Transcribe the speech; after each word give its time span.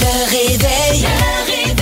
Le 0.00 0.30
réveil. 0.30 1.02
Le 1.02 1.46
réveil. 1.46 1.76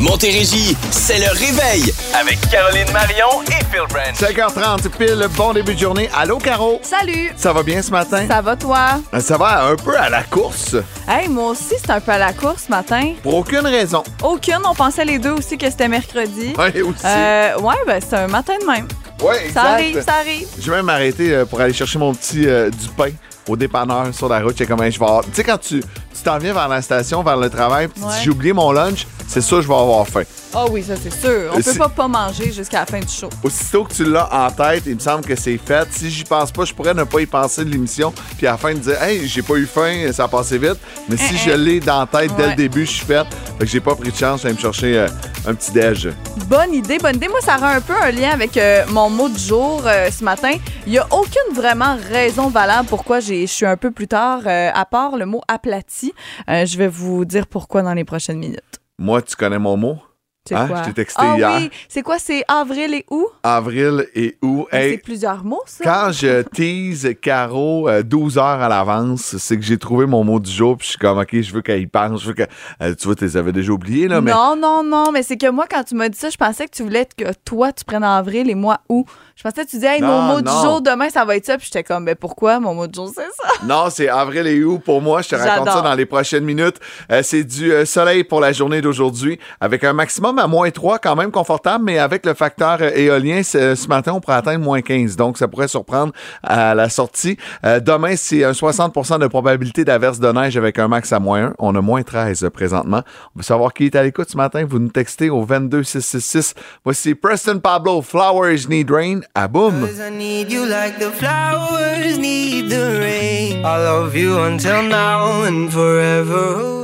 Montérégie, 0.00 0.76
c'est 0.90 1.18
le 1.18 1.30
réveil 1.30 1.92
avec 2.18 2.38
Caroline 2.50 2.90
Marion 2.92 3.42
et 3.48 3.64
Phil 3.70 3.82
Brand. 3.88 4.14
5h30 4.14 4.88
pile, 4.90 5.26
bon 5.36 5.52
début 5.52 5.74
de 5.74 5.78
journée. 5.80 6.08
Allô, 6.16 6.38
Caro? 6.38 6.80
Salut! 6.82 7.30
Ça 7.36 7.52
va 7.52 7.62
bien 7.62 7.80
ce 7.82 7.90
matin? 7.90 8.26
Ça 8.28 8.40
va 8.40 8.56
toi? 8.56 9.00
Ça 9.20 9.36
va 9.36 9.66
un 9.66 9.76
peu 9.76 9.96
à 9.96 10.08
la 10.08 10.22
course. 10.22 10.76
Hey, 11.08 11.28
moi 11.28 11.50
aussi, 11.50 11.74
c'est 11.78 11.90
un 11.90 12.00
peu 12.00 12.12
à 12.12 12.18
la 12.18 12.32
course 12.32 12.64
ce 12.66 12.70
matin. 12.70 13.12
Pour 13.22 13.34
aucune 13.36 13.66
raison. 13.66 14.02
Aucune, 14.22 14.58
on 14.68 14.74
pensait 14.74 15.04
les 15.04 15.18
deux 15.18 15.32
aussi 15.32 15.56
que 15.58 15.70
c'était 15.70 15.88
mercredi. 15.88 16.52
Ouais, 16.58 16.80
aussi. 16.82 17.04
Euh, 17.04 17.58
ouais, 17.60 17.74
ben 17.86 18.00
c'est 18.00 18.16
un 18.16 18.28
matin 18.28 18.54
de 18.60 18.66
même. 18.66 18.88
ouais, 19.22 19.46
exact. 19.46 19.52
Ça 19.54 19.62
arrive, 19.72 20.02
ça 20.04 20.14
arrive. 20.14 20.48
Je 20.60 20.70
vais 20.70 20.76
même 20.78 20.86
m'arrêter 20.86 21.32
euh, 21.34 21.44
pour 21.44 21.60
aller 21.60 21.72
chercher 21.72 21.98
mon 21.98 22.12
petit 22.14 22.46
euh, 22.46 22.70
du 22.70 22.88
pain 22.88 23.10
au 23.48 23.56
dépanneur 23.56 24.06
sur 24.14 24.28
la 24.28 24.40
route. 24.40 24.56
J'ai 24.56 24.66
comme, 24.66 24.82
Hey, 24.82 24.92
je 24.92 24.98
vais 24.98 25.04
avoir- 25.04 25.24
Tu 25.24 25.30
sais, 25.34 25.44
quand 25.44 25.58
tu 25.58 25.82
tu 26.22 26.28
t'en 26.30 26.38
viens 26.38 26.52
vers 26.52 26.68
la 26.68 26.80
station, 26.80 27.22
vers 27.24 27.36
le 27.36 27.50
travail, 27.50 27.88
puis 27.88 27.94
tu 27.94 28.00
dis, 28.00 28.06
Ouais. 28.06 28.20
j'ai 28.22 28.30
oublié 28.30 28.52
mon 28.52 28.70
lunch, 28.70 29.06
c'est 29.26 29.40
sûr, 29.40 29.62
je 29.62 29.68
vais 29.68 29.74
avoir 29.74 30.06
faim. 30.06 30.22
Ah 30.54 30.66
oui, 30.70 30.82
ça 30.82 30.94
c'est 31.02 31.12
sûr. 31.12 31.50
On 31.54 31.60
peut 31.60 31.74
pas 31.78 31.88
pas 31.88 32.08
manger 32.08 32.52
jusqu'à 32.52 32.80
la 32.80 32.86
fin 32.86 33.00
du 33.00 33.08
show. 33.08 33.28
Aussitôt 33.42 33.84
que 33.84 33.92
tu 33.94 34.04
l'as 34.04 34.28
en 34.32 34.50
tête, 34.50 34.82
il 34.86 34.94
me 34.94 35.00
semble 35.00 35.24
que 35.24 35.34
c'est 35.34 35.56
fait. 35.56 35.88
Si 35.90 36.10
j'y 36.10 36.24
pense 36.24 36.52
pas, 36.52 36.64
je 36.66 36.74
pourrais 36.74 36.92
ne 36.92 37.04
pas 37.04 37.20
y 37.20 37.26
penser 37.26 37.64
de 37.64 37.70
l'émission, 37.70 38.12
puis 38.36 38.46
à 38.46 38.52
la 38.52 38.56
fin 38.58 38.74
de 38.74 38.78
dire, 38.78 39.02
hey, 39.02 39.26
j'ai 39.26 39.40
pas 39.42 39.54
eu 39.54 39.64
faim, 39.66 40.12
ça 40.12 40.24
a 40.24 40.28
passé 40.28 40.58
vite. 40.58 40.76
Mais 41.08 41.16
si 41.16 41.36
je 41.38 41.52
l'ai 41.52 41.80
dans 41.80 42.00
la 42.00 42.06
tête 42.06 42.34
dès 42.36 42.42
Ouais. 42.42 42.50
le 42.50 42.56
début, 42.56 42.84
je 42.84 42.90
suis 42.90 43.06
faite. 43.06 43.26
Fait 43.58 43.64
que 43.64 43.70
j'ai 43.70 43.80
pas 43.80 43.94
pris 43.94 44.10
de 44.10 44.16
chance, 44.16 44.42
j'allais 44.42 44.54
me 44.54 44.58
chercher 44.60 44.98
euh, 44.98 45.08
un 45.46 45.54
petit 45.54 45.70
déj. 45.72 46.10
Bonne 46.48 46.74
idée, 46.74 46.98
bonne 46.98 47.16
idée. 47.16 47.28
Moi, 47.28 47.40
ça 47.40 47.56
rend 47.56 47.66
un 47.68 47.80
peu 47.80 47.94
un 48.02 48.10
lien 48.10 48.30
avec 48.30 48.56
euh, 48.58 48.84
mon 48.90 49.08
mot 49.08 49.28
du 49.30 49.38
jour 49.38 49.82
euh, 49.86 50.10
ce 50.10 50.22
matin. 50.22 50.52
Il 50.86 50.92
y 50.92 50.98
a 50.98 51.06
aucune 51.10 51.54
vraiment 51.54 51.96
raison 52.10 52.48
valable 52.48 52.88
pourquoi 52.88 53.20
j'ai- 53.20 53.46
je 53.46 53.52
suis 53.52 53.66
un 53.66 53.76
peu 53.78 53.90
plus 53.90 54.08
tard, 54.08 54.40
à 54.46 54.84
part 54.84 55.16
le 55.16 55.24
mot 55.26 55.40
aplati. 55.48 56.12
Je 56.48 56.76
vais 56.76 56.88
vous 56.88 57.24
dire 57.24 57.46
pourquoi 57.46 57.82
dans 57.82 57.94
les 57.94 58.04
prochaines 58.04 58.38
minutes. 58.38 58.60
Moi, 58.98 59.22
tu 59.22 59.36
connais 59.36 59.58
mon 59.58 59.76
mot? 59.76 59.98
C'est 60.44 60.56
Hein? 60.56 60.66
quoi? 60.66 60.82
Je 60.82 60.88
t'ai 60.88 60.92
texté 60.94 61.22
ah 61.24 61.36
hier. 61.36 61.56
oui, 61.56 61.70
c'est 61.88 62.02
quoi? 62.02 62.18
C'est 62.18 62.42
avril 62.48 62.94
et 62.94 63.04
août? 63.12 63.28
Avril 63.44 64.08
et 64.12 64.36
août. 64.42 64.66
Mais 64.72 64.86
Hey, 64.86 64.90
C'est 64.94 64.98
plusieurs 64.98 65.44
mots, 65.44 65.62
ça? 65.66 65.84
quand 65.84 66.10
je 66.12 66.42
tease 66.52 67.14
Caro 67.22 67.88
euh, 67.88 68.02
12 68.02 68.38
heures 68.38 68.44
à 68.60 68.68
l'avance, 68.68 69.36
c'est 69.36 69.56
que 69.56 69.62
j'ai 69.62 69.78
trouvé 69.78 70.04
mon 70.06 70.24
mot 70.24 70.40
du 70.40 70.50
jour, 70.50 70.76
puis 70.76 70.86
je 70.86 70.90
suis 70.90 70.98
comme, 70.98 71.16
OK, 71.18 71.40
je 71.40 71.52
veux 71.52 71.62
qu'elle 71.62 71.82
y 71.82 71.86
pense. 71.86 72.22
Je 72.22 72.26
veux 72.26 72.34
que. 72.34 72.42
euh, 72.82 72.92
tu 72.96 73.06
vois, 73.06 73.14
tu 73.14 73.22
les 73.24 73.36
avais 73.36 73.52
déjà 73.52 73.70
oubliés, 73.70 74.08
là, 74.08 74.20
mais. 74.20 74.32
Non, 74.32 74.56
non, 74.56 74.82
non, 74.82 75.12
mais 75.12 75.22
c'est 75.22 75.36
que 75.36 75.48
moi, 75.48 75.66
quand 75.70 75.84
tu 75.84 75.94
m'as 75.94 76.08
dit 76.08 76.18
ça, 76.18 76.28
je 76.28 76.36
pensais 76.36 76.66
que 76.66 76.74
tu 76.76 76.82
voulais 76.82 77.06
que 77.16 77.32
toi, 77.44 77.72
tu 77.72 77.84
prennes 77.84 78.02
avril 78.02 78.50
et 78.50 78.56
moi 78.56 78.80
août. 78.88 79.06
Je 79.36 79.42
pensais 79.42 79.64
que 79.64 79.70
tu 79.70 79.76
disais, 79.76 79.96
hey, 79.96 80.02
mon 80.02 80.22
mot 80.22 80.40
non. 80.40 80.52
du 80.52 80.62
jour, 80.62 80.82
demain, 80.82 81.10
ça 81.10 81.24
va 81.24 81.36
être 81.36 81.46
ça. 81.46 81.56
Puis 81.56 81.66
j'étais 81.66 81.84
comme, 81.84 82.04
ben 82.04 82.14
pourquoi 82.14 82.60
mon 82.60 82.74
mot 82.74 82.86
du 82.86 82.94
jour, 82.94 83.10
c'est 83.14 83.22
ça? 83.22 83.64
Non, 83.66 83.88
c'est 83.90 84.08
avril 84.08 84.46
et 84.46 84.62
août 84.64 84.80
pour 84.84 85.00
moi. 85.00 85.22
Je 85.22 85.30
te 85.30 85.34
raconte 85.34 85.70
ça 85.70 85.80
dans 85.80 85.94
les 85.94 86.06
prochaines 86.06 86.44
minutes. 86.44 86.76
Euh, 87.10 87.22
c'est 87.22 87.44
du 87.44 87.72
euh, 87.72 87.84
soleil 87.84 88.24
pour 88.24 88.40
la 88.40 88.52
journée 88.52 88.80
d'aujourd'hui, 88.80 89.38
avec 89.60 89.84
un 89.84 89.92
maximum 89.92 90.38
à 90.38 90.46
moins 90.46 90.70
3, 90.70 90.98
quand 90.98 91.16
même 91.16 91.30
confortable, 91.30 91.84
mais 91.84 91.98
avec 91.98 92.26
le 92.26 92.34
facteur 92.34 92.78
euh, 92.80 92.90
éolien, 92.94 93.42
ce 93.42 93.88
matin, 93.88 94.12
on 94.14 94.20
pourrait 94.20 94.36
atteindre 94.36 94.64
moins 94.64 94.82
15. 94.82 95.16
Donc, 95.16 95.38
ça 95.38 95.48
pourrait 95.48 95.68
surprendre 95.68 96.12
à 96.42 96.74
la 96.74 96.88
sortie. 96.88 97.36
Demain, 97.62 98.16
c'est 98.16 98.44
un 98.44 98.52
60% 98.52 99.18
de 99.18 99.26
probabilité 99.26 99.84
d'averse 99.84 100.18
de 100.18 100.30
neige 100.32 100.56
avec 100.56 100.78
un 100.78 100.88
max 100.88 101.12
à 101.12 101.18
moins 101.18 101.46
1. 101.46 101.54
On 101.58 101.74
a 101.74 101.80
moins 101.80 102.02
13 102.02 102.44
euh, 102.44 102.50
présentement. 102.50 103.02
On 103.34 103.38
veut 103.38 103.42
savoir 103.42 103.72
qui 103.72 103.86
est 103.86 103.96
à 103.96 104.02
l'écoute 104.02 104.30
ce 104.30 104.36
matin. 104.36 104.64
Vous 104.68 104.78
nous 104.78 104.88
textez 104.88 105.30
au 105.30 105.44
22666. 105.44 106.54
Voici 106.84 107.14
Preston 107.14 107.58
Pablo, 107.58 108.02
Flowers 108.02 108.68
Need 108.68 108.90
Rain, 108.90 109.20
à 109.34 109.48
boum. 109.48 109.86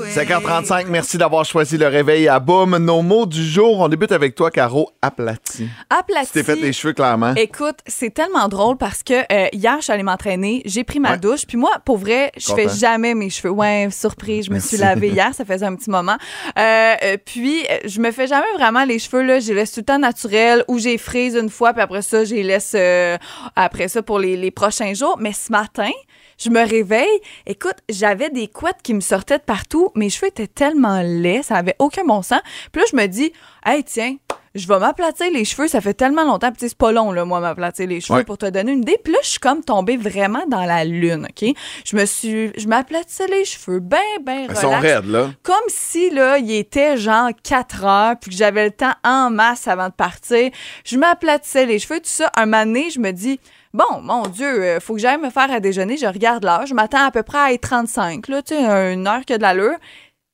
I 0.08 0.20
need 0.20 0.30
you 0.30 0.34
like 0.34 0.40
the 0.40 0.40
flowers 0.40 0.52
need 0.52 0.58
the 0.58 0.58
rain. 0.58 0.58
I 0.58 0.58
love 0.58 0.58
you 0.58 0.58
until 0.58 0.58
now 0.58 0.58
and 0.58 0.64
forever. 0.64 0.78
away. 0.78 0.84
5h35, 0.84 0.86
merci 0.88 1.18
d'avoir 1.18 1.44
choisi 1.44 1.78
le 1.78 1.86
réveil 1.86 2.28
à 2.28 2.40
boum. 2.40 2.76
Nos 2.78 3.02
mots 3.02 3.26
du 3.26 3.44
jour, 3.44 3.78
on 3.80 3.88
débute 3.88 4.12
avec 4.12 4.34
toi, 4.34 4.50
Caro, 4.50 4.90
aplati. 5.02 5.68
Aplati. 5.90 6.26
Tu 6.26 6.32
t'es 6.32 6.42
fait 6.42 6.56
les 6.56 6.72
cheveux 6.72 6.92
clairement. 6.92 7.34
Écoute, 7.34 7.76
c'est 7.86 8.12
tellement 8.12 8.48
drôle 8.48 8.76
parce 8.76 9.02
que 9.02 9.14
euh, 9.32 9.48
hier, 9.52 9.76
je 9.78 9.84
suis 9.84 9.92
allée 9.92 10.02
m'entraîner, 10.02 10.62
j'ai 10.64 10.84
pris 10.84 11.00
ma 11.00 11.12
Ouais. 11.12 11.18
douche, 11.18 11.46
puis 11.46 11.56
moi, 11.56 11.70
pour 11.84 11.98
vrai, 11.98 12.32
je 12.36 12.52
fais 12.52 12.68
jamais 12.68 13.14
mes 13.14 13.30
cheveux. 13.30 13.50
Ouais, 13.50 13.88
surprise, 13.90 14.46
je 14.46 14.50
me 14.50 14.54
Merci. 14.56 14.68
suis 14.68 14.76
lavée 14.78 15.08
hier, 15.08 15.32
ça 15.34 15.44
faisait 15.44 15.66
un 15.66 15.74
petit 15.74 15.90
moment. 15.90 16.16
Euh, 16.58 16.94
euh, 17.02 17.16
puis, 17.24 17.64
je 17.84 18.00
me 18.00 18.10
fais 18.10 18.26
jamais 18.26 18.46
vraiment 18.56 18.84
les 18.84 18.98
cheveux, 18.98 19.22
là, 19.22 19.40
je 19.40 19.48
les 19.48 19.54
laisse 19.54 19.72
tout 19.72 19.80
le 19.80 19.84
temps 19.86 19.98
naturels 19.98 20.64
ou 20.68 20.78
j'ai 20.78 20.98
frise 20.98 21.34
une 21.36 21.50
fois, 21.50 21.72
puis 21.72 21.82
après 21.82 22.02
ça, 22.02 22.24
je 22.24 22.34
les 22.34 22.42
laisse 22.42 22.72
euh, 22.74 23.16
après 23.56 23.88
ça 23.88 24.02
pour 24.02 24.18
les, 24.18 24.36
les 24.36 24.50
prochains 24.50 24.94
jours. 24.94 25.16
Mais 25.20 25.32
ce 25.32 25.50
matin, 25.50 25.90
je 26.38 26.50
me 26.50 26.66
réveille. 26.66 27.06
Écoute, 27.46 27.76
j'avais 27.88 28.30
des 28.30 28.48
couettes 28.48 28.82
qui 28.82 28.94
me 28.94 29.00
sortaient 29.00 29.38
de 29.38 29.42
partout. 29.42 29.90
Mes 29.94 30.10
cheveux 30.10 30.28
étaient 30.28 30.46
tellement 30.46 31.00
laids, 31.02 31.42
ça 31.42 31.56
avait 31.56 31.76
aucun 31.78 32.04
bon 32.04 32.22
sens. 32.22 32.40
Puis 32.72 32.80
là, 32.80 32.86
je 32.90 32.96
me 32.96 33.06
dis, 33.06 33.32
hey, 33.66 33.82
tiens, 33.84 34.16
je 34.54 34.66
vais 34.66 34.78
m'aplatir 34.78 35.30
les 35.30 35.44
cheveux. 35.44 35.68
Ça 35.68 35.80
fait 35.80 35.94
tellement 35.94 36.24
longtemps. 36.24 36.48
Puis 36.48 36.56
tu 36.58 36.64
sais, 36.64 36.68
c'est 36.70 36.78
pas 36.78 36.90
long, 36.90 37.12
là, 37.12 37.24
moi, 37.24 37.38
m'aplatir 37.38 37.86
les 37.86 38.00
cheveux 38.00 38.20
Ouais. 38.20 38.24
pour 38.24 38.38
te 38.38 38.46
donner 38.46 38.72
une 38.72 38.80
idée. 38.82 38.98
Puis 39.04 39.12
là, 39.12 39.18
je 39.22 39.28
suis 39.28 39.38
comme 39.38 39.62
tombée 39.62 39.96
vraiment 39.96 40.44
dans 40.48 40.64
la 40.64 40.84
lune, 40.84 41.28
OK? 41.28 41.54
Je 41.84 41.96
me 41.96 42.06
suis. 42.06 42.50
Je 42.56 42.66
m'aplatissais 42.66 43.26
les 43.28 43.44
cheveux 43.44 43.78
bien, 43.80 43.98
bien 44.24 44.46
Elles 44.48 44.56
sont 44.56 44.68
relax. 44.70 44.82
raides, 44.82 45.06
là. 45.06 45.30
Comme 45.42 45.54
si, 45.68 46.10
là, 46.10 46.38
il 46.38 46.50
était 46.52 46.96
genre 46.96 47.28
4 47.42 47.84
heures, 47.84 48.14
puis 48.20 48.30
que 48.30 48.36
j'avais 48.36 48.64
le 48.64 48.72
temps 48.72 48.94
en 49.04 49.30
masse 49.30 49.68
avant 49.68 49.88
de 49.88 49.94
partir. 49.94 50.50
Je 50.84 50.96
m'aplatissais 50.96 51.66
les 51.66 51.78
cheveux, 51.78 51.98
tout 52.00 52.06
ça. 52.06 52.30
Un 52.34 52.46
moment 52.46 52.64
donné, 52.64 52.90
je 52.90 52.98
me 53.00 53.12
dis, 53.12 53.38
bon, 53.74 54.00
mon 54.02 54.22
Dieu, 54.22 54.46
euh, 54.46 54.80
faut 54.80 54.94
que 54.94 55.00
j'aille 55.00 55.18
me 55.18 55.30
faire 55.30 55.50
à 55.50 55.60
déjeuner. 55.60 55.96
Je 55.96 56.06
regarde 56.06 56.44
l'heure. 56.44 56.66
Je 56.66 56.74
m'attends 56.74 57.06
à 57.06 57.10
peu 57.10 57.22
près 57.22 57.38
à 57.38 57.52
être 57.52 57.62
35, 57.62 58.28
là, 58.28 58.42
tu 58.42 58.54
sais, 58.54 58.92
une 58.92 59.06
heure 59.06 59.24
qui 59.24 59.32
a 59.32 59.38
de 59.38 59.42
l'allure. 59.42 59.76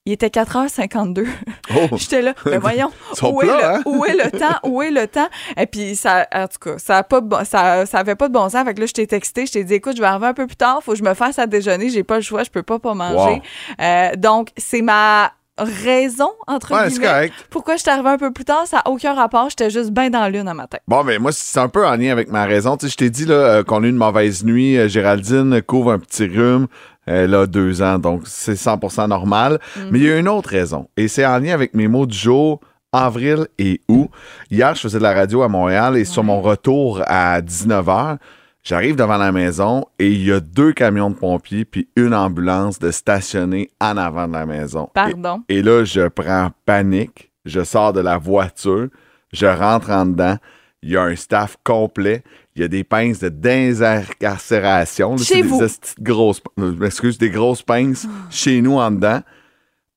Il 0.06 0.12
était 0.12 0.28
4h52. 0.28 1.26
Oh. 1.70 1.96
J'étais 1.96 2.20
là, 2.20 2.34
mais 2.44 2.58
voyons, 2.58 2.90
est, 2.90 3.18
plats, 3.18 3.32
le, 3.42 3.64
hein? 3.64 3.82
où 3.86 4.04
est 4.04 4.12
le 4.12 4.30
temps? 4.30 4.58
Où 4.62 4.82
est 4.82 4.90
le 4.90 5.06
temps? 5.06 5.28
Et 5.56 5.64
puis, 5.64 5.96
ça, 5.96 6.26
en 6.34 6.46
tout 6.46 6.58
cas, 6.58 6.76
ça 6.76 6.98
a 6.98 7.02
pas 7.02 7.22
bon, 7.22 7.42
ça, 7.46 7.86
ça 7.86 8.00
avait 8.00 8.14
pas 8.14 8.28
de 8.28 8.34
bon 8.34 8.50
sens. 8.50 8.64
Fait 8.66 8.74
que 8.74 8.80
là, 8.80 8.86
je 8.86 8.92
t'ai 8.92 9.06
texté, 9.06 9.46
je 9.46 9.52
t'ai 9.52 9.64
dit, 9.64 9.74
écoute, 9.74 9.96
je 9.96 10.02
vais 10.02 10.06
arriver 10.06 10.26
un 10.26 10.34
peu 10.34 10.46
plus 10.46 10.56
tard, 10.56 10.82
faut 10.82 10.92
que 10.92 10.98
je 10.98 11.04
me 11.04 11.14
fasse 11.14 11.38
à 11.38 11.46
déjeuner, 11.46 11.88
j'ai 11.88 12.04
pas 12.04 12.16
le 12.16 12.22
choix, 12.22 12.42
je 12.42 12.50
peux 12.50 12.62
pas 12.62 12.78
pas 12.78 12.92
manger. 12.92 13.40
Euh, 13.80 14.10
donc, 14.16 14.50
c'est 14.58 14.82
ma 14.82 15.32
raison, 15.58 16.30
entre 16.46 16.72
Ouais, 16.72 16.84
c'est 16.90 16.90
guillemets. 16.98 17.06
correct. 17.06 17.34
Pourquoi 17.50 17.76
je 17.76 17.82
suis 17.82 17.90
un 17.90 18.18
peu 18.18 18.32
plus 18.32 18.44
tard, 18.44 18.66
ça 18.66 18.78
n'a 18.78 18.90
aucun 18.90 19.14
rapport, 19.14 19.48
j'étais 19.50 19.70
juste 19.70 19.90
bien 19.90 20.10
dans 20.10 20.26
l'une 20.28 20.48
à 20.48 20.54
matin. 20.54 20.78
Bon, 20.88 21.04
mais 21.04 21.18
moi, 21.18 21.30
c'est 21.32 21.60
un 21.60 21.68
peu 21.68 21.86
en 21.86 21.96
lien 21.96 22.10
avec 22.12 22.28
ma 22.30 22.44
raison. 22.44 22.76
Tu 22.76 22.86
sais, 22.86 22.92
je 22.92 22.96
t'ai 22.96 23.10
dit 23.10 23.24
là, 23.26 23.34
euh, 23.34 23.62
qu'on 23.64 23.82
a 23.82 23.86
eu 23.86 23.90
une 23.90 23.96
mauvaise 23.96 24.44
nuit. 24.44 24.76
Euh, 24.78 24.88
Géraldine 24.88 25.62
couvre 25.62 25.92
un 25.92 25.98
petit 25.98 26.26
rhume. 26.26 26.66
Elle 27.06 27.34
a 27.34 27.46
deux 27.46 27.82
ans, 27.82 27.98
donc 27.98 28.22
c'est 28.24 28.54
100% 28.54 29.08
normal. 29.08 29.60
Mais 29.90 29.98
il 29.98 30.04
y 30.06 30.10
a 30.10 30.16
une 30.18 30.28
autre 30.28 30.48
raison. 30.48 30.88
Et 30.96 31.06
c'est 31.08 31.26
en 31.26 31.38
lien 31.38 31.52
avec 31.52 31.74
mes 31.74 31.86
mots 31.86 32.06
du 32.06 32.16
jour, 32.16 32.60
avril 32.92 33.46
et 33.58 33.80
août. 33.88 34.08
Hier, 34.50 34.74
je 34.74 34.80
faisais 34.80 34.98
de 34.98 35.02
la 35.02 35.12
radio 35.12 35.42
à 35.42 35.48
Montréal 35.48 35.96
et 35.98 36.04
sur 36.06 36.24
mon 36.24 36.40
retour 36.40 37.02
à 37.06 37.40
19h, 37.42 38.16
j'arrive 38.64 38.96
devant 38.96 39.18
la 39.18 39.30
maison 39.30 39.86
et 39.98 40.10
il 40.10 40.24
y 40.24 40.32
a 40.32 40.40
deux 40.40 40.72
camions 40.72 41.10
de 41.10 41.14
pompiers 41.14 41.64
puis 41.64 41.88
une 41.94 42.14
ambulance 42.14 42.78
de 42.78 42.90
stationner 42.90 43.70
en 43.80 43.96
avant 43.96 44.26
de 44.26 44.32
la 44.32 44.46
maison. 44.46 44.90
Pardon? 44.92 45.42
Et, 45.48 45.58
et 45.58 45.62
là, 45.62 45.84
je 45.84 46.08
prends 46.08 46.50
panique. 46.64 47.30
Je 47.44 47.62
sors 47.62 47.92
de 47.92 48.00
la 48.00 48.16
voiture. 48.18 48.88
Je 49.32 49.46
rentre 49.46 49.90
en 49.90 50.06
dedans. 50.06 50.38
Il 50.82 50.90
y 50.90 50.96
a 50.96 51.02
un 51.02 51.16
staff 51.16 51.56
complet. 51.62 52.22
Il 52.56 52.62
y 52.62 52.64
a 52.64 52.68
des 52.68 52.84
pinces 52.84 53.18
de 53.18 53.28
désincarcération. 53.28 55.16
Chez 55.18 55.24
c'est 55.24 55.42
vous. 55.42 55.60
Des 55.60 55.68
grosses, 56.00 56.40
euh, 56.58 56.72
je 56.74 56.78
m'excuse, 56.78 57.18
des 57.18 57.30
grosses 57.30 57.62
pinces 57.62 58.06
chez 58.30 58.60
nous 58.62 58.78
en 58.78 58.90
dedans. 58.90 59.20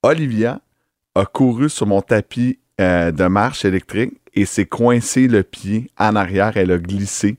Olivia 0.04 0.60
a 1.16 1.26
couru 1.26 1.70
sur 1.70 1.88
mon 1.88 2.02
tapis 2.02 2.60
euh, 2.82 3.12
de 3.12 3.26
marche 3.26 3.66
électrique 3.66 4.14
et 4.34 4.46
s'est 4.46 4.66
coincé 4.66 5.28
le 5.28 5.44
pied 5.44 5.90
en 5.98 6.16
arrière. 6.16 6.58
Elle 6.58 6.72
a 6.72 6.78
glissé. 6.78 7.38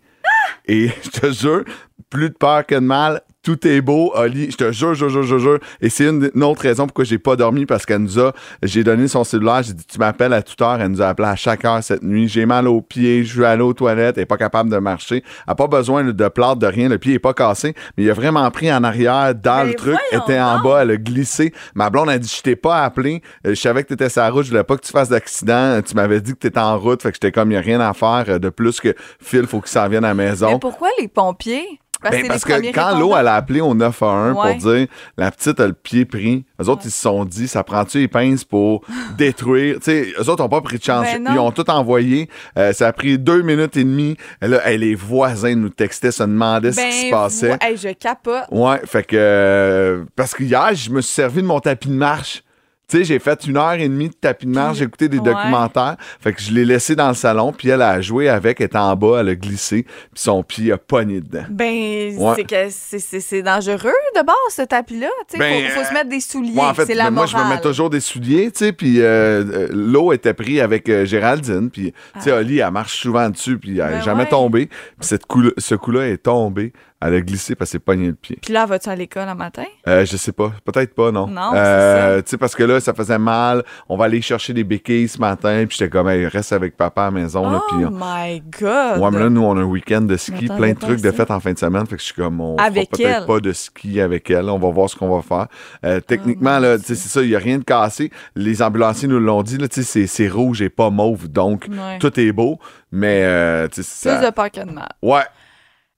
Et 0.66 0.88
je 1.02 1.10
te 1.10 1.32
jure, 1.32 1.64
plus 2.10 2.30
de 2.30 2.34
peur 2.34 2.66
que 2.66 2.74
de 2.74 2.80
mal, 2.80 3.22
tout 3.48 3.66
est 3.66 3.80
beau. 3.80 4.12
Oli, 4.14 4.50
je 4.50 4.56
te 4.58 4.72
jure, 4.72 4.92
jure, 4.92 5.08
jure, 5.08 5.22
jure, 5.22 5.38
jure. 5.38 5.58
Et 5.80 5.88
c'est 5.88 6.04
une, 6.04 6.30
une 6.34 6.42
autre 6.42 6.60
raison 6.60 6.86
pourquoi 6.86 7.04
j'ai 7.04 7.16
pas 7.16 7.34
dormi 7.34 7.64
parce 7.64 7.86
qu'elle 7.86 8.02
nous 8.02 8.20
a, 8.20 8.34
j'ai 8.62 8.84
donné 8.84 9.08
son 9.08 9.24
cellulaire, 9.24 9.62
j'ai 9.62 9.72
dit, 9.72 9.86
tu 9.86 9.98
m'appelles 9.98 10.34
à 10.34 10.42
toute 10.42 10.60
heure. 10.60 10.78
Elle 10.78 10.88
nous 10.90 11.00
a 11.00 11.08
appelé 11.08 11.28
à 11.28 11.34
chaque 11.34 11.64
heure 11.64 11.82
cette 11.82 12.02
nuit. 12.02 12.28
J'ai 12.28 12.44
mal 12.44 12.68
aux 12.68 12.82
pieds, 12.82 13.24
je 13.24 13.40
vais 13.40 13.46
aller 13.46 13.62
aux 13.62 13.72
toilettes, 13.72 14.18
elle 14.18 14.24
est 14.24 14.26
pas 14.26 14.36
capable 14.36 14.68
de 14.68 14.76
marcher. 14.76 15.22
Elle 15.46 15.52
a 15.52 15.54
pas 15.54 15.66
besoin 15.66 16.04
de 16.04 16.28
plâtre, 16.28 16.56
de 16.56 16.66
rien. 16.66 16.90
Le 16.90 16.98
pied 16.98 17.14
est 17.14 17.18
pas 17.18 17.32
cassé, 17.32 17.74
mais 17.96 18.04
il 18.04 18.10
a 18.10 18.12
vraiment 18.12 18.50
pris 18.50 18.70
en 18.70 18.84
arrière 18.84 19.34
dans 19.34 19.64
Mais 19.64 19.70
le 19.70 19.74
truc, 19.74 19.96
voyons 20.10 20.24
était 20.24 20.40
en 20.40 20.58
bas, 20.58 20.82
elle 20.82 20.90
a 20.90 20.96
glissé. 20.98 21.54
Ma 21.74 21.88
blonde 21.88 22.10
a 22.10 22.18
dit, 22.18 22.30
je 22.36 22.42
t'ai 22.42 22.56
pas 22.56 22.84
appelé. 22.84 23.22
Euh, 23.46 23.54
Je 23.54 23.60
savais 23.60 23.82
que 23.82 23.88
t'étais 23.88 24.10
sur 24.10 24.20
la 24.20 24.28
route, 24.28 24.44
je 24.44 24.50
voulais 24.50 24.64
pas 24.64 24.76
que 24.76 24.84
tu 24.84 24.92
fasses 24.92 25.08
d'accident. 25.08 25.80
Tu 25.80 25.94
m'avais 25.94 26.20
dit 26.20 26.32
que 26.32 26.38
t'étais 26.38 26.60
en 26.60 26.78
route, 26.78 27.00
fait 27.00 27.12
que 27.12 27.14
j'étais 27.14 27.32
comme, 27.32 27.50
il 27.50 27.54
y 27.54 27.56
a 27.56 27.62
rien 27.62 27.80
à 27.80 27.94
faire 27.94 28.26
euh, 28.28 28.38
de 28.38 28.50
plus 28.50 28.78
que 28.78 28.94
Phil, 29.22 29.46
faut 29.46 29.62
qu'il 29.62 29.70
s'en 29.70 29.88
vienne 29.88 30.04
à 30.04 30.08
la 30.08 30.14
maison. 30.14 30.50
Mais 30.50 30.58
pourquoi 30.58 30.90
les 31.00 31.08
pompiers? 31.08 31.80
Parce, 32.02 32.14
Ben, 32.16 32.28
parce 32.28 32.44
que 32.44 32.72
quand 32.72 32.98
l'eau, 32.98 33.14
elle 33.16 33.26
a 33.26 33.34
appelé 33.34 33.60
au 33.60 33.74
911 33.74 34.36
Ouais. 34.36 34.52
pour 34.58 34.70
dire 34.72 34.86
la 35.16 35.30
petite 35.30 35.58
a 35.60 35.66
le 35.66 35.72
pied 35.72 36.04
pris, 36.04 36.44
eux 36.62 36.68
autres, 36.68 36.82
ils 36.84 36.90
se 36.90 37.00
sont 37.02 37.24
dit, 37.24 37.48
ça 37.48 37.64
prend-tu 37.64 37.98
les 37.98 38.08
pinces 38.08 38.44
pour 38.44 38.82
détruire? 39.18 39.76
Tu 39.76 39.82
sais, 39.84 40.12
eux 40.18 40.28
autres 40.30 40.42
n'ont 40.42 40.48
pas 40.48 40.60
pris 40.60 40.78
de 40.78 40.84
chance. 40.84 41.06
Ben 41.06 41.28
ils 41.32 41.38
ont 41.38 41.50
tout 41.50 41.68
envoyé. 41.70 42.28
Euh, 42.56 42.72
ça 42.72 42.88
a 42.88 42.92
pris 42.92 43.18
deux 43.18 43.42
minutes 43.42 43.76
et 43.76 43.84
demie. 43.84 44.16
Là, 44.40 44.66
hey, 44.68 44.78
les 44.78 44.94
voisins 44.94 45.54
nous 45.54 45.70
textaient, 45.70 46.12
se 46.12 46.22
demandaient 46.22 46.72
ce 46.72 46.80
qui 46.80 46.92
se 46.92 47.04
Ben, 47.06 47.10
passait. 47.10 47.48
vo- 47.50 47.56
hey, 47.60 47.76
je 47.76 47.88
capote. 47.94 48.44
Ouais, 48.50 48.80
fait 48.84 49.02
que. 49.04 49.16
euh, 49.18 50.04
parce 50.16 50.34
que 50.34 50.42
hier, 50.44 50.74
je 50.74 50.90
me 50.90 51.00
suis 51.00 51.12
servi 51.14 51.42
de 51.42 51.46
mon 51.46 51.60
tapis 51.60 51.88
de 51.88 51.94
marche. 51.94 52.42
Tu 52.90 52.96
sais, 52.96 53.05
j'ai 53.05 53.19
fait 53.19 53.46
une 53.46 53.58
heure 53.58 53.75
et 53.75 53.87
demie 53.87 54.08
de 54.08 54.14
tapis 54.14 54.46
de 54.46 54.50
marche, 54.50 54.79
j'ai 54.79 54.85
écouté 54.87 55.11
des 55.11 55.19
Ouais. 55.19 55.25
documentaires. 55.25 55.96
Fait 56.20 56.32
que 56.32 56.40
je 56.40 56.50
l'ai 56.52 56.64
laissé 56.64 56.96
dans 56.96 57.08
le 57.08 57.14
salon, 57.14 57.52
puis 57.52 57.69
elle 57.69 57.82
a 57.82 58.00
joué 58.00 58.31
avec, 58.31 58.61
elle 58.62 58.67
était 58.67 58.79
en 58.79 58.96
bas, 58.96 59.19
elle 59.20 59.29
a 59.29 59.35
glissé, 59.35 59.82
puis 59.82 59.93
son 60.14 60.43
pied 60.43 60.73
a 60.73 60.79
pogné 60.79 61.20
dedans. 61.20 61.44
Ben, 61.50 62.17
Ouais. 62.17 62.32
c'est 62.37 62.44
que 62.44 63.43
dangereux 63.43 63.93
de 64.17 64.23
base, 64.25 64.35
ce 64.56 64.62
tapis-là. 64.62 65.08
Sais, 65.26 65.37
Ben, 65.37 65.64
faut, 65.69 65.81
faut 65.81 65.87
se 65.87 65.93
mettre 65.93 66.08
des 66.08 66.20
souliers. 66.20 66.55
Moi, 66.55 66.70
en 66.70 66.73
fait, 66.73 66.87
c'est 66.87 66.94
la 66.94 67.05
mais 67.05 67.11
moi, 67.11 67.26
je 67.26 67.37
me 67.37 67.46
mets 67.50 67.61
toujours 67.61 67.90
des 67.90 68.00
souliers, 68.00 68.50
tu 68.52 68.64
sais, 68.64 68.73
puis 68.73 69.02
euh, 69.02 69.44
euh, 69.44 69.69
l'eau 69.70 70.14
était 70.14 70.32
prise 70.32 70.61
avec 70.61 70.88
euh, 70.88 71.05
Géraldine, 71.05 71.69
puis, 71.69 71.93
tu 72.14 72.20
sais, 72.23 72.32
Oli, 72.32 72.61
elle 72.61 72.70
marche 72.70 72.96
souvent 72.99 73.29
dessus, 73.29 73.58
puis 73.58 73.73
elle 73.73 73.76
n'est 73.76 73.82
Ah. 73.82 73.91
Ben 73.99 74.02
jamais 74.02 74.26
tombée. 74.26 74.70
Puis 74.99 75.11
ce 75.58 75.75
coup-là 75.75 76.08
est 76.08 76.23
tombé, 76.23 76.73
elle 77.00 77.14
a 77.14 77.20
glissé 77.20 77.54
parce 77.54 77.70
qu'elle 77.70 77.80
s'est 77.80 77.84
pogné 77.84 78.06
le 78.08 78.14
pied. 78.14 78.38
Puis 78.42 78.52
là, 78.52 78.66
vas-tu 78.66 78.88
à 78.88 78.96
l'école 78.96 79.28
un 79.28 79.34
matin? 79.34 79.64
Euh, 79.86 80.04
je 80.04 80.16
sais 80.16 80.32
pas, 80.32 80.52
peut-être 80.64 80.94
pas, 80.94 81.10
non. 81.12 81.26
Non, 81.28 81.52
Euh, 81.54 82.16
c'est 82.18 82.22
Tu 82.24 82.30
sais, 82.30 82.36
parce 82.38 82.54
que 82.54 82.62
là, 82.64 82.80
ça 82.80 82.92
faisait 82.94 83.18
mal, 83.18 83.62
on 83.88 83.96
va 83.96 84.06
aller 84.06 84.20
chercher 84.20 84.52
des 84.52 84.64
béquilles 84.64 85.08
ce 85.08 85.18
matin, 85.18 85.64
puis 85.68 85.76
j'étais 85.78 85.90
comme, 85.90 86.08
hey, 86.08 86.26
reste 86.26 86.52
avec 86.52 86.76
papa 86.76 87.02
à 87.02 87.04
la 87.06 87.10
maison, 87.12 87.48
là, 87.50 87.60
Oh 87.62 87.74
puis... 87.74 87.84
on- 87.84 87.90
my 87.92 88.40
God! 88.60 88.98
Ouais, 89.00 89.10
mais 89.12 89.18
là, 89.20 89.30
nous, 89.30 89.42
on 89.42 89.56
a 89.56 89.60
un 89.60 89.64
week-end 89.64 90.00
de 90.02 90.16
ski, 90.16 90.46
plein 90.48 90.72
de 90.72 90.78
trucs 90.78 91.00
de 91.00 91.10
ça. 91.10 91.16
fête 91.16 91.30
en 91.30 91.40
fin 91.40 91.52
de 91.52 91.58
semaine. 91.58 91.86
Fait 91.86 91.96
que 91.96 92.00
je 92.00 92.06
suis 92.06 92.14
comme, 92.14 92.40
on 92.40 92.56
fera 92.56 92.66
Avec 92.66 92.90
peut-être 92.90 93.20
elle. 93.22 93.26
pas 93.26 93.40
de 93.40 93.52
ski 93.52 94.00
avec 94.00 94.30
elle. 94.30 94.48
On 94.50 94.58
va 94.58 94.70
voir 94.70 94.90
ce 94.90 94.96
qu'on 94.96 95.14
va 95.14 95.22
faire. 95.22 95.46
Euh, 95.84 96.00
techniquement, 96.00 96.56
Oh, 96.58 96.62
là, 96.62 96.78
tu 96.78 96.84
sais, 96.86 96.94
c'est 96.94 97.08
ça, 97.08 97.22
il 97.22 97.28
n'y 97.28 97.36
a 97.36 97.38
rien 97.38 97.58
de 97.58 97.64
cassé. 97.64 98.10
Les 98.34 98.62
ambulanciers 98.62 99.06
nous 99.08 99.20
l'ont 99.20 99.42
dit, 99.42 99.58
là, 99.58 99.68
tu 99.68 99.82
sais, 99.82 100.06
c'est- 100.06 100.28
rouge 100.28 100.60
et 100.62 100.68
pas 100.68 100.90
mauve, 100.90 101.28
donc 101.28 101.66
Ouais. 101.70 101.98
tout 102.00 102.18
est 102.20 102.32
beau. 102.32 102.58
Mais, 102.90 103.22
euh, 103.24 103.68
tu 103.68 103.82
sais, 103.82 104.08
Plus 104.10 104.18
ça... 104.20 104.30
de 104.30 104.34
peur 104.34 104.50
que 104.50 104.60
de 104.64 104.70
mal. 104.72 104.88
Ouais, 105.02 105.22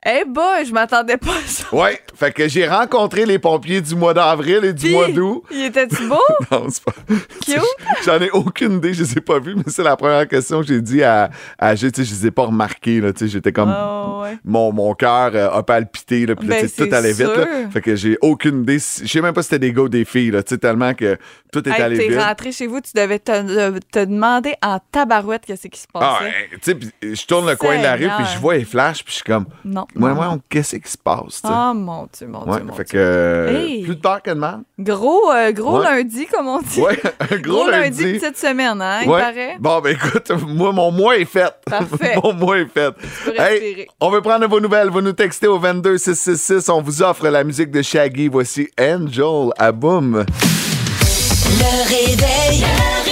Eh 0.06 0.24
boy, 0.26 0.64
je 0.64 0.72
m'attendais 0.72 1.18
pas 1.18 1.32
à 1.32 1.46
ça. 1.46 1.64
ouais. 1.72 2.00
Fait 2.14 2.32
que 2.32 2.48
j'ai 2.48 2.66
rencontré 2.66 3.26
les 3.26 3.38
pompiers 3.38 3.82
du 3.82 3.94
mois 3.94 4.14
d'avril 4.14 4.64
et 4.64 4.72
du 4.72 4.86
Puis, 4.86 4.94
mois 4.94 5.08
d'août. 5.10 5.42
Il 5.50 5.64
était-tu 5.66 6.06
beau? 6.08 6.16
Non, 6.50 6.66
c'est 6.70 6.82
pas. 6.82 6.92
Cute? 7.44 7.60
J'en 8.06 8.18
ai 8.18 8.30
aucune 8.30 8.78
idée, 8.78 8.94
je 8.94 9.02
les 9.02 9.18
ai 9.18 9.20
pas 9.20 9.38
vus, 9.38 9.54
mais 9.56 9.64
c'est 9.66 9.82
la 9.82 9.96
première 9.96 10.26
question 10.26 10.60
que 10.62 10.66
j'ai 10.68 10.80
dit 10.80 11.02
à, 11.02 11.28
à 11.58 11.76
tu 11.76 11.90
sais, 11.94 12.04
je 12.04 12.14
les 12.14 12.26
ai 12.28 12.30
pas 12.30 12.44
remarqués, 12.46 13.00
là, 13.02 13.12
tu 13.12 13.20
sais, 13.26 13.28
j'étais 13.28 13.52
comme, 13.52 13.74
Oh, 13.78 14.22
ouais. 14.22 14.38
mon, 14.44 14.72
mon 14.72 14.94
cœur 14.94 15.32
euh, 15.34 15.50
a 15.50 15.62
palpité, 15.62 16.24
là, 16.24 16.34
puis 16.34 16.48
là, 16.48 16.56
Ben, 16.62 16.70
tout 16.70 16.94
allait 16.94 17.12
vite, 17.12 17.26
là. 17.26 17.34
sûr. 17.44 17.70
Fait 17.72 17.80
que 17.82 17.94
j'ai 17.94 18.16
aucune 18.22 18.62
idée. 18.62 18.78
Je 18.78 19.06
sais 19.06 19.20
même 19.20 19.34
pas 19.34 19.42
si 19.42 19.48
c'était 19.50 19.66
des 19.66 19.72
gars 19.74 19.82
ou 19.82 19.88
des 19.90 20.06
filles, 20.06 20.30
là, 20.30 20.42
tu 20.42 20.54
sais, 20.54 20.58
tellement 20.58 20.94
que 20.94 21.18
tout 21.52 21.66
est 21.68 21.72
Hey, 21.72 21.82
allé 21.82 21.98
t'es 21.98 22.08
vite. 22.08 22.18
rentré 22.20 22.52
chez 22.52 22.66
vous, 22.66 22.80
tu 22.80 22.92
devais 22.94 23.18
te, 23.18 23.32
euh, 23.32 23.78
te 23.92 24.04
demander 24.04 24.54
en 24.62 24.78
tabarouette 24.92 25.44
qu'est-ce 25.46 25.68
qui 25.68 25.78
se 25.80 25.86
passait. 25.92 26.06
Ah, 26.08 26.20
tu 26.52 26.58
sais, 26.62 26.74
puis 26.74 26.90
je 27.02 27.26
tourne 27.26 27.46
le 27.48 27.56
coin 27.56 27.76
de 27.78 27.82
la 27.82 27.96
rue, 27.96 28.08
puis 28.16 28.26
je 28.34 28.38
vois 28.38 28.56
les 28.56 28.64
flashs, 28.64 29.04
puis 29.04 29.10
je 29.12 29.16
suis 29.16 29.24
comme, 29.24 29.44
Non. 29.64 29.86
Moi, 29.94 30.10
non, 30.10 30.14
moi, 30.14 30.24
non. 30.26 30.40
qu'est-ce 30.48 30.76
qui 30.76 30.90
se 30.90 30.96
passe, 30.98 31.40
tu 31.42 31.48
sais? 31.48 31.54
Oh 31.54 31.74
mon 31.74 32.06
Dieu, 32.16 32.26
mon 32.28 32.44
ouais, 32.48 32.56
Dieu, 32.58 32.64
mon 32.66 32.74
fait 32.74 32.84
Dieu. 32.84 32.98
que 32.98 33.48
Hey. 33.50 33.82
plus 33.82 33.96
de 33.96 34.00
peur 34.00 34.22
que 34.22 34.30
de 34.30 34.34
mal. 34.36 34.60
Gros, 34.78 35.30
euh, 35.32 35.52
gros 35.52 35.78
Ouais. 35.78 35.84
lundi, 35.84 36.26
comme 36.26 36.46
on 36.48 36.60
dit. 36.60 36.80
Ouais, 36.80 37.00
un 37.30 37.36
gros, 37.38 37.68
lundi. 37.68 38.04
petite 38.18 38.36
semaine, 38.38 38.80
hein, 38.80 39.00
il 39.02 39.08
Ouais. 39.10 39.20
paraît. 39.20 39.56
Bon, 39.58 39.80
ben 39.80 39.96
écoute, 39.96 40.30
moi, 40.46 40.72
mon 40.72 40.90
mois 40.92 41.16
est 41.18 41.24
fait. 41.24 41.52
Parfait. 41.68 42.14
mon 42.22 42.32
mois 42.32 42.58
est 42.58 42.66
fait. 42.72 42.92
peux 42.92 43.86
on 44.00 44.10
veut 44.10 44.20
prendre 44.22 44.46
vos 44.46 44.60
nouvelles. 44.60 44.90
Vous 44.90 45.00
nous 45.00 45.12
textez 45.12 45.46
au 45.48 45.58
22666. 45.58 46.68
On 46.68 46.80
vous 46.82 47.02
offre 47.02 47.28
la 47.28 47.42
musique 47.44 47.70
de 47.70 47.82
Shaggy. 47.82 48.28
Voici 48.28 48.68
Angel 48.80 49.50
à 49.58 49.72
Boom. 49.72 50.24
Le 51.48 51.88
réveil. 51.88 52.60
Le 52.60 52.66
réveil. 52.66 53.09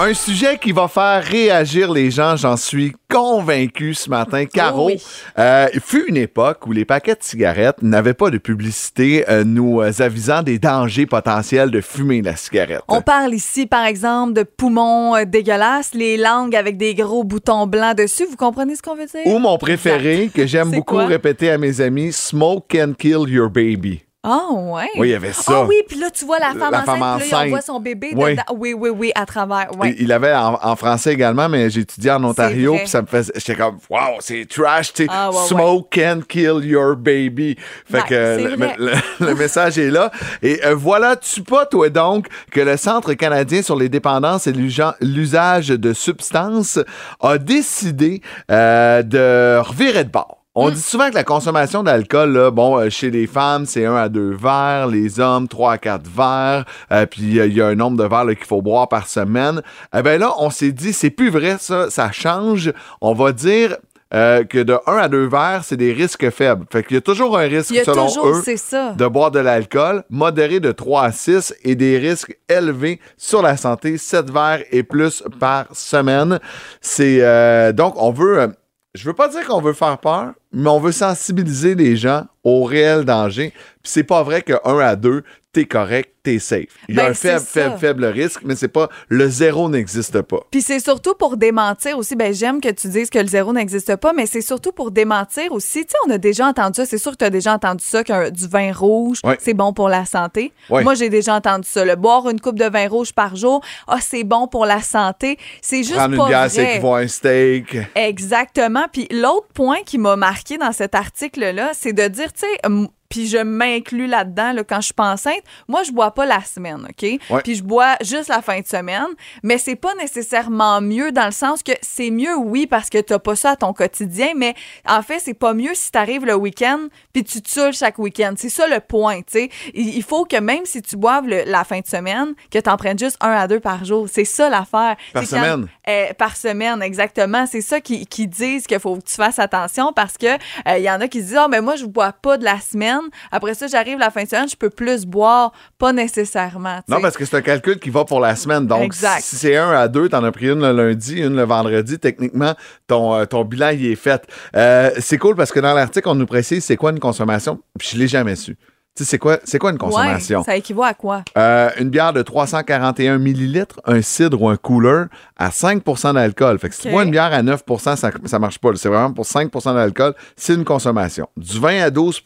Un 0.00 0.14
sujet 0.14 0.58
qui 0.58 0.70
va 0.70 0.86
faire 0.86 1.24
réagir 1.24 1.90
les 1.92 2.12
gens, 2.12 2.36
j'en 2.36 2.56
suis 2.56 2.92
convaincu 3.10 3.94
ce 3.94 4.08
matin. 4.08 4.44
Caro, 4.46 4.84
Oh 4.84 4.86
oui. 4.86 5.02
euh, 5.40 5.66
il 5.74 5.80
fut 5.80 6.04
une 6.06 6.16
époque 6.16 6.68
où 6.68 6.72
les 6.72 6.84
paquets 6.84 7.14
de 7.16 7.22
cigarettes 7.22 7.82
n'avaient 7.82 8.14
pas 8.14 8.30
de 8.30 8.38
publicité 8.38 9.24
euh, 9.28 9.42
nous 9.42 9.80
euh, 9.80 9.90
avisant 9.98 10.42
des 10.44 10.60
dangers 10.60 11.06
potentiels 11.06 11.72
de 11.72 11.80
fumer 11.80 12.22
la 12.22 12.36
cigarette. 12.36 12.82
On 12.86 13.00
parle 13.02 13.34
ici, 13.34 13.66
par 13.66 13.84
exemple, 13.86 14.34
de 14.34 14.44
poumons 14.44 15.16
euh, 15.16 15.24
dégueulasses, 15.24 15.90
les 15.94 16.16
langues 16.16 16.54
avec 16.54 16.76
des 16.76 16.94
gros 16.94 17.24
boutons 17.24 17.66
blancs 17.66 17.96
dessus. 17.96 18.24
Vous 18.30 18.36
comprenez 18.36 18.76
ce 18.76 18.82
qu'on 18.82 18.94
veut 18.94 19.06
dire? 19.06 19.26
Ou 19.26 19.38
mon 19.40 19.58
préféré, 19.58 20.30
que 20.32 20.46
j'aime 20.46 20.70
beaucoup 20.70 20.94
quoi? 20.94 21.06
répéter 21.06 21.50
à 21.50 21.58
mes 21.58 21.80
amis, 21.80 22.12
Smoke 22.12 22.66
can 22.72 22.92
kill 22.96 23.24
your 23.28 23.50
baby. 23.50 24.02
Ah, 24.30 24.52
ouais. 24.52 24.88
Oui, 24.98 25.08
il 25.08 25.10
y 25.12 25.14
avait 25.14 25.32
ça. 25.32 25.52
Ah 25.54 25.64
oui, 25.64 25.76
puis 25.88 25.98
là, 25.98 26.10
tu 26.10 26.24
vois 26.26 26.38
la 26.38 26.48
femme 26.48 26.58
La 26.72 26.82
enceinte, 26.82 26.84
femme 26.98 27.18
puis 27.20 27.30
là, 27.30 27.36
enceinte. 27.38 27.48
voit 27.48 27.60
son 27.62 27.80
bébé 27.80 28.12
Oui. 28.14 28.32
dedans. 28.32 28.42
Oui, 28.54 28.74
oui, 28.74 28.90
oui, 28.90 29.12
à 29.14 29.24
travers. 29.24 29.70
Il 29.84 29.96
il 30.02 30.12
avait 30.12 30.34
en, 30.34 30.58
en 30.62 30.76
français 30.76 31.12
également, 31.14 31.48
mais 31.48 31.70
j'ai 31.70 31.80
étudié 31.80 32.10
en 32.10 32.22
Ontario, 32.24 32.76
puis 32.76 32.88
ça 32.88 33.00
me 33.02 33.06
faisait. 33.06 33.32
J'étais 33.36 33.54
comme, 33.54 33.78
wow, 33.88 34.18
c'est 34.20 34.46
trash, 34.48 34.92
tu 34.92 35.04
sais. 35.04 35.08
Ah, 35.10 35.30
ouais, 35.30 35.36
Smoke 35.46 35.88
can 35.94 36.20
kill 36.28 36.60
your 36.64 36.94
baby. 36.96 37.56
Fait 37.90 37.98
Ouais, 37.98 38.02
que 38.08 38.14
le, 38.48 38.56
vrai. 38.56 38.74
le- 38.78 38.92
le 39.26 39.34
message 39.34 39.78
est 39.78 39.90
là. 39.90 40.10
Et 40.42 40.60
euh, 40.64 40.74
voilà, 40.74 41.16
tu 41.16 41.42
pas, 41.42 41.64
toi 41.66 41.88
donc, 41.88 42.26
que 42.50 42.60
le 42.60 42.76
Centre 42.76 43.14
canadien 43.14 43.62
sur 43.62 43.76
les 43.76 43.88
dépendances 43.88 44.46
et 44.46 44.52
l'usa- 44.52 44.96
l'usage 45.00 45.68
de 45.68 45.92
substances 45.92 46.78
a 47.20 47.38
décidé 47.38 48.20
euh, 48.50 49.02
de 49.02 49.58
revirer 49.60 50.04
de 50.04 50.10
bord. 50.10 50.37
Mm. 50.58 50.64
On 50.64 50.70
dit 50.70 50.80
souvent 50.80 51.10
que 51.10 51.14
la 51.14 51.24
consommation 51.24 51.82
d'alcool, 51.82 52.32
là, 52.32 52.50
bon, 52.50 52.78
euh, 52.78 52.90
chez 52.90 53.10
les 53.10 53.26
femmes, 53.26 53.66
c'est 53.66 53.84
un 53.84 53.96
à 53.96 54.08
deux 54.08 54.32
verres, 54.34 54.88
les 54.88 55.20
hommes, 55.20 55.48
trois 55.48 55.72
à 55.72 55.78
quatre 55.78 56.08
verres, 56.08 56.64
euh, 56.92 57.06
puis 57.06 57.38
euh, 57.38 57.46
il 57.46 57.54
y 57.54 57.60
a 57.60 57.66
un 57.66 57.74
nombre 57.74 57.96
de 57.96 58.08
verres 58.08 58.26
qu'il 58.36 58.46
faut 58.46 58.62
boire 58.62 58.88
par 58.88 59.06
semaine. 59.06 59.62
Eh 59.96 60.02
bien 60.02 60.18
là, 60.18 60.32
on 60.38 60.50
s'est 60.50 60.72
dit, 60.72 60.92
c'est 60.92 61.10
plus 61.10 61.30
vrai 61.30 61.56
ça, 61.58 61.90
ça 61.90 62.10
change. 62.12 62.72
On 63.00 63.14
va 63.14 63.32
dire 63.32 63.76
euh, 64.14 64.44
que 64.44 64.58
de 64.58 64.78
1 64.86 64.96
à 64.96 65.08
2 65.08 65.26
verres, 65.26 65.64
c'est 65.64 65.76
des 65.76 65.92
risques 65.92 66.30
faibles. 66.30 66.64
Fait 66.72 66.82
qu'il 66.82 66.94
y 66.94 66.98
a 66.98 67.02
toujours 67.02 67.36
un 67.36 67.42
risque, 67.42 67.74
selon 67.84 68.06
toujours, 68.06 68.28
eux, 68.28 68.42
ça. 68.56 68.92
de 68.92 69.06
boire 69.06 69.30
de 69.30 69.38
l'alcool, 69.38 70.02
modéré 70.08 70.60
de 70.60 70.72
3 70.72 71.02
à 71.02 71.12
6 71.12 71.54
et 71.62 71.74
des 71.74 71.98
risques 71.98 72.34
élevés 72.48 73.00
sur 73.18 73.42
la 73.42 73.58
santé, 73.58 73.98
7 73.98 74.30
verres 74.30 74.62
et 74.70 74.82
plus 74.82 75.22
par 75.38 75.66
semaine. 75.72 76.40
C'est 76.80 77.18
euh, 77.20 77.72
donc 77.72 78.00
on 78.00 78.10
veut 78.10 78.40
euh, 78.40 78.48
je 78.94 79.04
veux 79.04 79.12
pas 79.12 79.28
dire 79.28 79.46
qu'on 79.46 79.60
veut 79.60 79.74
faire 79.74 79.98
peur, 79.98 80.32
mais 80.52 80.70
on 80.70 80.80
veut 80.80 80.92
sensibiliser 80.92 81.74
les 81.74 81.96
gens 81.96 82.26
au 82.44 82.64
réel 82.64 83.04
danger. 83.04 83.52
Puis 83.82 83.92
c'est 83.92 84.04
pas 84.04 84.22
vrai 84.22 84.42
que 84.42 84.54
1 84.64 84.78
à 84.80 84.96
2, 84.96 85.22
t'es 85.52 85.64
correct, 85.64 86.10
t'es 86.22 86.38
safe. 86.38 86.66
Il 86.88 86.96
y 86.96 87.00
a 87.00 87.04
Ben, 87.04 87.10
un 87.10 87.14
faible, 87.14 87.40
faible, 87.40 87.78
faible 87.78 88.04
risque, 88.04 88.40
mais 88.44 88.54
c'est 88.54 88.68
pas 88.68 88.88
le 89.08 89.28
zéro 89.30 89.68
n'existe 89.68 90.20
pas. 90.22 90.40
Puis 90.50 90.60
c'est 90.62 90.78
surtout 90.80 91.14
pour 91.14 91.36
démentir 91.36 91.96
aussi. 91.96 92.16
Ben 92.16 92.34
j'aime 92.34 92.60
que 92.60 92.68
tu 92.68 92.88
dises 92.88 93.08
que 93.08 93.18
le 93.18 93.26
zéro 93.26 93.52
n'existe 93.52 93.96
pas, 93.96 94.12
mais 94.12 94.26
c'est 94.26 94.42
surtout 94.42 94.72
pour 94.72 94.90
démentir 94.90 95.50
aussi. 95.52 95.86
Tu 95.86 95.92
sais, 95.92 95.96
on 96.06 96.10
a 96.10 96.18
déjà 96.18 96.46
entendu 96.46 96.74
ça. 96.76 96.86
C'est 96.86 96.98
sûr 96.98 97.12
que 97.12 97.16
tu 97.16 97.24
as 97.24 97.30
déjà 97.30 97.54
entendu 97.54 97.82
ça 97.84 98.04
qu'un 98.04 98.30
du 98.30 98.46
vin 98.46 98.72
rouge, 98.72 99.20
Ouais. 99.24 99.38
c'est 99.40 99.54
bon 99.54 99.72
pour 99.72 99.88
la 99.88 100.04
santé. 100.04 100.52
Ouais. 100.70 100.82
Moi, 100.84 100.94
j'ai 100.94 101.08
déjà 101.08 101.34
entendu 101.34 101.66
ça. 101.68 101.84
Le 101.84 101.96
boire 101.96 102.28
une 102.28 102.40
coupe 102.40 102.58
de 102.58 102.66
vin 102.68 102.88
rouge 102.88 103.12
par 103.12 103.34
jour, 103.36 103.62
ah 103.86 103.98
c'est 104.00 104.24
bon 104.24 104.48
pour 104.48 104.66
la 104.66 104.82
santé. 104.82 105.38
C'est 105.62 105.82
juste 105.82 105.94
Prendre 105.94 106.16
pas 106.16 106.22
une 106.24 106.28
bière, 106.28 106.50
c'est 106.50 106.84
un 106.84 107.08
steak. 107.08 107.76
Exactement. 107.94 108.84
Puis 108.92 109.08
l'autre 109.10 109.48
point 109.54 109.78
qui 109.86 109.98
m'a 109.98 110.16
marqué 110.16 110.58
dans 110.58 110.72
cet 110.72 110.94
article-là, 110.94 111.70
c'est 111.74 111.92
de 111.92 112.06
dire, 112.08 112.32
tu 112.32 112.40
sais, 112.40 112.68
puis 113.08 113.26
je 113.26 113.38
m'inclus 113.38 114.06
là-dedans 114.06 114.52
là, 114.52 114.64
quand 114.64 114.80
je 114.80 114.86
suis 114.86 114.94
enceinte, 114.98 115.42
moi, 115.66 115.82
je 115.82 115.92
bois 115.92 116.10
pas 116.12 116.26
la 116.26 116.40
semaine, 116.42 116.86
OK? 116.88 117.02
Ouais. 117.02 117.42
Puis 117.42 117.54
je 117.56 117.62
bois 117.62 117.96
juste 118.02 118.28
la 118.28 118.42
fin 118.42 118.60
de 118.60 118.66
semaine, 118.66 119.06
mais 119.42 119.58
c'est 119.58 119.76
pas 119.76 119.94
nécessairement 119.94 120.80
mieux 120.80 121.12
dans 121.12 121.26
le 121.26 121.32
sens 121.32 121.62
que 121.62 121.72
c'est 121.80 122.10
mieux, 122.10 122.36
oui, 122.36 122.66
parce 122.66 122.90
que 122.90 122.98
t'as 122.98 123.18
pas 123.18 123.36
ça 123.36 123.50
à 123.50 123.56
ton 123.56 123.72
quotidien, 123.72 124.28
mais 124.36 124.54
en 124.86 125.02
fait, 125.02 125.20
c'est 125.20 125.34
pas 125.34 125.54
mieux 125.54 125.74
si 125.74 125.90
t'arrives 125.90 126.24
le 126.24 126.34
week-end 126.34 126.88
puis 127.12 127.24
tu 127.24 127.38
saoules 127.44 127.72
chaque 127.72 127.98
week-end. 127.98 128.34
C'est 128.36 128.48
ça 128.48 128.66
le 128.66 128.80
point, 128.80 129.18
tu 129.20 129.24
sais. 129.28 129.50
Il 129.74 130.02
faut 130.02 130.24
que 130.24 130.36
même 130.36 130.64
si 130.66 130.82
tu 130.82 130.96
boives 130.96 131.26
le- 131.26 131.44
la 131.46 131.64
fin 131.64 131.80
de 131.80 131.86
semaine, 131.86 132.34
que 132.50 132.58
t'en 132.58 132.76
prennes 132.76 132.98
juste 132.98 133.16
un 133.20 133.30
à 133.32 133.46
deux 133.48 133.60
par 133.60 133.84
jour. 133.84 134.06
C'est 134.10 134.24
ça 134.24 134.48
l'affaire. 134.48 134.96
Par 135.12 135.22
quand- 135.22 135.26
semaine? 135.28 135.68
euh, 135.88 136.12
par 136.18 136.36
semaine, 136.36 136.82
exactement. 136.82 137.46
C'est 137.46 137.60
ça 137.62 137.80
qui, 137.80 138.06
qui 138.06 138.26
disent 138.26 138.66
qu'il 138.66 138.78
faut 138.80 138.96
que 138.96 139.04
tu 139.04 139.14
fasses 139.14 139.38
attention 139.38 139.92
parce 139.92 140.18
que 140.18 140.26
euh, 140.68 140.78
y 140.78 140.90
en 140.90 141.00
a 141.00 141.08
qui 141.08 141.20
se 141.20 141.26
disent 141.28 141.36
Ah, 141.36 141.48
mais 141.48 141.60
moi, 141.60 141.76
je 141.76 141.86
bois 141.86 142.12
pas 142.12 142.36
de 142.36 142.44
la 142.44 142.60
semaine. 142.60 142.97
Après 143.30 143.54
ça, 143.54 143.66
j'arrive 143.66 143.98
la 143.98 144.10
fin 144.10 144.24
de 144.24 144.28
semaine, 144.28 144.48
je 144.48 144.56
peux 144.56 144.70
plus 144.70 145.06
boire. 145.06 145.52
Pas 145.78 145.92
nécessairement. 145.92 146.80
Non, 146.88 147.00
parce 147.00 147.16
que 147.16 147.24
c'est 147.24 147.36
un 147.36 147.42
calcul 147.42 147.78
qui 147.78 147.90
va 147.90 148.04
pour 148.04 148.20
la 148.20 148.36
semaine. 148.36 148.66
Donc, 148.66 148.82
Exact. 148.82 149.20
si 149.22 149.36
c'est 149.36 149.56
un 149.56 149.70
à 149.70 149.88
deux, 149.88 150.08
t'en 150.08 150.24
as 150.24 150.32
pris 150.32 150.48
une 150.48 150.60
le 150.60 150.72
lundi, 150.72 151.18
une 151.18 151.36
le 151.36 151.44
vendredi, 151.44 151.98
techniquement, 151.98 152.54
ton, 152.86 153.14
euh, 153.14 153.24
ton 153.24 153.44
bilan, 153.44 153.70
il 153.70 153.86
est 153.86 153.96
fait. 153.96 154.26
Euh, 154.56 154.90
c'est 154.98 155.18
cool 155.18 155.36
parce 155.36 155.52
que 155.52 155.60
dans 155.60 155.74
l'article, 155.74 156.08
on 156.08 156.14
nous 156.14 156.26
précise 156.26 156.64
c'est 156.64 156.76
quoi 156.76 156.90
une 156.90 157.00
consommation. 157.00 157.60
Puis 157.78 157.90
je 157.92 157.98
l'ai 157.98 158.08
jamais 158.08 158.36
su. 158.36 158.56
Tu 158.98 159.04
sais, 159.04 159.10
c'est 159.10 159.18
quoi, 159.18 159.38
c'est 159.44 159.60
quoi 159.60 159.70
une 159.70 159.78
consommation? 159.78 160.40
Ouais, 160.40 160.44
ça 160.44 160.56
équivaut 160.56 160.82
à 160.82 160.92
quoi? 160.92 161.22
Euh, 161.36 161.70
une 161.78 161.88
bière 161.88 162.12
de 162.12 162.20
341 162.20 163.18
millilitres, 163.18 163.80
un 163.84 164.02
cidre 164.02 164.42
ou 164.42 164.48
un 164.48 164.56
cooler 164.56 165.04
à 165.36 165.50
5% 165.50 166.14
d'alcool. 166.14 166.58
Fait 166.58 166.68
que 166.68 166.74
si 166.74 166.82
tu 166.82 166.90
bois 166.90 167.04
une 167.04 167.12
bière 167.12 167.32
à 167.32 167.42
9% 167.42 167.94
ça, 167.94 168.10
ça 168.24 168.38
marche 168.40 168.58
pas. 168.58 168.70
C'est 168.74 168.88
vraiment 168.88 169.12
pour 169.12 169.24
5% 169.24 169.74
d'alcool. 169.74 170.14
C'est 170.34 170.54
une 170.54 170.64
consommation. 170.64 171.28
Du 171.36 171.60
20 171.60 171.80
à 171.80 171.90
12 171.90 172.22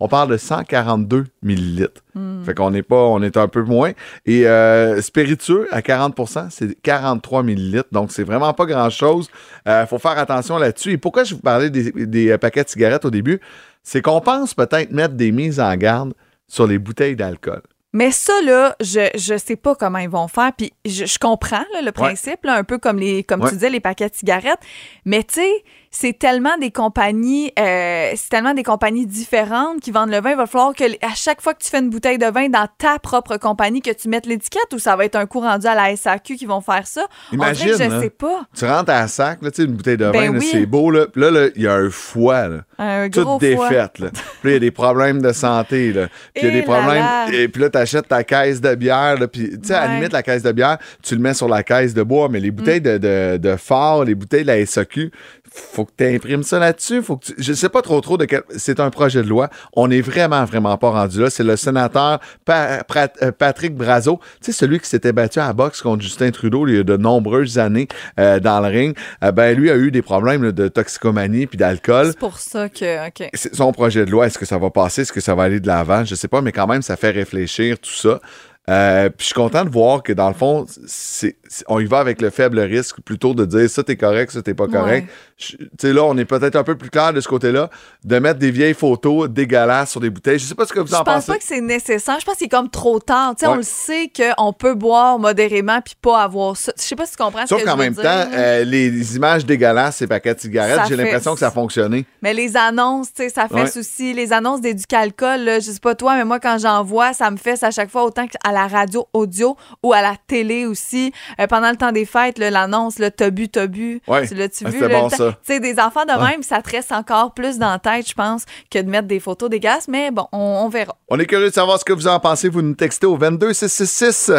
on 0.00 0.08
parle 0.08 0.30
de 0.30 0.36
142 0.36 1.26
millilitres. 1.42 2.02
Fait 2.44 2.54
qu'on 2.54 2.70
n'est 2.70 2.82
pas, 2.82 2.96
on 3.04 3.22
est 3.22 3.36
un 3.36 3.48
peu 3.48 3.62
moins. 3.62 3.92
Et 4.26 4.46
euh, 4.46 5.00
spiritueux 5.00 5.68
à 5.70 5.80
40% 5.80 6.48
c'est 6.50 6.74
43 6.82 7.42
millilitres. 7.42 7.88
Donc, 7.92 8.10
c'est 8.12 8.24
vraiment 8.24 8.52
pas 8.52 8.66
grand-chose. 8.66 9.28
Il 9.66 9.86
faut 9.88 9.98
faire 9.98 10.18
attention 10.18 10.58
là-dessus. 10.58 10.92
Et 10.92 10.98
pourquoi 10.98 11.24
je 11.24 11.34
vous 11.34 11.40
parlais 11.40 11.70
des, 11.70 11.92
des, 11.92 12.30
euh, 12.30 12.38
paquets 12.38 12.64
de 12.64 12.68
cigarettes 12.68 13.04
au 13.04 13.10
début? 13.10 13.40
C'est 13.82 14.02
qu'on 14.02 14.20
pense 14.20 14.54
peut-être 14.54 14.90
mettre 14.90 15.14
des 15.14 15.32
mises 15.32 15.60
en 15.60 15.74
garde 15.76 16.14
sur 16.48 16.66
les 16.66 16.78
bouteilles 16.78 17.16
d'alcool. 17.16 17.62
Mais 17.92 18.10
ça, 18.12 18.32
là, 18.44 18.76
je, 18.80 19.08
je 19.16 19.36
sais 19.36 19.56
pas 19.56 19.74
comment 19.74 19.98
ils 19.98 20.08
vont 20.08 20.28
faire. 20.28 20.52
Puis 20.56 20.72
je, 20.84 21.06
je 21.06 21.18
comprends 21.18 21.64
là, 21.72 21.82
le 21.82 21.90
principe, 21.92 22.44
là, 22.44 22.54
un 22.54 22.62
peu 22.64 22.78
comme, 22.78 22.98
les, 22.98 23.24
comme 23.24 23.40
Ouais. 23.40 23.48
tu 23.48 23.54
disais, 23.56 23.70
les 23.70 23.80
paquets 23.80 24.08
de 24.08 24.14
cigarettes. 24.14 24.60
Mais 25.04 25.24
tu 25.24 25.34
sais, 25.34 25.50
c'est 25.92 26.16
tellement 26.16 26.56
des 26.58 26.70
compagnies, 26.70 27.52
euh, 27.58 28.12
c'est 28.14 28.28
tellement 28.28 28.54
des 28.54 28.62
compagnies 28.62 29.06
différentes 29.06 29.80
qui 29.80 29.90
vendent 29.90 30.10
le 30.10 30.20
vin. 30.20 30.30
Il 30.30 30.36
va 30.36 30.46
falloir 30.46 30.72
que 30.72 30.84
à 31.04 31.14
chaque 31.16 31.40
fois 31.40 31.52
que 31.52 31.62
tu 31.64 31.68
fais 31.68 31.80
une 31.80 31.90
bouteille 31.90 32.18
de 32.18 32.26
vin 32.26 32.48
dans 32.48 32.68
ta 32.78 33.00
propre 33.00 33.36
compagnie, 33.38 33.82
que 33.82 33.90
tu 33.90 34.08
mettes 34.08 34.26
l'étiquette 34.26 34.72
ou 34.72 34.78
ça 34.78 34.94
va 34.94 35.04
être 35.04 35.16
un 35.16 35.26
coût 35.26 35.40
rendu 35.40 35.66
à 35.66 35.74
la 35.74 35.96
SAQ 35.96 36.36
qui 36.36 36.46
vont 36.46 36.60
faire 36.60 36.86
ça. 36.86 37.06
Imagine, 37.32 37.70
que 37.70 37.76
je 37.76 37.82
hein. 37.82 38.00
sais 38.00 38.10
pas. 38.10 38.42
Tu 38.56 38.64
rentres 38.64 38.90
à 38.90 39.00
la 39.00 39.08
sac, 39.08 39.42
là, 39.42 39.50
tu 39.50 39.62
sais, 39.62 39.68
une 39.68 39.74
bouteille 39.74 39.96
de 39.96 40.08
Ben 40.10 40.26
vin, 40.28 40.32
là, 40.32 40.38
oui. 40.38 40.48
c'est 40.52 40.66
beau, 40.66 40.92
là. 40.92 41.06
Puis 41.12 41.20
là, 41.22 41.30
là, 41.32 41.48
il 41.56 41.62
y 41.62 41.66
a 41.66 41.74
un 41.74 41.90
foie, 41.90 42.46
là. 42.48 42.58
Un 42.78 43.10
Toute 43.10 43.24
gros 43.24 43.38
foie. 43.40 43.48
défaite, 43.48 43.98
là. 43.98 44.10
Puis 44.10 44.20
là, 44.44 44.50
il 44.50 44.52
y 44.52 44.56
a 44.56 44.60
des 44.60 44.70
problèmes 44.70 45.20
de 45.20 45.32
santé, 45.32 45.92
là. 45.92 46.06
Puis 46.34 46.44
il 46.44 46.46
y 46.46 46.48
a 46.48 46.52
des 46.52 46.58
là 46.58 46.64
problèmes. 46.64 47.02
là. 47.02 47.26
Et 47.32 47.48
puis 47.48 47.62
là, 47.62 47.68
tu 47.68 47.78
achètes 47.78 48.06
ta 48.06 48.22
caisse 48.22 48.60
de 48.60 48.74
bière, 48.76 49.18
là. 49.18 49.26
Puis, 49.26 49.50
tu 49.50 49.68
sais, 49.68 49.74
à 49.74 49.88
la 49.88 49.94
limite, 49.96 50.12
la 50.12 50.22
caisse 50.22 50.44
de 50.44 50.52
bière, 50.52 50.78
tu 51.02 51.16
le 51.16 51.20
mets 51.20 51.34
sur 51.34 51.48
la 51.48 51.64
caisse 51.64 51.94
de 51.94 52.02
bois. 52.04 52.28
Mais 52.28 52.38
les 52.38 52.52
bouteilles 52.52 52.80
de, 52.80 52.96
de, 52.96 53.38
de 53.38 53.56
phare, 53.56 54.04
les 54.04 54.14
bouteilles 54.14 54.42
de 54.42 54.46
la 54.46 54.64
SAQ, 54.64 55.10
faut 55.52 55.84
que 55.84 55.92
tu 55.96 56.04
imprimes 56.04 56.42
ça 56.42 56.58
là-dessus. 56.58 57.02
Faut 57.02 57.16
que 57.16 57.26
tu... 57.26 57.34
Je 57.38 57.52
sais 57.52 57.68
pas 57.68 57.82
trop 57.82 58.00
trop 58.00 58.16
de 58.16 58.24
quel. 58.24 58.42
C'est 58.56 58.80
un 58.80 58.90
projet 58.90 59.22
de 59.22 59.28
loi. 59.28 59.50
On 59.74 59.90
est 59.90 60.00
vraiment, 60.00 60.44
vraiment 60.44 60.76
pas 60.78 60.90
rendu 60.90 61.20
là. 61.20 61.30
C'est 61.30 61.44
le 61.44 61.56
sénateur 61.56 62.20
Pa- 62.44 62.80
euh, 63.22 63.32
Patrick 63.32 63.74
Brazo, 63.74 64.20
tu 64.40 64.46
sais, 64.46 64.52
celui 64.52 64.78
qui 64.80 64.88
s'était 64.88 65.12
battu 65.12 65.40
à 65.40 65.48
la 65.48 65.52
boxe 65.52 65.82
contre 65.82 66.02
Justin 66.02 66.30
Trudeau 66.30 66.66
il 66.66 66.76
y 66.76 66.78
a 66.78 66.82
de 66.82 66.96
nombreuses 66.96 67.58
années 67.58 67.88
euh, 68.18 68.40
dans 68.40 68.60
le 68.60 68.68
ring. 68.68 68.96
Euh, 69.24 69.32
ben, 69.32 69.56
lui 69.56 69.70
a 69.70 69.76
eu 69.76 69.90
des 69.90 70.02
problèmes 70.02 70.42
là, 70.44 70.52
de 70.52 70.68
toxicomanie 70.68 71.46
puis 71.46 71.58
d'alcool. 71.58 72.08
C'est 72.08 72.18
pour 72.18 72.38
ça 72.38 72.68
que, 72.68 73.08
OK. 73.08 73.28
C'est 73.34 73.54
son 73.54 73.72
projet 73.72 74.04
de 74.04 74.10
loi. 74.10 74.26
Est-ce 74.26 74.38
que 74.38 74.46
ça 74.46 74.58
va 74.58 74.70
passer? 74.70 75.02
Est-ce 75.02 75.12
que 75.12 75.20
ça 75.20 75.34
va 75.34 75.44
aller 75.44 75.60
de 75.60 75.66
l'avant? 75.66 76.04
Je 76.04 76.14
sais 76.14 76.28
pas, 76.28 76.40
mais 76.42 76.52
quand 76.52 76.66
même, 76.66 76.82
ça 76.82 76.96
fait 76.96 77.10
réfléchir 77.10 77.78
tout 77.78 77.90
ça. 77.90 78.20
Euh, 78.68 79.08
puis 79.08 79.20
je 79.20 79.24
suis 79.26 79.34
content 79.34 79.64
de 79.64 79.70
voir 79.70 80.02
que 80.02 80.12
dans 80.12 80.28
le 80.28 80.34
fond, 80.34 80.64
c'est, 80.86 81.36
c'est- 81.48 81.64
on 81.66 81.80
y 81.80 81.86
va 81.86 81.98
avec 81.98 82.20
le 82.20 82.30
faible 82.30 82.60
risque 82.60 83.00
plutôt 83.00 83.34
de 83.34 83.44
dire 83.44 83.68
ça 83.68 83.82
t'es 83.82 83.96
correct, 83.96 84.30
ça 84.30 84.42
t'es 84.42 84.54
pas 84.54 84.68
correct. 84.68 85.08
Je- 85.38 85.56
Tu 85.56 85.68
sais, 85.80 85.92
là, 85.94 86.04
on 86.04 86.16
est 86.18 86.26
peut-être 86.26 86.54
un 86.56 86.62
peu 86.62 86.76
plus 86.76 86.90
clair 86.90 87.12
de 87.14 87.20
ce 87.20 87.26
côté-là, 87.26 87.70
de 88.04 88.18
mettre 88.18 88.38
des 88.38 88.50
vieilles 88.50 88.74
photos 88.74 89.28
dégueulasses 89.30 89.90
sur 89.92 90.00
des 90.00 90.10
bouteilles. 90.10 90.38
Je 90.38 90.44
sais 90.44 90.54
pas 90.54 90.66
ce 90.66 90.72
que 90.74 90.80
vous 90.80 90.86
Je 90.88 90.94
en 90.94 91.02
pense 91.02 91.14
pensez. 91.14 91.32
pas 91.32 91.38
que 91.38 91.44
c'est 91.44 91.62
nécessaire. 91.62 92.20
Je 92.20 92.24
pense 92.26 92.36
qu'il 92.36 92.46
est 92.46 92.50
comme 92.50 92.68
trop 92.68 93.00
tard. 93.00 93.34
Tu 93.34 93.40
sais, 93.40 93.46
Ouais. 93.46 93.54
On 93.54 93.56
le 93.56 93.62
sait 93.62 94.12
qu'on 94.14 94.52
peut 94.52 94.74
boire 94.74 95.18
modérément 95.18 95.80
puis 95.80 95.94
pas 96.00 96.22
avoir 96.22 96.56
ça. 96.56 96.72
Je 96.76 96.82
sais 96.82 96.94
pas 96.94 97.06
si 97.06 97.12
tu 97.16 97.22
comprends 97.22 97.40
ce 97.42 97.46
Sauf 97.48 97.60
que 97.62 97.64
qu'en 97.64 97.72
je 97.72 97.76
veux 97.78 97.82
même 97.84 97.94
dire, 97.94 98.02
temps, 98.02 98.28
euh, 98.34 98.64
les 98.64 99.16
images 99.16 99.46
dégueulasses, 99.46 99.96
ces 99.96 100.06
paquets 100.06 100.34
de 100.34 100.40
cigarettes, 100.40 100.76
Ça 100.76 100.84
j'ai 100.84 100.96
fait- 100.96 101.04
l'impression 101.04 101.32
que 101.32 101.40
ça 101.40 101.48
a 101.48 101.50
fonctionné. 101.50 102.04
Mais 102.22 102.34
les 102.34 102.56
annonces, 102.56 103.12
tu 103.14 103.22
sais, 103.24 103.28
ça 103.30 103.48
fait 103.48 103.54
Ouais. 103.54 103.78
aussi. 103.78 104.12
Les 104.12 104.32
annonces 104.34 104.60
d'éducalcool, 104.60 105.40
je 105.56 105.60
sais 105.72 105.80
pas 105.80 105.94
toi, 105.94 106.14
mais 106.16 106.24
moi, 106.24 106.38
quand 106.38 106.58
j'en 106.58 106.84
vois, 106.84 107.14
ça 107.14 107.30
me 107.30 107.36
fait 107.38 107.60
à 107.64 107.70
chaque 107.70 107.90
fois 107.90 108.04
autant 108.04 108.26
qu'à 108.26 108.52
la 108.52 108.59
radio 108.66 109.06
audio 109.12 109.56
ou 109.82 109.92
à 109.92 110.02
la 110.02 110.14
télé 110.26 110.66
aussi. 110.66 111.12
Euh, 111.40 111.46
pendant 111.46 111.70
le 111.70 111.76
temps 111.76 111.92
des 111.92 112.04
fêtes, 112.04 112.38
l'annonce, 112.38 112.98
le 112.98 113.10
t'as 113.10 113.30
bu, 113.30 113.48
t'as 113.48 113.66
bu. 113.66 114.00
Ouais. 114.08 114.26
Tu 114.26 114.34
l'as-tu 114.34 114.64
Ah, 114.66 114.70
vu? 114.70 114.80
bon, 114.80 114.86
le 114.86 115.10
temps- 115.10 115.16
ça. 115.16 115.30
Tu 115.44 115.52
sais, 115.54 115.60
des 115.60 115.78
enfants 115.80 116.04
de 116.04 116.12
Ouais. 116.12 116.30
même, 116.30 116.42
ça 116.42 116.60
te 116.62 116.70
reste 116.70 116.92
encore 116.92 117.32
plus 117.34 117.58
dans 117.58 117.70
la 117.70 117.78
tête, 117.78 118.08
je 118.08 118.14
pense, 118.14 118.44
que 118.70 118.78
de 118.78 118.88
mettre 118.90 119.08
des 119.08 119.20
photos 119.20 119.48
des 119.50 119.60
gaz. 119.60 119.86
Mais 119.88 120.10
bon, 120.10 120.26
on, 120.32 120.38
on 120.64 120.68
verra. 120.68 120.96
On 121.08 121.18
est 121.18 121.26
curieux 121.26 121.48
de 121.48 121.54
savoir 121.54 121.78
ce 121.78 121.84
que 121.84 121.92
vous 121.92 122.08
en 122.08 122.18
pensez. 122.20 122.48
Vous 122.48 122.62
nous 122.62 122.74
textez 122.74 123.06
au 123.06 123.16
22666. 123.16 124.30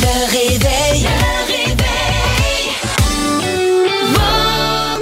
Le 0.00 0.30
réveil. 0.30 1.06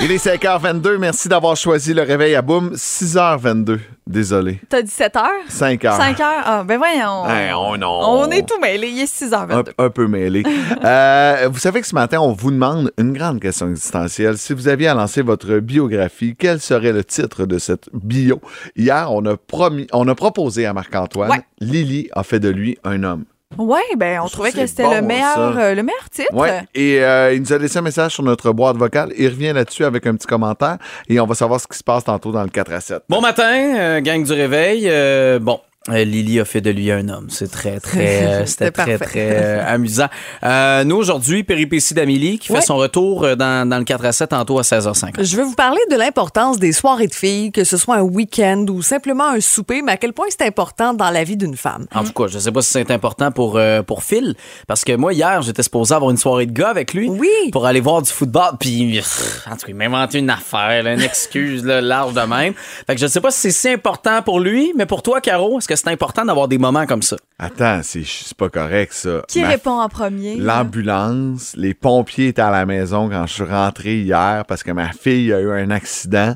Il 0.08 0.12
est 0.12 0.25
5h22. 0.25 0.98
Merci 0.98 1.28
d'avoir 1.28 1.56
choisi 1.56 1.92
le 1.92 2.02
réveil 2.02 2.36
à 2.36 2.40
boum. 2.40 2.75
6h22. 2.75 3.80
Désolé. 4.06 4.60
T'as 4.68 4.80
17 4.80 5.16
heures? 5.16 5.25
5h. 5.50 5.96
5 5.96 6.20
heures? 6.20 6.42
Ah, 6.44 6.62
ben 6.62 6.78
voyons. 6.78 7.28
Hey, 7.28 7.52
oh 7.52 7.76
non. 7.76 8.02
On 8.04 8.30
est 8.30 8.48
tout 8.48 8.60
mêlé. 8.60 8.86
Il 8.86 9.00
est 9.00 9.02
un, 9.02 9.26
6h22. 9.26 9.72
un 9.76 9.90
peu 9.90 10.06
mêlé. 10.06 10.44
Euh, 10.84 11.48
vous 11.50 11.58
savez 11.58 11.80
que 11.80 11.86
ce 11.88 11.94
matin, 11.96 12.20
on 12.20 12.32
vous 12.32 12.52
demande 12.52 12.92
une 12.98 13.12
grande 13.12 13.40
question 13.40 13.68
existentielle. 13.68 14.38
Si 14.38 14.52
vous 14.52 14.68
aviez 14.68 14.86
à 14.86 14.94
lancer 14.94 15.22
votre 15.22 15.58
biographie, 15.58 16.36
quel 16.38 16.60
serait 16.60 16.92
le 16.92 17.02
titre 17.02 17.44
de 17.44 17.58
cette 17.58 17.88
bio? 17.92 18.40
Hier, 18.76 19.10
on 19.10 19.25
a, 19.26 19.36
promis, 19.36 19.88
on 19.92 20.06
a 20.06 20.14
proposé 20.14 20.66
à 20.66 20.72
Marc-Antoine. 20.72 21.30
Ouais. 21.30 21.42
Lily 21.58 22.08
a 22.12 22.22
fait 22.22 22.38
de 22.38 22.50
lui 22.50 22.78
un 22.84 23.02
homme. 23.02 23.25
Ouais, 23.56 23.80
ben 23.96 24.20
on 24.22 24.28
trouvait 24.28 24.50
trouve 24.50 24.62
que 24.62 24.66
c'est 24.66 24.76
c'était 24.76 24.82
bon, 24.82 24.94
le 24.96 25.02
meilleur, 25.02 25.58
euh, 25.58 25.74
le 25.74 25.82
meilleur 25.82 26.10
titre. 26.10 26.34
Ouais. 26.34 26.62
Et 26.74 27.02
euh, 27.02 27.32
il 27.32 27.40
nous 27.40 27.52
a 27.52 27.58
laissé 27.58 27.78
un 27.78 27.82
message 27.82 28.12
sur 28.12 28.22
notre 28.22 28.52
boîte 28.52 28.76
vocale. 28.76 29.12
Il 29.16 29.28
revient 29.28 29.52
là-dessus 29.54 29.84
avec 29.84 30.06
un 30.06 30.14
petit 30.16 30.26
commentaire 30.26 30.78
et 31.08 31.20
on 31.20 31.26
va 31.26 31.34
savoir 31.34 31.60
ce 31.60 31.66
qui 31.66 31.78
se 31.78 31.84
passe 31.84 32.04
tantôt 32.04 32.32
dans 32.32 32.42
le 32.42 32.48
4 32.48 32.72
à 32.72 32.80
7. 32.80 33.02
Bon 33.08 33.20
matin, 33.20 33.78
euh, 33.78 34.00
gang 34.00 34.22
du 34.22 34.32
réveil. 34.32 34.88
Euh, 34.90 35.38
bon. 35.38 35.60
Euh, 35.88 36.05
Lily 36.05 36.40
a 36.40 36.45
fait 36.45 36.61
de 36.61 36.71
lui 36.71 36.90
un 36.90 37.09
homme. 37.09 37.26
C'est 37.31 37.50
très, 37.50 37.78
très, 37.81 38.26
euh, 38.26 38.47
c'était 38.47 38.71
très, 38.71 38.99
très 38.99 39.31
euh, 39.33 39.64
amusant. 39.66 40.09
Euh, 40.43 40.85
nous, 40.85 40.97
aujourd'hui, 40.97 41.45
péripétie 41.45 41.95
d'Amélie 41.95 42.38
qui 42.38 42.52
Ouais. 42.52 42.61
fait 42.61 42.66
son 42.66 42.76
retour 42.76 43.37
dans, 43.37 43.69
dans 43.69 43.78
le 43.78 43.85
4 43.85 44.05
à 44.05 44.12
7 44.12 44.31
tantôt 44.31 44.59
à 44.59 44.62
16h50. 44.62 45.23
Je 45.25 45.37
veux 45.37 45.45
vous 45.45 45.55
parler 45.55 45.81
de 45.90 45.97
l'importance 45.97 46.59
des 46.59 46.73
soirées 46.73 47.07
de 47.09 47.14
filles, 47.14 47.52
que 47.52 47.64
ce 47.64 47.76
soit 47.76 47.97
un 47.97 48.02
week-end 48.02 48.64
ou 48.69 48.83
simplement 48.83 49.28
un 49.28 49.40
souper, 49.40 49.83
mais 49.83 49.93
à 49.93 49.97
quel 49.97 50.12
point 50.12 50.26
c'est 50.31 50.47
important 50.47 50.95
dans 50.95 51.11
la 51.11 51.25
vie 51.25 51.37
d'une 51.37 51.57
femme. 51.57 51.87
En 51.95 52.05
tout 52.05 52.12
cas, 52.12 52.26
je 52.28 52.38
sais 52.38 52.52
pas 52.52 52.62
si 52.62 52.71
c'est 52.73 52.90
important 52.90 53.31
pour, 53.33 53.61
pour 53.87 54.02
Phil, 54.02 54.35
parce 54.66 54.85
que 54.85 54.95
moi, 54.97 55.12
hier, 55.12 55.43
j'étais 55.43 55.62
supposé 55.62 55.95
avoir 55.95 56.11
une 56.11 56.16
soirée 56.16 56.47
de 56.47 56.52
gars 56.52 56.69
avec 56.71 56.95
lui. 56.95 57.09
Oui. 57.09 57.28
Pour 57.52 57.66
aller 57.66 57.81
voir 57.81 58.02
du 58.02 58.11
football. 58.11 58.52
Puis, 58.59 59.00
en 59.47 59.52
tout 59.52 59.59
cas, 59.59 59.64
il 59.69 59.75
m'a 59.75 59.85
inventé 59.87 60.19
une 60.19 60.31
affaire, 60.31 60.83
là, 60.83 60.95
une 60.95 61.00
excuse 61.02 61.64
là, 61.64 61.81
large 61.81 62.14
de 62.14 62.21
même. 62.23 62.55
Fait 62.87 62.95
que 62.95 63.00
je 63.00 63.07
sais 63.07 63.21
pas 63.21 63.31
si 63.31 63.40
c'est 63.40 63.50
si 63.50 63.69
important 63.69 64.23
pour 64.23 64.40
lui, 64.40 64.73
mais 64.76 64.87
pour 64.87 65.02
toi, 65.02 65.21
Caro, 65.21 65.59
est-ce 65.59 65.69
que 65.69 65.75
c'est 65.76 65.88
important 65.90 66.25
d'avoir 66.25 66.49
des 66.49 66.59
moments 66.59 66.87
comme 66.87 67.02
ça? 67.02 67.16
Attends, 67.38 67.80
c'est 67.83 68.04
c'est 68.04 68.37
pas 68.37 68.49
correct 68.49 68.92
ça. 68.92 69.23
Qui 69.28 69.42
Ma- 69.42 69.49
répond 69.49 69.78
en 69.80 69.88
premier? 69.88 70.37
L'ambulance, 70.37 71.54
les 71.56 71.75
pompiers 71.75 72.28
étaient 72.28 72.42
à 72.42 72.50
la 72.50 72.66
maison 72.66 73.09
quand 73.09 73.26
je 73.26 73.33
suis 73.35 73.42
rentré 73.45 73.99
hier 74.00 74.45
parce 74.49 74.62
que 74.62 74.71
ma 74.73 74.92
fille 74.92 75.33
a 75.33 75.40
eu 75.40 75.50
un 75.52 75.71
accident 75.71 76.35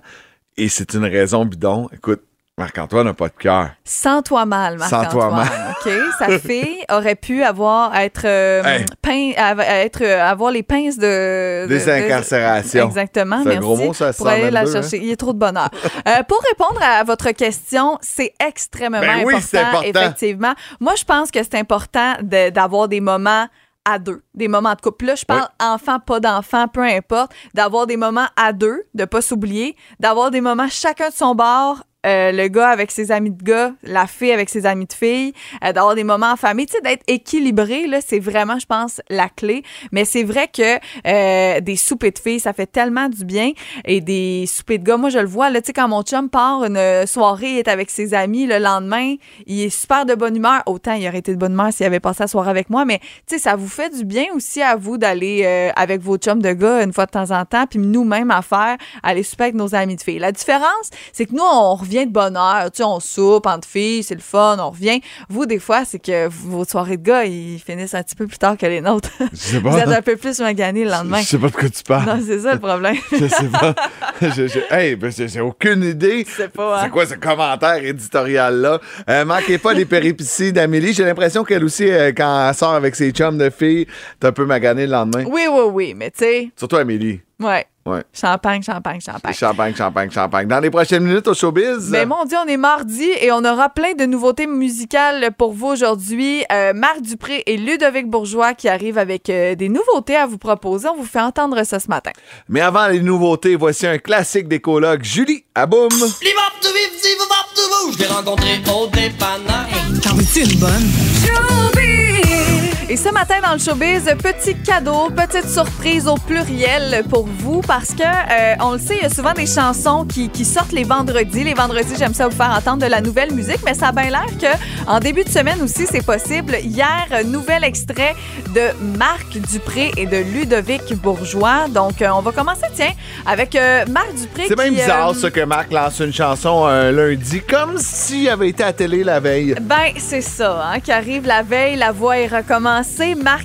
et 0.56 0.68
c'est 0.68 0.94
une 0.94 1.04
raison 1.04 1.44
bidon. 1.44 1.88
Écoute, 1.92 2.22
Marc-Antoine 2.60 3.06
n'a 3.06 3.14
pas 3.14 3.28
de 3.28 3.34
cœur. 3.38 3.70
Sens-toi 3.84 4.44
mal, 4.44 4.78
Sens-toi 4.80 5.30
Marc-Antoine. 5.30 5.74
OK? 5.86 5.92
Sa 6.18 6.38
fille 6.38 6.84
aurait 6.92 7.14
pu 7.14 7.42
avoir, 7.42 7.96
être, 7.96 8.26
euh, 8.26 8.62
Hey. 9.08 9.34
être, 9.36 10.02
euh, 10.02 10.22
avoir 10.22 10.50
les 10.50 10.62
pinces 10.62 10.98
de... 10.98 11.64
de- 11.66 11.68
Des 11.68 11.84
de- 11.86 11.90
incarcérations. 11.90 12.86
Exactement, 12.86 13.38
C'est 13.42 13.48
un 13.48 13.52
merci. 13.52 13.58
gros 13.60 13.76
mot, 13.76 13.94
ça, 13.94 14.12
Pour 14.12 14.28
aller 14.28 14.50
la 14.50 14.66
122, 14.66 14.72
chercher. 14.82 15.04
Il 15.04 15.10
est 15.10 15.16
trop 15.16 15.32
de 15.32 15.38
bonheur. 15.38 15.70
Euh, 16.06 16.22
pour 16.28 16.38
répondre 16.48 16.80
à 16.82 17.02
votre 17.02 17.30
question, 17.30 17.98
c'est 18.02 18.34
extrêmement 18.46 19.00
Ben 19.00 19.22
oui, 19.24 19.34
important, 19.34 19.46
c'est 19.50 19.58
important. 19.58 19.82
effectivement. 19.88 20.52
Moi, 20.80 20.94
je 20.96 21.04
pense 21.04 21.30
que 21.30 21.42
c'est 21.42 21.54
important 21.56 22.14
de- 22.22 22.50
d'avoir 22.50 22.88
des 22.88 23.00
moments 23.00 23.46
à 23.86 23.98
deux, 23.98 24.22
des 24.34 24.46
moments 24.48 24.74
de 24.74 24.80
couple. 24.82 25.06
Là, 25.06 25.14
je 25.14 25.24
parle 25.24 25.48
enfant, 25.58 25.98
pas 25.98 26.20
d'enfant, 26.20 26.68
peu 26.68 26.82
importe, 26.82 27.32
d'avoir 27.54 27.86
des 27.86 27.96
moments 27.96 28.26
à 28.36 28.52
deux, 28.52 28.82
de 28.94 29.06
pas 29.06 29.22
s'oublier, 29.22 29.74
d'avoir 29.98 30.30
des 30.30 30.42
moments 30.42 30.68
chacun 30.68 31.08
de 31.08 31.14
son 31.14 31.34
bord 31.34 31.82
euh, 32.06 32.32
le 32.32 32.48
gars 32.48 32.68
avec 32.68 32.90
ses 32.90 33.12
amis 33.12 33.30
de 33.30 33.42
gars, 33.42 33.72
la 33.82 34.06
fille 34.06 34.32
avec 34.32 34.48
ses 34.48 34.64
amis 34.64 34.86
de 34.86 34.92
filles, 34.92 35.34
euh, 35.62 35.72
d'avoir 35.72 35.94
des 35.94 36.04
moments 36.04 36.32
en 36.32 36.36
famille, 36.36 36.66
tu 36.66 36.72
sais, 36.72 36.80
d'être 36.80 37.02
équilibré, 37.06 37.86
là, 37.86 37.98
c'est 38.04 38.18
vraiment, 38.18 38.58
je 38.58 38.64
pense, 38.66 39.02
la 39.10 39.28
clé. 39.28 39.62
Mais 39.92 40.06
c'est 40.06 40.22
vrai 40.22 40.48
que 40.48 40.78
euh, 41.06 41.60
des 41.60 41.76
soupers 41.76 42.12
de 42.12 42.18
filles, 42.18 42.40
ça 42.40 42.52
fait 42.54 42.66
tellement 42.66 43.08
du 43.08 43.24
bien. 43.24 43.52
Et 43.84 44.00
des 44.00 44.46
soupers 44.46 44.78
de 44.78 44.84
gars, 44.84 44.96
moi, 44.96 45.10
je 45.10 45.18
le 45.18 45.26
vois, 45.26 45.50
là, 45.50 45.60
tu 45.60 45.66
sais, 45.66 45.72
quand 45.74 45.88
mon 45.88 46.02
chum 46.02 46.30
part 46.30 46.64
une 46.64 47.06
soirée, 47.06 47.50
il 47.50 47.58
est 47.58 47.68
avec 47.68 47.90
ses 47.90 48.14
amis, 48.14 48.46
le 48.46 48.58
lendemain, 48.58 49.16
il 49.46 49.60
est 49.60 49.70
super 49.70 50.06
de 50.06 50.14
bonne 50.14 50.36
humeur. 50.36 50.62
Autant 50.66 50.94
il 50.94 51.06
aurait 51.06 51.18
été 51.18 51.32
de 51.32 51.38
bonne 51.38 51.52
humeur 51.52 51.72
s'il 51.72 51.86
avait 51.86 52.00
passé 52.00 52.22
la 52.22 52.28
soirée 52.28 52.50
avec 52.50 52.70
moi, 52.70 52.84
mais, 52.84 52.98
tu 53.26 53.36
sais, 53.36 53.38
ça 53.38 53.56
vous 53.56 53.68
fait 53.68 53.94
du 53.94 54.04
bien 54.04 54.24
aussi 54.34 54.62
à 54.62 54.76
vous 54.76 54.96
d'aller 54.96 55.42
euh, 55.44 55.70
avec 55.76 56.00
vos 56.00 56.16
chums 56.16 56.40
de 56.40 56.52
gars 56.52 56.82
une 56.82 56.92
fois 56.92 57.04
de 57.04 57.10
temps 57.10 57.30
en 57.30 57.44
temps, 57.44 57.66
puis 57.66 57.78
nous-mêmes 57.78 58.30
à 58.30 58.40
faire, 58.40 58.76
aller 59.02 59.22
souper 59.22 59.44
avec 59.44 59.54
nos 59.54 59.74
amis 59.74 59.96
de 59.96 60.02
filles. 60.02 60.18
La 60.18 60.32
différence, 60.32 60.90
c'est 61.12 61.26
que 61.26 61.34
nous, 61.34 61.42
on 61.42 61.74
revient 61.90 62.06
de 62.06 62.12
bonne 62.12 62.36
heure, 62.36 62.70
tu 62.70 62.78
sais, 62.78 62.84
on 62.84 63.00
soupe 63.00 63.46
entre 63.46 63.66
filles, 63.68 64.02
c'est 64.02 64.14
le 64.14 64.20
fun, 64.20 64.56
on 64.60 64.70
revient. 64.70 65.00
Vous, 65.28 65.46
des 65.46 65.58
fois, 65.58 65.84
c'est 65.84 65.98
que 65.98 66.28
vos 66.28 66.64
soirées 66.64 66.96
de 66.96 67.02
gars, 67.02 67.24
ils 67.24 67.58
finissent 67.58 67.94
un 67.94 68.02
petit 68.02 68.14
peu 68.14 68.26
plus 68.26 68.38
tard 68.38 68.56
que 68.56 68.66
les 68.66 68.80
nôtres. 68.80 69.10
Je 69.32 69.36
sais 69.36 69.58
Vous 69.60 69.70
pas. 69.70 69.78
êtes 69.78 69.88
un 69.88 70.02
peu 70.02 70.16
plus 70.16 70.38
maganés 70.40 70.84
le 70.84 70.90
lendemain. 70.90 71.20
Je 71.20 71.26
sais 71.26 71.38
pas 71.38 71.48
de 71.48 71.52
quoi 71.52 71.68
tu 71.68 71.82
parles. 71.82 72.06
Non, 72.06 72.22
c'est 72.26 72.40
ça 72.40 72.54
le 72.54 72.60
problème. 72.60 72.96
Je 73.12 73.26
sais 73.26 73.48
pas. 73.48 73.74
Je- 74.20 74.46
je- 74.48 74.74
hey, 74.74 74.96
ben, 74.96 75.10
j'ai 75.10 75.40
aucune 75.40 75.82
idée. 75.84 76.24
sais 76.26 76.48
pas, 76.48 76.78
hein? 76.78 76.80
C'est 76.84 76.90
quoi 76.90 77.06
ce 77.06 77.14
commentaire 77.14 77.82
éditorial-là? 77.84 78.80
Euh, 79.08 79.24
manquez 79.24 79.58
pas 79.58 79.72
les 79.72 79.84
péripéties 79.84 80.52
d'Amélie. 80.52 80.92
J'ai 80.92 81.04
l'impression 81.04 81.42
qu'elle 81.44 81.64
aussi, 81.64 81.90
euh, 81.90 82.12
quand 82.16 82.48
elle 82.48 82.54
sort 82.54 82.74
avec 82.74 82.94
ses 82.96 83.10
chums 83.12 83.38
de 83.38 83.50
filles, 83.50 83.86
t'es 84.18 84.26
un 84.28 84.32
peu 84.32 84.44
magané 84.46 84.86
le 84.86 84.92
lendemain. 84.92 85.24
Oui, 85.26 85.42
oui, 85.50 85.62
oui, 85.72 85.94
mais 85.96 86.10
tu 86.10 86.18
sais, 86.20 86.50
Surtout 86.56 86.76
Amélie. 86.76 87.20
Ouais. 87.40 87.66
Ouais. 87.86 88.04
Champagne, 88.12 88.62
champagne, 88.62 89.00
champagne. 89.00 89.32
Champagne, 89.32 89.74
champagne, 89.74 90.10
champagne. 90.10 90.46
Dans 90.46 90.60
les 90.60 90.70
prochaines 90.70 91.02
minutes 91.02 91.26
au 91.28 91.34
showbiz. 91.34 91.88
Mais 91.90 92.04
mon 92.04 92.24
Dieu, 92.24 92.36
on 92.44 92.46
est 92.46 92.58
mardi 92.58 93.08
et 93.20 93.32
on 93.32 93.42
aura 93.42 93.70
plein 93.70 93.94
de 93.94 94.04
nouveautés 94.04 94.46
musicales 94.46 95.30
pour 95.36 95.52
vous 95.52 95.68
aujourd'hui. 95.68 96.44
Euh, 96.52 96.74
Marc 96.74 97.00
Dupré 97.00 97.42
et 97.46 97.56
Ludovic 97.56 98.06
Bourgeois 98.06 98.52
qui 98.52 98.68
arrivent 98.68 98.98
avec 98.98 99.30
euh, 99.30 99.54
des 99.54 99.70
nouveautés 99.70 100.16
à 100.16 100.26
vous 100.26 100.36
proposer. 100.36 100.88
On 100.88 100.96
vous 100.96 101.06
fait 101.06 101.22
entendre 101.22 101.64
ça 101.64 101.80
ce 101.80 101.88
matin. 101.88 102.10
Mais 102.48 102.60
avant 102.60 102.86
les 102.86 103.00
nouveautés, 103.00 103.56
voici 103.56 103.86
un 103.86 103.98
classique 103.98 104.46
des 104.46 104.60
colocs. 104.60 105.02
Julie, 105.02 105.44
à 105.54 105.66
boum. 105.66 105.88
Je 105.90 107.98
l'ai 107.98 108.06
rencontré 108.06 108.60
au 108.72 108.86
dépanneur. 108.88 109.66
T'en 110.02 110.14
veux-tu 110.14 110.40
une 110.40 110.60
bonne? 110.60 112.59
Et 112.90 112.96
ce 112.96 113.08
matin 113.08 113.36
dans 113.40 113.52
le 113.52 113.60
showbiz, 113.60 114.02
petit 114.20 114.56
cadeau, 114.56 115.10
petite 115.10 115.48
surprise 115.48 116.08
au 116.08 116.16
pluriel 116.16 117.04
pour 117.08 117.24
vous 117.24 117.60
parce 117.60 117.90
que 117.90 118.02
euh, 118.02 118.56
on 118.58 118.72
le 118.72 118.80
sait, 118.80 118.96
il 118.96 119.02
y 119.02 119.06
a 119.06 119.08
souvent 119.08 119.32
des 119.32 119.46
chansons 119.46 120.04
qui, 120.04 120.28
qui 120.28 120.44
sortent 120.44 120.72
les 120.72 120.82
vendredis. 120.82 121.44
Les 121.44 121.54
vendredis, 121.54 121.94
j'aime 121.96 122.14
ça 122.14 122.26
vous 122.26 122.36
faire 122.36 122.50
entendre 122.50 122.82
de 122.82 122.90
la 122.90 123.00
nouvelle 123.00 123.32
musique, 123.32 123.60
mais 123.64 123.74
ça 123.74 123.90
a 123.90 123.92
bien 123.92 124.10
l'air 124.10 124.26
que 124.40 124.90
en 124.90 124.98
début 124.98 125.22
de 125.22 125.28
semaine 125.28 125.62
aussi, 125.62 125.86
c'est 125.86 126.04
possible. 126.04 126.56
Hier, 126.64 127.06
nouvel 127.24 127.62
extrait 127.62 128.16
de 128.56 128.96
Marc 128.98 129.38
Dupré 129.38 129.92
et 129.96 130.06
de 130.06 130.16
Ludovic 130.16 130.92
Bourgeois. 130.96 131.68
Donc, 131.68 132.02
euh, 132.02 132.08
on 132.12 132.22
va 132.22 132.32
commencer, 132.32 132.66
tiens, 132.74 132.90
avec 133.24 133.54
euh, 133.54 133.84
Marc 133.88 134.16
Dupré. 134.16 134.46
C'est 134.48 134.56
qui, 134.56 134.70
bizarre, 134.70 135.14
ça, 135.14 135.30
que 135.30 135.44
Marc 135.44 135.70
lance 135.70 136.00
une 136.00 136.12
chanson 136.12 136.64
un 136.64 136.90
lundi, 136.90 137.40
comme 137.40 137.78
s'il 137.78 138.28
avait 138.28 138.48
été 138.48 138.64
à 138.64 138.72
télé 138.72 139.04
la 139.04 139.20
veille. 139.20 139.54
Ben, 139.62 139.92
c'est 139.96 140.22
ça, 140.22 140.72
hein, 140.72 140.80
qui 140.80 140.90
arrive 140.90 141.24
la 141.24 141.44
veille, 141.44 141.76
la 141.76 141.92
voix 141.92 142.18
est 142.18 142.26
recommencée. 142.26 142.79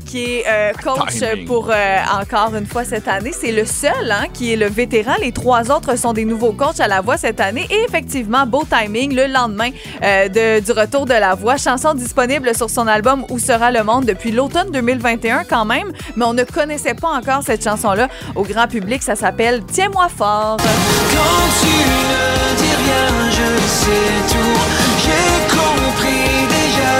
Qui 0.05 0.23
est 0.35 0.45
euh, 0.47 0.71
coach 0.83 1.15
Timing. 1.19 1.45
pour 1.45 1.69
euh, 1.69 1.97
encore 2.21 2.53
une 2.55 2.65
fois 2.65 2.83
cette 2.85 3.07
année. 3.07 3.31
C'est 3.37 3.51
le 3.51 3.65
seul 3.65 4.11
hein, 4.11 4.25
qui 4.33 4.53
est 4.53 4.55
le 4.55 4.67
vétéran. 4.67 5.13
Les 5.21 5.31
trois 5.31 5.71
autres 5.71 5.97
sont 5.97 6.13
des 6.13 6.25
nouveaux 6.25 6.53
coachs 6.53 6.79
à 6.79 6.87
la 6.87 7.01
voix 7.01 7.17
cette 7.17 7.39
année. 7.39 7.67
Et 7.69 7.83
effectivement, 7.87 8.45
beau 8.45 8.63
timing 8.69 9.13
le 9.15 9.27
lendemain 9.27 9.69
euh, 10.03 10.27
de- 10.29 10.59
du 10.63 10.71
retour 10.71 11.05
de 11.05 11.13
la 11.13 11.35
voix. 11.35 11.57
Chanson 11.57 11.93
disponible 11.93 12.55
sur 12.55 12.69
son 12.69 12.87
album 12.87 13.25
Où 13.29 13.39
sera 13.39 13.71
le 13.71 13.83
monde 13.83 14.05
depuis 14.05 14.31
l'automne 14.31 14.71
2021 14.71 15.43
quand 15.43 15.65
même. 15.65 15.91
Mais 16.15 16.25
on 16.25 16.33
ne 16.33 16.43
connaissait 16.43 16.93
pas 16.95 17.09
encore 17.09 17.41
cette 17.43 17.63
chanson-là 17.63 18.07
au 18.35 18.43
grand 18.43 18.67
public. 18.67 19.03
Ça 19.03 19.15
s'appelle 19.15 19.63
Tiens-moi 19.71 20.07
fort. 20.15 20.57
Quand 20.57 21.47
tu 21.61 21.67
ne 21.67 22.55
dis 22.57 22.75
rien, 22.75 23.29
je 23.29 23.61
sais 23.67 24.33
tout. 24.33 24.59
J'ai 25.03 25.55
compris 25.55 26.47
déjà. 26.47 26.93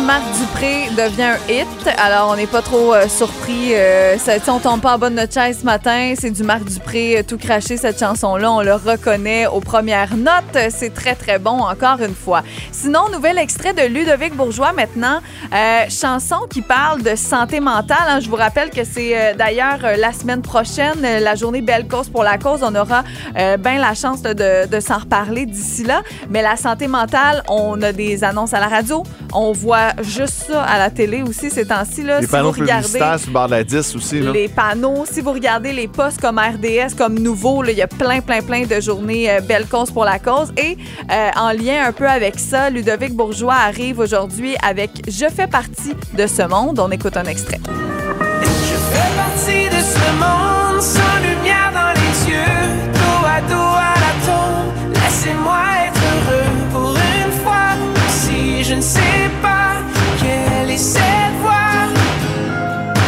Marc 0.00 0.22
Dupré 0.38 0.88
devient 0.96 1.22
un 1.22 1.52
hit. 1.52 1.66
Alors, 1.98 2.30
on 2.30 2.36
n'est 2.36 2.46
pas 2.46 2.62
trop 2.62 2.94
euh, 2.94 3.08
surpris. 3.08 3.74
Euh, 3.74 4.16
ça, 4.18 4.32
on 4.48 4.58
tombe 4.58 4.80
pas 4.80 4.94
en 4.94 4.98
bas 4.98 5.10
de 5.10 5.14
notre 5.16 5.34
chaise 5.34 5.58
ce 5.60 5.64
matin. 5.64 6.14
C'est 6.18 6.30
du 6.30 6.42
Marc 6.42 6.64
Dupré 6.64 7.18
euh, 7.18 7.22
tout 7.22 7.36
craché, 7.36 7.76
cette 7.76 7.98
chanson-là. 8.00 8.50
On 8.50 8.62
le 8.62 8.74
reconnaît 8.74 9.46
aux 9.46 9.60
premières 9.60 10.16
notes. 10.16 10.70
C'est 10.70 10.94
très, 10.94 11.14
très 11.14 11.38
bon, 11.38 11.60
encore 11.60 12.00
une 12.00 12.14
fois. 12.14 12.42
Sinon, 12.72 13.00
nouvel 13.12 13.38
extrait 13.38 13.74
de 13.74 13.82
Ludovic 13.82 14.34
Bourgeois 14.34 14.72
maintenant. 14.72 15.20
Euh, 15.52 15.84
chanson 15.90 16.36
qui 16.48 16.62
parle 16.62 17.02
de 17.02 17.14
santé 17.14 17.60
mentale. 17.60 17.98
hein. 18.08 18.20
Je 18.20 18.28
vous 18.28 18.36
rappelle 18.36 18.70
que 18.70 18.84
c'est 18.84 19.34
d'ailleurs 19.36 19.78
la 19.98 20.12
semaine 20.12 20.42
prochaine, 20.42 21.00
la 21.02 21.34
journée 21.34 21.60
Belle 21.60 21.86
Cause 21.86 22.08
pour 22.08 22.22
la 22.22 22.38
cause. 22.38 22.60
On 22.62 22.74
aura 22.74 23.04
bien 23.34 23.78
la 23.78 23.94
chance 23.94 24.22
de 24.22 24.80
s'en 24.80 24.98
reparler 24.98 25.44
d'ici 25.46 25.84
là. 25.84 26.02
Mais 26.30 26.40
la 26.42 26.56
santé 26.56 26.88
mentale, 26.88 27.42
on 27.48 27.80
a 27.82 27.92
des 27.92 28.24
annonces 28.24 28.54
à 28.54 28.60
la 28.60 28.68
radio. 28.68 29.02
On 29.34 29.52
voit 29.52 29.81
juste 30.02 30.46
ça 30.48 30.62
à 30.62 30.78
la 30.78 30.90
télé 30.90 31.22
aussi 31.22 31.50
ces 31.50 31.66
temps-ci. 31.66 32.02
Là. 32.02 32.20
Les 32.20 32.26
Si 32.26 32.32
panneaux 32.32 32.52
vous 32.52 32.60
regardez 32.60 32.82
publicitaires 32.82 33.18
sur 33.18 33.28
le 33.28 33.32
bord 33.32 33.46
de 33.46 33.50
la 33.52 33.64
10 33.64 33.96
aussi. 33.96 34.20
Là. 34.20 34.32
les 34.32 34.48
panneaux, 34.48 35.04
si 35.10 35.20
vous 35.20 35.32
regardez 35.32 35.72
les 35.72 35.88
postes 35.88 36.20
comme 36.20 36.38
RDS, 36.38 36.94
comme 36.96 37.18
Nouveau, 37.18 37.64
il 37.64 37.76
y 37.76 37.82
a 37.82 37.86
plein, 37.86 38.20
plein, 38.20 38.40
plein 38.42 38.64
de 38.66 38.80
journées 38.80 39.30
euh, 39.30 39.40
Belle 39.40 39.66
Cause 39.66 39.90
pour 39.90 40.04
la 40.04 40.18
cause. 40.18 40.52
Et 40.56 40.76
euh, 41.10 41.30
en 41.36 41.50
lien 41.52 41.84
un 41.86 41.92
peu 41.92 42.08
avec 42.08 42.38
ça, 42.38 42.70
Ludovic 42.70 43.14
Bourgeois 43.14 43.54
arrive 43.54 43.98
aujourd'hui 43.98 44.54
avec 44.62 44.90
Je 45.08 45.26
fais 45.34 45.46
partie 45.46 45.94
de 46.16 46.26
ce 46.26 46.42
monde. 46.42 46.78
On 46.78 46.90
écoute 46.90 47.16
un 47.16 47.24
extrait. 47.24 47.60
Je 47.64 48.76
fais 48.92 49.16
partie 49.16 49.68
de 49.68 49.82
ce 49.82 50.06
monde 50.18 50.80
sans 50.82 51.16
lumière 51.22 51.70
dans 51.72 51.92
les 52.00 52.30
yeux, 52.32 52.92
dos 52.94 53.26
à 53.26 53.40
dos 53.48 53.76
à 53.76 53.94
la 54.04 54.12
tombe. 54.26 54.94
Laissez-moi 54.94 55.60
être 55.86 56.00
heureux 56.12 56.50
pour 56.72 56.90
une 56.90 57.32
fois. 57.42 57.72
Si 58.08 58.64
je 58.64 58.74
ne 58.74 58.80
sais 58.80 59.30
pas 59.40 59.51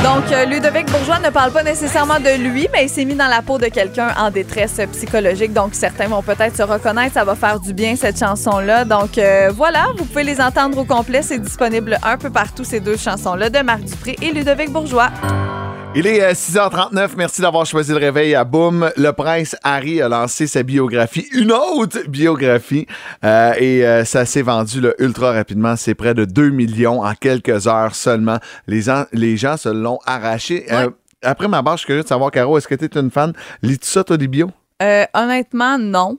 Donc, 0.04 0.30
euh, 0.30 0.44
Ludovic 0.44 0.86
Bourgeois 0.92 1.18
ne 1.18 1.30
parle 1.30 1.50
pas 1.50 1.62
nécessairement 1.62 2.20
de 2.20 2.38
lui, 2.40 2.68
mais 2.72 2.84
il 2.84 2.88
s'est 2.88 3.04
mis 3.04 3.14
dans 3.14 3.26
la 3.26 3.42
peau 3.42 3.58
de 3.58 3.66
quelqu'un 3.66 4.14
en 4.16 4.30
détresse 4.30 4.80
psychologique. 4.92 5.52
Donc, 5.52 5.74
certains 5.74 6.06
vont 6.08 6.22
peut-être 6.22 6.56
se 6.56 6.62
reconnaître. 6.62 7.14
Ça 7.14 7.24
va 7.24 7.34
faire 7.34 7.58
du 7.58 7.72
bien, 7.72 7.96
cette 7.96 8.18
chanson-là. 8.18 8.84
Donc, 8.84 9.18
euh, 9.18 9.50
voilà, 9.52 9.86
vous 9.96 10.04
pouvez 10.04 10.22
les 10.22 10.40
entendre 10.40 10.78
au 10.78 10.84
complet. 10.84 11.22
C'est 11.22 11.40
disponible 11.40 11.98
un 12.02 12.16
peu 12.16 12.30
partout, 12.30 12.64
ces 12.64 12.80
deux 12.80 12.96
chansons-là, 12.96 13.50
de 13.50 13.60
Marc 13.60 13.80
Dupré 13.80 14.16
et 14.22 14.30
Ludovic 14.30 14.70
Bourgeois. 14.70 15.08
Il 15.96 16.08
est 16.08 16.22
euh, 16.22 16.32
6h39. 16.32 17.10
Merci 17.16 17.40
d'avoir 17.40 17.64
choisi 17.66 17.92
le 17.92 17.98
réveil 17.98 18.34
à 18.34 18.42
Boom. 18.42 18.90
Le 18.96 19.10
prince 19.12 19.54
Harry 19.62 20.02
a 20.02 20.08
lancé 20.08 20.48
sa 20.48 20.64
biographie, 20.64 21.26
une 21.32 21.52
autre 21.52 21.98
biographie, 22.08 22.86
euh, 23.24 23.52
et 23.58 23.86
euh, 23.86 24.04
ça 24.04 24.26
s'est 24.26 24.42
vendu 24.42 24.80
là, 24.80 24.90
ultra 24.98 25.32
rapidement. 25.32 25.76
C'est 25.76 25.94
près 25.94 26.14
de 26.14 26.24
2 26.24 26.50
millions 26.50 27.02
en 27.04 27.14
quelques 27.14 27.68
heures 27.68 27.94
seulement. 27.94 28.38
Les, 28.66 28.90
en- 28.90 29.04
les 29.12 29.36
gens 29.36 29.56
se 29.56 29.68
l'ont 29.68 30.00
arraché. 30.04 30.66
Euh, 30.72 30.90
après 31.22 31.46
ma 31.46 31.62
barre, 31.62 31.76
je 31.76 31.80
suis 31.82 31.86
curieux 31.86 32.02
de 32.02 32.08
savoir, 32.08 32.32
Caro, 32.32 32.58
est-ce 32.58 32.66
que 32.66 32.74
tu 32.74 32.86
es 32.86 32.98
une 33.00 33.10
fan? 33.12 33.32
Lis-tu 33.62 33.86
ça, 33.88 34.02
toi, 34.02 34.16
des 34.16 34.26
bios? 34.26 34.50
Euh, 34.82 35.04
honnêtement, 35.14 35.78
non. 35.78 36.18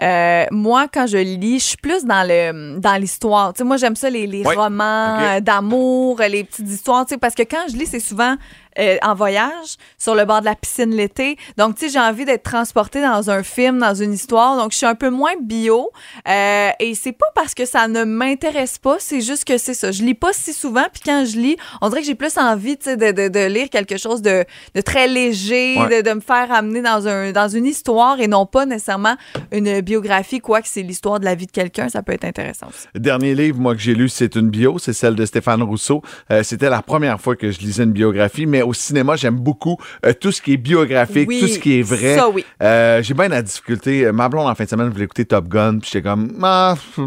Euh, 0.00 0.44
moi, 0.52 0.86
quand 0.92 1.06
je 1.08 1.16
lis, 1.16 1.58
je 1.58 1.64
suis 1.64 1.76
plus 1.78 2.04
dans 2.04 2.22
le 2.26 2.78
dans 2.78 2.94
l'histoire. 3.00 3.52
Tu 3.54 3.58
sais, 3.58 3.64
moi, 3.64 3.76
j'aime 3.78 3.96
ça 3.96 4.08
les, 4.08 4.26
les 4.26 4.44
Ouais. 4.44 4.54
romans 4.54 5.16
Ok. 5.16 5.22
euh, 5.24 5.40
d'amour, 5.40 6.20
les 6.30 6.44
petites 6.44 6.68
histoires. 6.68 7.04
Tu 7.06 7.14
sais, 7.14 7.18
parce 7.18 7.34
que 7.34 7.42
quand 7.42 7.64
je 7.70 7.76
lis, 7.76 7.86
c'est 7.86 7.98
souvent 8.00 8.36
euh, 8.78 8.96
en 9.02 9.14
voyage 9.14 9.76
sur 9.98 10.14
le 10.14 10.24
bord 10.24 10.40
de 10.40 10.46
la 10.46 10.54
piscine 10.54 10.94
l'été. 10.94 11.36
Donc, 11.56 11.76
tu 11.76 11.86
sais, 11.86 11.92
j'ai 11.92 11.98
envie 12.00 12.24
d'être 12.24 12.42
transportée 12.42 13.00
dans 13.02 13.30
un 13.30 13.42
film, 13.42 13.78
dans 13.78 13.94
une 13.94 14.12
histoire. 14.12 14.56
Donc, 14.56 14.72
je 14.72 14.76
suis 14.78 14.86
un 14.86 14.94
peu 14.94 15.10
moins 15.10 15.32
bio. 15.42 15.90
Euh, 16.28 16.70
et 16.80 16.94
c'est 16.94 17.12
pas 17.12 17.26
parce 17.34 17.54
que 17.54 17.64
ça 17.64 17.88
ne 17.88 18.04
m'intéresse 18.04 18.78
pas, 18.78 18.96
c'est 18.98 19.20
juste 19.20 19.44
que 19.44 19.58
c'est 19.58 19.74
ça. 19.74 19.92
Je 19.92 20.02
lis 20.02 20.14
pas 20.14 20.32
si 20.32 20.52
souvent. 20.52 20.84
Puis 20.92 21.02
quand 21.04 21.24
je 21.26 21.38
lis, 21.38 21.56
on 21.80 21.88
dirait 21.88 22.00
que 22.00 22.06
j'ai 22.06 22.14
plus 22.14 22.36
envie, 22.38 22.76
tu 22.76 22.84
sais, 22.84 22.96
de, 22.96 23.10
de, 23.12 23.28
de 23.28 23.46
lire 23.46 23.68
quelque 23.70 23.96
chose 23.96 24.22
de, 24.22 24.44
de 24.74 24.80
très 24.80 25.08
léger, 25.08 25.76
Ouais. 25.78 26.02
de, 26.02 26.08
de 26.08 26.14
me 26.14 26.20
faire 26.20 26.52
amener 26.52 26.80
dans 26.82 27.06
un 27.08 27.32
dans 27.32 27.48
une 27.48 27.66
histoire 27.66 28.20
et 28.20 28.28
non 28.28 28.46
pas 28.46 28.66
nécessairement 28.66 29.16
une 29.52 29.80
biographie, 29.80 30.40
quoi 30.40 30.62
que 30.62 30.68
c'est 30.68 30.82
l'histoire 30.82 31.20
de 31.20 31.24
la 31.24 31.34
vie 31.34 31.46
de 31.46 31.50
quelqu'un, 31.52 31.88
ça 31.88 32.02
peut 32.02 32.12
être 32.12 32.24
intéressant 32.24 32.68
aussi. 32.68 32.86
Dernier 32.94 33.34
livre, 33.34 33.58
moi, 33.60 33.74
que 33.74 33.80
j'ai 33.80 33.94
lu, 33.94 34.08
c'est 34.08 34.34
une 34.36 34.48
bio. 34.48 34.78
C'est 34.78 34.92
celle 34.92 35.14
de 35.14 35.24
Stéphane 35.26 35.62
Rousseau. 35.62 36.02
Euh, 36.30 36.42
C'était 36.42 36.70
la 36.70 36.82
première 36.82 37.20
fois 37.20 37.36
que 37.36 37.50
je 37.50 37.58
lisais 37.60 37.84
une 37.84 37.92
biographie, 37.92 38.46
mais 38.46 38.62
au 38.66 38.74
cinéma, 38.74 39.16
j'aime 39.16 39.36
beaucoup 39.36 39.76
euh, 40.04 40.12
tout 40.12 40.32
ce 40.32 40.42
qui 40.42 40.52
est 40.54 40.56
biographique, 40.58 41.28
Oui, 41.28 41.40
tout 41.40 41.48
ce 41.48 41.58
qui 41.58 41.78
est 41.78 41.82
vrai. 41.82 42.16
ça, 42.16 42.28
oui. 42.28 42.44
Euh, 42.62 43.02
j'ai 43.02 43.14
bien 43.14 43.28
la 43.28 43.42
difficulté. 43.42 44.10
Ma 44.12 44.28
blonde, 44.28 44.48
en 44.48 44.54
fin 44.54 44.64
de 44.64 44.68
semaine, 44.68 44.88
voulait 44.88 45.04
écouter 45.04 45.24
Top 45.24 45.48
Gun, 45.48 45.78
puis 45.78 45.90
j'étais 45.92 46.02
comme... 46.08 46.32
Ah, 46.42 46.74
pff, 46.76 47.04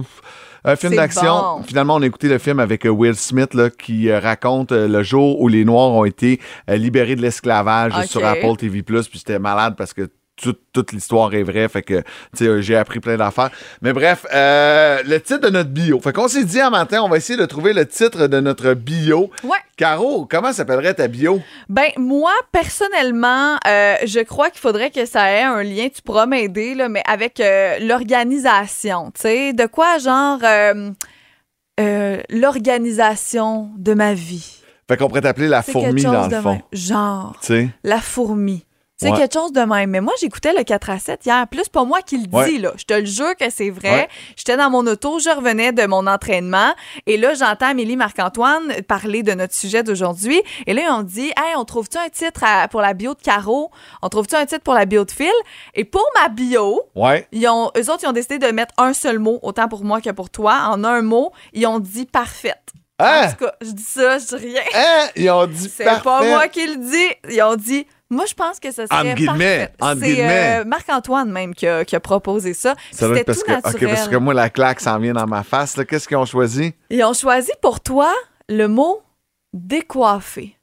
Un 0.65 0.76
film 0.76 0.93
d'action. 0.95 1.32
bon. 1.58 1.63
Finalement, 1.63 1.95
on 1.95 2.02
a 2.02 2.06
écouté 2.06 2.28
le 2.28 2.38
film 2.38 2.60
avec 2.60 2.86
euh, 2.86 2.89
Will 2.89 3.15
Smith 3.15 3.54
là, 3.54 3.69
qui 3.69 4.10
euh, 4.10 4.19
raconte 4.19 4.72
euh, 4.74 4.88
le 4.89 5.04
jour 5.04 5.39
où 5.39 5.48
les 5.48 5.63
Noirs 5.63 5.91
ont 5.91 6.04
été 6.06 6.39
euh, 6.69 6.76
libérés 6.76 7.15
de 7.15 7.22
l'esclavage 7.22 7.93
sur 8.08 8.26
Apple 8.26 8.56
TV+. 8.58 8.84
Puis 8.84 9.02
c'était 9.13 9.39
malade 9.39 9.76
parce 9.78 9.93
que 9.93 10.10
toute, 10.41 10.62
toute 10.73 10.91
l'histoire 10.91 11.34
est 11.34 11.43
vraie. 11.43 11.67
Fait 11.69 11.82
que, 11.82 12.02
tu 12.36 12.45
sais, 12.45 12.62
j'ai 12.62 12.75
appris 12.75 12.99
plein 12.99 13.17
d'affaires. 13.17 13.49
Mais 13.82 13.93
bref, 13.93 14.25
euh, 14.34 15.02
le 15.06 15.19
titre 15.19 15.41
de 15.41 15.49
notre 15.49 15.69
bio. 15.69 15.99
Fait 15.99 16.13
qu'on 16.13 16.28
s'est 16.28 16.43
dit 16.43 16.60
un 16.60 16.69
matin, 16.69 17.02
on 17.04 17.10
va 17.10 17.17
essayer 17.17 17.38
de 17.38 17.45
trouver 17.45 17.73
le 17.73 17.86
titre 17.86 18.28
de 18.28 18.39
notre 18.39 18.73
bio. 18.73 19.30
Ouais. 19.43 19.58
Caro, 19.78 20.25
comment 20.30 20.52
s'appellerait 20.54 20.93
ta 20.93 21.08
bio? 21.08 21.41
Ben, 21.69 21.89
moi, 21.97 22.34
personnellement, 22.52 23.58
euh, 23.67 23.95
je 24.06 24.19
crois 24.21 24.49
qu'il 24.49 24.60
faudrait 24.60 24.91
que 24.91 25.06
ça 25.06 25.32
ait 25.32 25.43
un 25.43 25.63
lien, 25.63 25.88
tu 25.93 26.02
pourras 26.02 26.25
m'aider, 26.25 26.75
là, 26.75 26.89
mais 26.89 27.04
avec 27.08 27.39
euh, 27.39 27.80
l'organisation, 27.80 29.12
tu 29.12 29.21
sais, 29.21 29.54
de 29.54 29.65
quoi, 29.65 29.97
genre, 29.97 30.39
l'organisation 32.30 33.71
de 33.78 33.93
ma 33.93 34.13
vie? 34.13 34.56
Fait 34.89 34.97
qu'on 34.97 35.08
pourrait 35.08 35.21
t'appeler 35.21 35.47
la 35.47 35.62
fourmi 35.62 36.02
dans 36.02 36.28
le 36.28 36.41
fond. 36.41 36.62
Genre, 36.73 37.39
la 37.84 38.02
fourmi. 38.02 38.65
C'est 39.01 39.12
Ouais. 39.12 39.17
quelque 39.17 39.33
chose 39.33 39.53
de 39.53 39.62
même. 39.62 39.89
Mais 39.91 40.01
moi, 40.01 40.12
j'écoutais 40.19 40.51
le 40.51 40.63
4 40.63 40.89
à 40.89 40.99
7 40.99 41.25
hier. 41.25 41.47
Plus 41.47 41.69
pas 41.69 41.85
moi 41.85 42.01
qui 42.01 42.17
le 42.17 42.27
dis, 42.27 42.35
Ouais. 42.35 42.57
là. 42.57 42.73
Je 42.75 42.83
te 42.83 42.93
le 42.93 43.05
jure 43.05 43.33
que 43.39 43.49
c'est 43.49 43.69
vrai. 43.69 43.91
Ouais. 43.91 44.09
J'étais 44.35 44.57
dans 44.57 44.69
mon 44.69 44.85
auto, 44.88 45.19
je 45.19 45.29
revenais 45.29 45.71
de 45.71 45.85
mon 45.85 46.05
entraînement. 46.05 46.73
Et 47.05 47.15
là, 47.15 47.33
j'entends 47.33 47.67
Amélie 47.67 47.95
Marc-Antoine 47.95 48.73
parler 48.89 49.23
de 49.23 49.31
notre 49.33 49.53
sujet 49.55 49.83
d'aujourd'hui. 49.83 50.41
Et 50.67 50.73
là, 50.73 50.81
on 50.97 51.03
dit, 51.03 51.27
hey, 51.29 51.55
on 51.55 51.63
trouve-tu 51.63 51.97
un 51.97 52.09
titre 52.09 52.43
à- 52.43 52.67
pour 52.67 52.81
la 52.81 52.93
bio 52.93 53.13
de 53.13 53.21
Caro? 53.21 53.71
On 54.01 54.09
trouve-tu 54.09 54.35
un 54.35 54.45
titre 54.45 54.63
pour 54.63 54.73
la 54.73 54.85
bio 54.85 55.05
de 55.05 55.12
Phil? 55.12 55.31
Et 55.75 55.85
pour 55.85 56.05
ma 56.21 56.27
bio, 56.27 56.81
ils 57.31 57.47
ont, 57.47 57.71
eux 57.77 57.89
autres, 57.89 57.99
ils 58.03 58.07
ont 58.07 58.12
décidé 58.12 58.38
de 58.38 58.47
mettre 58.51 58.73
un 58.77 58.91
seul 58.91 59.17
mot, 59.17 59.39
autant 59.43 59.69
pour 59.69 59.85
moi 59.85 60.01
que 60.01 60.09
pour 60.09 60.29
toi. 60.29 60.67
En 60.71 60.83
un 60.83 61.01
mot, 61.03 61.31
ils 61.53 61.65
ont 61.67 61.79
dit 61.79 62.05
parfaite. 62.05 62.57
Hein? 63.01 63.27
En 63.27 63.31
tout 63.31 63.45
cas, 63.45 63.53
je 63.62 63.71
dis 63.71 63.81
ça, 63.83 64.17
je 64.17 64.35
dis 64.35 64.47
rien. 64.47 64.62
Hein? 64.75 65.07
Ils 65.15 65.29
ont 65.29 65.47
dit 65.47 65.71
C'est 65.73 65.85
pas 65.85 66.21
moi 66.21 66.49
qui 66.49 66.67
le 66.67 66.75
dis. 66.75 67.33
Ils 67.33 67.41
ont 67.43 67.55
dit. 67.55 67.88
Moi, 68.12 68.26
je 68.26 68.34
pense 68.34 68.60
que 68.60 68.72
ce 68.72 68.88
serait 68.88 69.13
guillemets, 69.13 69.72
C'est 70.00 70.60
euh, 70.60 70.65
Marc-Antoine 70.65 71.32
même 71.32 71.54
qui 71.54 71.67
a, 71.67 71.86
qui 71.86 71.95
a 71.95 72.00
proposé 72.00 72.54
ça. 72.56 72.76
Ça 72.91 73.08
doit 73.08 73.17
C'était 73.17 73.19
être 73.22 73.26
parce 73.28 73.39
tout 73.39 73.45
que, 73.45 73.52
naturel. 73.52 73.95
parce 73.95 74.08
que 74.08 74.15
moi, 74.15 74.34
la 74.34 74.50
claque 74.50 74.80
s'en 74.80 74.98
vient 74.98 75.13
dans 75.13 75.28
ma 75.28 75.43
face. 75.43 75.76
Qu'est-ce 75.88 76.08
qu'ils 76.08 76.17
ont 76.17 76.26
choisi? 76.26 76.74
Ils 76.89 77.04
ont 77.04 77.13
choisi 77.13 77.52
pour 77.62 77.82
toi 77.82 78.12
le 78.48 78.67
mot 78.67 79.02
décoiffé. 79.54 80.58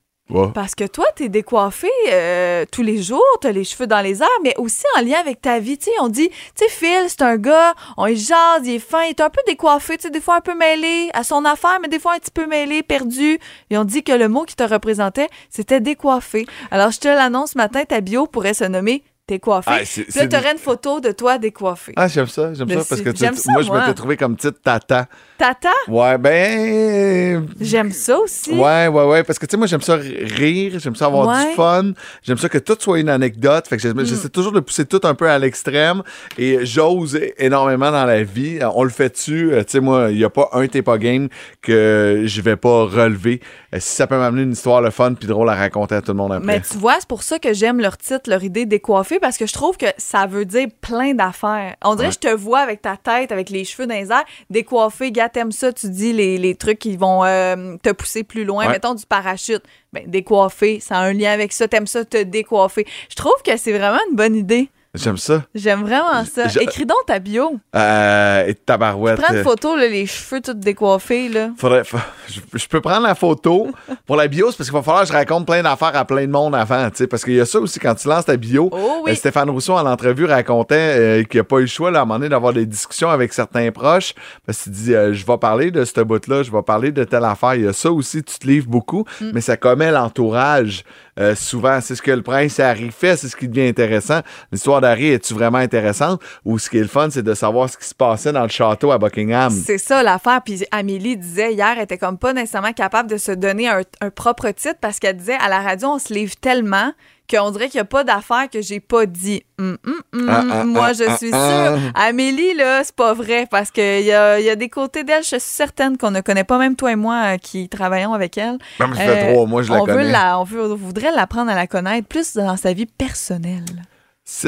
Parce 0.54 0.74
que 0.74 0.84
toi, 0.84 1.06
t'es 1.14 1.28
décoiffé 1.28 1.88
euh, 2.10 2.64
tous 2.70 2.82
les 2.82 3.00
jours, 3.00 3.22
t'as 3.40 3.52
les 3.52 3.62
cheveux 3.64 3.86
dans 3.86 4.00
les 4.00 4.22
airs, 4.22 4.28
mais 4.42 4.54
aussi 4.58 4.84
en 4.96 5.02
lien 5.02 5.18
avec 5.20 5.40
ta 5.40 5.60
vie. 5.60 5.78
Tu 5.78 5.84
sais, 5.84 5.92
on 6.00 6.08
dit, 6.08 6.28
tu 6.28 6.36
sais, 6.56 6.68
Phil, 6.68 7.04
c'est 7.08 7.22
un 7.22 7.36
gars, 7.36 7.74
on 7.96 8.06
est 8.06 8.16
jase, 8.16 8.62
il 8.64 8.74
est 8.74 8.78
fin, 8.78 9.02
il 9.04 9.10
est 9.10 9.20
un 9.20 9.30
peu 9.30 9.40
décoiffé, 9.46 9.96
des 9.96 10.20
fois 10.20 10.36
un 10.36 10.40
peu 10.40 10.54
mêlé 10.54 11.10
à 11.14 11.22
son 11.22 11.44
affaire, 11.44 11.78
mais 11.80 11.88
des 11.88 12.00
fois 12.00 12.14
un 12.14 12.18
petit 12.18 12.32
peu 12.32 12.46
mêlé, 12.46 12.82
perdu. 12.82 13.38
Ils 13.70 13.78
ont 13.78 13.84
dit 13.84 14.02
que 14.02 14.12
le 14.12 14.28
mot 14.28 14.44
qui 14.44 14.56
te 14.56 14.64
représentait, 14.64 15.28
c'était 15.48 15.80
décoiffé. 15.80 16.46
Alors, 16.70 16.90
je 16.90 16.98
te 16.98 17.08
l'annonce 17.08 17.52
ce 17.52 17.58
matin, 17.58 17.84
ta 17.84 18.00
bio 18.00 18.26
pourrait 18.26 18.54
se 18.54 18.64
nommer 18.64 19.04
décoiffé. 19.28 19.70
Ah, 19.72 19.84
c'est- 19.84 20.04
Puis 20.04 20.18
là, 20.20 20.26
t'aurais 20.28 20.52
une 20.52 20.58
photo 20.58 21.00
de 21.00 21.10
toi 21.10 21.38
décoiffé. 21.38 21.92
Ah, 21.96 22.06
j'aime 22.08 22.26
ça, 22.28 22.54
j'aime 22.54 22.68
ça. 22.68 22.76
Parce 22.88 23.00
que 23.00 23.10
tu- 23.10 23.24
ça, 23.24 23.30
moi, 23.50 23.62
je 23.62 23.66
moi. 23.68 23.80
m'étais 23.80 23.94
trouvé 23.94 24.16
comme 24.16 24.36
titre 24.36 24.58
Tata. 24.62 25.06
Tata, 25.38 25.70
Ouais, 25.88 26.16
ben. 26.18 27.46
j'aime 27.60 27.90
ça 27.92 28.18
aussi. 28.18 28.52
Ouais, 28.52 28.86
ouais, 28.88 29.04
ouais. 29.04 29.24
Parce 29.24 29.38
que, 29.38 29.46
tu 29.46 29.50
sais, 29.52 29.56
moi, 29.56 29.66
j'aime 29.66 29.80
ça 29.82 29.96
rire, 29.96 30.78
j'aime 30.78 30.94
ça 30.94 31.06
avoir 31.06 31.28
Ouais. 31.28 31.50
du 31.50 31.54
fun, 31.56 31.92
j'aime 32.22 32.38
ça 32.38 32.48
que 32.48 32.58
tout 32.58 32.76
soit 32.78 33.00
une 33.00 33.08
anecdote. 33.08 33.66
Fait 33.68 33.76
que 33.76 33.82
j'essaie 34.04 34.28
toujours 34.28 34.52
de 34.52 34.60
pousser 34.60 34.84
tout 34.84 35.00
un 35.04 35.14
peu 35.14 35.28
à 35.28 35.38
l'extrême. 35.38 36.02
Et 36.38 36.64
j'ose 36.64 37.18
énormément 37.38 37.90
dans 37.90 38.04
la 38.04 38.22
vie. 38.22 38.58
On 38.74 38.82
le 38.84 38.90
fait 38.90 39.10
dessus. 39.10 39.50
Tu 39.58 39.64
sais, 39.68 39.80
moi, 39.80 40.10
il 40.10 40.16
n'y 40.18 40.24
a 40.24 40.30
pas 40.30 40.48
un 40.52 40.66
T'es 40.66 40.82
pas 40.82 40.98
game 40.98 41.28
que 41.62 42.22
je 42.26 42.40
vais 42.40 42.56
pas 42.56 42.84
relever. 42.84 43.40
Euh, 43.72 43.78
Si 43.80 43.94
ça 43.94 44.06
peut 44.08 44.18
m'amener 44.18 44.42
une 44.42 44.52
histoire 44.52 44.80
le 44.82 44.90
fun 44.90 45.14
puis 45.14 45.28
drôle 45.28 45.48
à 45.48 45.54
raconter 45.54 45.94
à 45.94 46.02
tout 46.02 46.10
le 46.12 46.16
monde 46.16 46.32
après. 46.32 46.44
Mais 46.46 46.60
tu 46.60 46.76
vois, 46.76 46.96
c'est 46.98 47.08
pour 47.08 47.22
ça 47.22 47.38
que 47.38 47.52
j'aime 47.54 47.80
leur 47.80 47.96
titre, 47.96 48.28
leur 48.28 48.42
idée 48.42 48.66
décoiffée, 48.66 49.15
parce 49.20 49.36
que 49.38 49.46
je 49.46 49.52
trouve 49.52 49.76
que 49.76 49.86
ça 49.98 50.26
veut 50.26 50.44
dire 50.44 50.68
plein 50.80 51.14
d'affaires. 51.14 51.76
On 51.84 51.94
dirait 51.94 52.08
Ouais. 52.08 52.14
que 52.14 52.28
je 52.28 52.28
te 52.30 52.34
vois 52.34 52.60
avec 52.60 52.82
ta 52.82 52.96
tête, 52.96 53.32
avec 53.32 53.50
les 53.50 53.64
cheveux 53.64 53.86
dans 53.86 53.94
les 53.94 54.10
airs, 54.12 54.24
décoiffé, 54.50 55.12
gars, 55.12 55.28
t'aimes 55.28 55.52
ça, 55.52 55.72
tu 55.72 55.88
dis 55.90 56.12
les, 56.12 56.38
les 56.38 56.54
trucs 56.54 56.78
qui 56.78 56.96
vont 56.96 57.24
euh, 57.24 57.76
te 57.82 57.90
pousser 57.90 58.22
plus 58.24 58.44
loin, 58.44 58.66
Ouais. 58.66 58.72
mettons 58.72 58.94
du 58.94 59.06
parachute. 59.06 59.62
Ben, 59.92 60.04
décoiffé, 60.06 60.80
ça 60.80 60.96
a 60.98 61.00
un 61.02 61.12
lien 61.12 61.32
avec 61.32 61.52
ça, 61.52 61.68
t'aimes 61.68 61.86
ça, 61.86 62.04
te 62.04 62.22
décoiffer. 62.22 62.86
Je 63.10 63.14
trouve 63.16 63.34
que 63.44 63.56
c'est 63.56 63.72
vraiment 63.76 63.98
une 64.10 64.16
bonne 64.16 64.36
idée. 64.36 64.68
J'aime 64.96 65.16
ça. 65.16 65.42
J'aime 65.54 65.82
vraiment 65.82 66.24
ça. 66.24 66.48
je- 66.48 66.58
Écris 66.60 66.86
donc 66.86 66.98
ta 67.06 67.18
bio. 67.18 67.56
Euh, 67.74 68.46
et 68.46 68.54
tabarouette. 68.54 69.20
Prends 69.20 69.34
une 69.34 69.42
photo, 69.42 69.76
là, 69.76 69.86
les 69.88 70.06
cheveux 70.06 70.40
tout 70.40 70.54
décoiffés, 70.54 71.28
là. 71.28 71.50
Faudrait, 71.58 71.84
fa- 71.84 72.04
je, 72.28 72.40
je 72.54 72.66
peux 72.66 72.80
prendre 72.80 73.06
la 73.06 73.14
photo 73.14 73.68
pour 74.06 74.16
la 74.16 74.26
bio, 74.28 74.50
c'est 74.50 74.56
parce 74.58 74.68
qu'il 74.70 74.76
va 74.78 74.82
falloir 74.82 75.02
que 75.02 75.08
je 75.08 75.12
raconte 75.12 75.46
plein 75.46 75.62
d'affaires 75.62 75.94
à 75.96 76.04
plein 76.04 76.26
de 76.26 76.30
monde 76.32 76.54
avant, 76.54 76.88
tu 76.90 76.96
sais, 76.96 77.06
parce 77.06 77.24
qu'il 77.24 77.34
y 77.34 77.40
a 77.40 77.46
ça 77.46 77.58
aussi 77.60 77.78
quand 77.78 77.94
tu 77.94 78.08
lances 78.08 78.24
ta 78.24 78.36
bio. 78.36 78.68
Oh 78.72 79.00
oui. 79.04 79.12
euh, 79.12 79.14
Stéphane 79.14 79.50
Rousseau, 79.50 79.74
en 79.74 79.86
entrevue, 79.86 80.24
racontait 80.24 80.74
euh, 80.76 81.22
qu'il 81.24 81.38
n'a 81.40 81.44
pas 81.44 81.58
eu 81.58 81.62
le 81.62 81.66
choix, 81.66 81.90
là, 81.90 82.00
à 82.00 82.02
un 82.02 82.04
moment 82.04 82.18
donné, 82.18 82.28
d'avoir 82.28 82.52
des 82.52 82.66
discussions 82.66 83.10
avec 83.10 83.32
certains 83.32 83.70
proches, 83.70 84.14
parce 84.46 84.62
qu'il 84.62 84.72
dit, 84.72 84.94
euh, 84.94 85.12
je 85.12 85.24
vais 85.26 85.38
parler 85.38 85.70
de 85.70 85.84
ce 85.84 86.00
bout-là, 86.00 86.42
je 86.42 86.50
vais 86.50 86.62
parler 86.62 86.92
de 86.92 87.04
telle 87.04 87.24
affaire. 87.24 87.54
Il 87.54 87.64
y 87.64 87.68
a 87.68 87.72
ça 87.72 87.90
aussi, 87.90 88.22
tu 88.22 88.38
te 88.38 88.46
livres 88.46 88.68
beaucoup, 88.68 89.04
Mm. 89.20 89.30
mais 89.34 89.40
ça 89.40 89.56
commet 89.56 89.90
l'entourage. 89.90 90.84
Euh, 91.18 91.34
souvent, 91.34 91.80
c'est 91.80 91.94
ce 91.94 92.02
que 92.02 92.10
le 92.10 92.22
prince 92.22 92.60
Harry 92.60 92.90
fait, 92.90 93.16
c'est 93.16 93.28
ce 93.28 93.36
qui 93.36 93.48
devient 93.48 93.68
intéressant. 93.68 94.20
L'histoire 94.52 94.80
d'Harry, 94.80 95.08
est-tu 95.08 95.34
vraiment 95.34 95.58
intéressante? 95.58 96.20
Ou 96.44 96.58
ce 96.58 96.68
qui 96.68 96.78
est 96.78 96.82
le 96.82 96.88
fun, 96.88 97.08
c'est 97.10 97.22
de 97.22 97.34
savoir 97.34 97.70
ce 97.70 97.78
qui 97.78 97.86
se 97.86 97.94
passait 97.94 98.32
dans 98.32 98.42
le 98.42 98.48
château 98.48 98.90
à 98.92 98.98
Buckingham? 98.98 99.50
C'est 99.50 99.78
ça 99.78 100.02
l'affaire. 100.02 100.42
Puis 100.44 100.64
Amélie 100.70 101.16
disait 101.16 101.54
hier, 101.54 101.74
elle 101.76 101.84
était 101.84 101.98
comme 101.98 102.18
pas 102.18 102.32
nécessairement 102.32 102.72
capable 102.72 103.10
de 103.10 103.16
se 103.16 103.32
donner 103.32 103.68
un, 103.68 103.82
un 104.00 104.10
propre 104.10 104.50
titre 104.50 104.78
parce 104.80 104.98
qu'elle 104.98 105.16
disait 105.16 105.38
à 105.40 105.48
la 105.48 105.60
radio, 105.60 105.88
on 105.88 105.98
se 105.98 106.12
livre 106.12 106.36
tellement 106.36 106.92
qu'on 107.30 107.50
dirait 107.50 107.68
qu'il 107.68 107.78
n'y 107.78 107.82
a 107.82 107.86
pas 107.86 108.04
d'affaire 108.04 108.48
que 108.50 108.60
j'ai 108.62 108.80
pas 108.80 109.06
dit. 109.06 109.42
Hum, 109.58 109.76
hum, 109.86 110.00
hum, 110.12 110.28
Ah, 110.30 110.44
ah, 110.50 110.64
moi, 110.64 110.86
ah, 110.88 110.92
je 110.92 111.04
ah, 111.08 111.16
suis 111.16 111.30
ah. 111.32 111.76
sûre. 111.78 111.92
Amélie, 111.94 112.54
là, 112.54 112.82
c'est 112.84 112.94
pas 112.94 113.14
vrai 113.14 113.46
parce 113.50 113.70
qu'il 113.70 114.02
y 114.02 114.12
a, 114.12 114.38
il 114.38 114.44
y 114.44 114.50
a 114.50 114.56
des 114.56 114.68
côtés 114.68 115.02
d'elle, 115.04 115.22
je 115.22 115.28
suis 115.28 115.40
certaine 115.40 115.96
qu'on 115.96 116.10
ne 116.10 116.20
connaît 116.20 116.44
pas, 116.44 116.58
même 116.58 116.76
toi 116.76 116.92
et 116.92 116.96
moi 116.96 117.22
euh, 117.34 117.36
qui 117.38 117.68
travaillons 117.68 118.12
avec 118.14 118.36
elle. 118.38 118.58
Non, 118.80 118.88
mais 118.88 118.96
ça 118.96 119.02
fait 119.02 119.28
Euh, 119.30 119.32
trois 119.32 119.46
mois, 119.46 119.62
je 119.62 119.72
la 119.72 119.82
on 119.82 119.86
connais. 119.86 120.04
Veut 120.04 120.10
la, 120.10 120.38
on, 120.38 120.44
veut, 120.44 120.72
on 120.72 120.76
voudrait 120.76 121.10
l'apprendre 121.12 121.50
à 121.50 121.54
la 121.54 121.66
connaître 121.66 122.06
plus 122.06 122.34
dans 122.34 122.56
sa 122.56 122.72
vie 122.72 122.86
personnelle. 122.86 123.64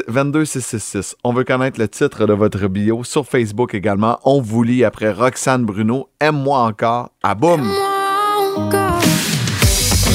22666. 0.09 1.15
On 1.23 1.33
veut 1.33 1.45
connaître 1.45 1.79
le 1.79 1.89
titre 1.89 2.27
de 2.27 2.33
votre 2.33 2.67
bio 2.67 3.05
sur 3.05 3.25
Facebook 3.27 3.75
également. 3.75 4.19
On 4.25 4.41
vous 4.41 4.65
lit 4.65 4.85
après 4.85 5.13
Roxane 5.13 5.65
Bruno. 5.65 6.09
Aime-moi 6.21 6.59
encore. 6.59 7.11
À 7.23 7.35
boum! 7.37 7.63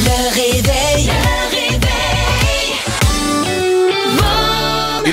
Le 0.06 0.34
réveil. 0.36 0.73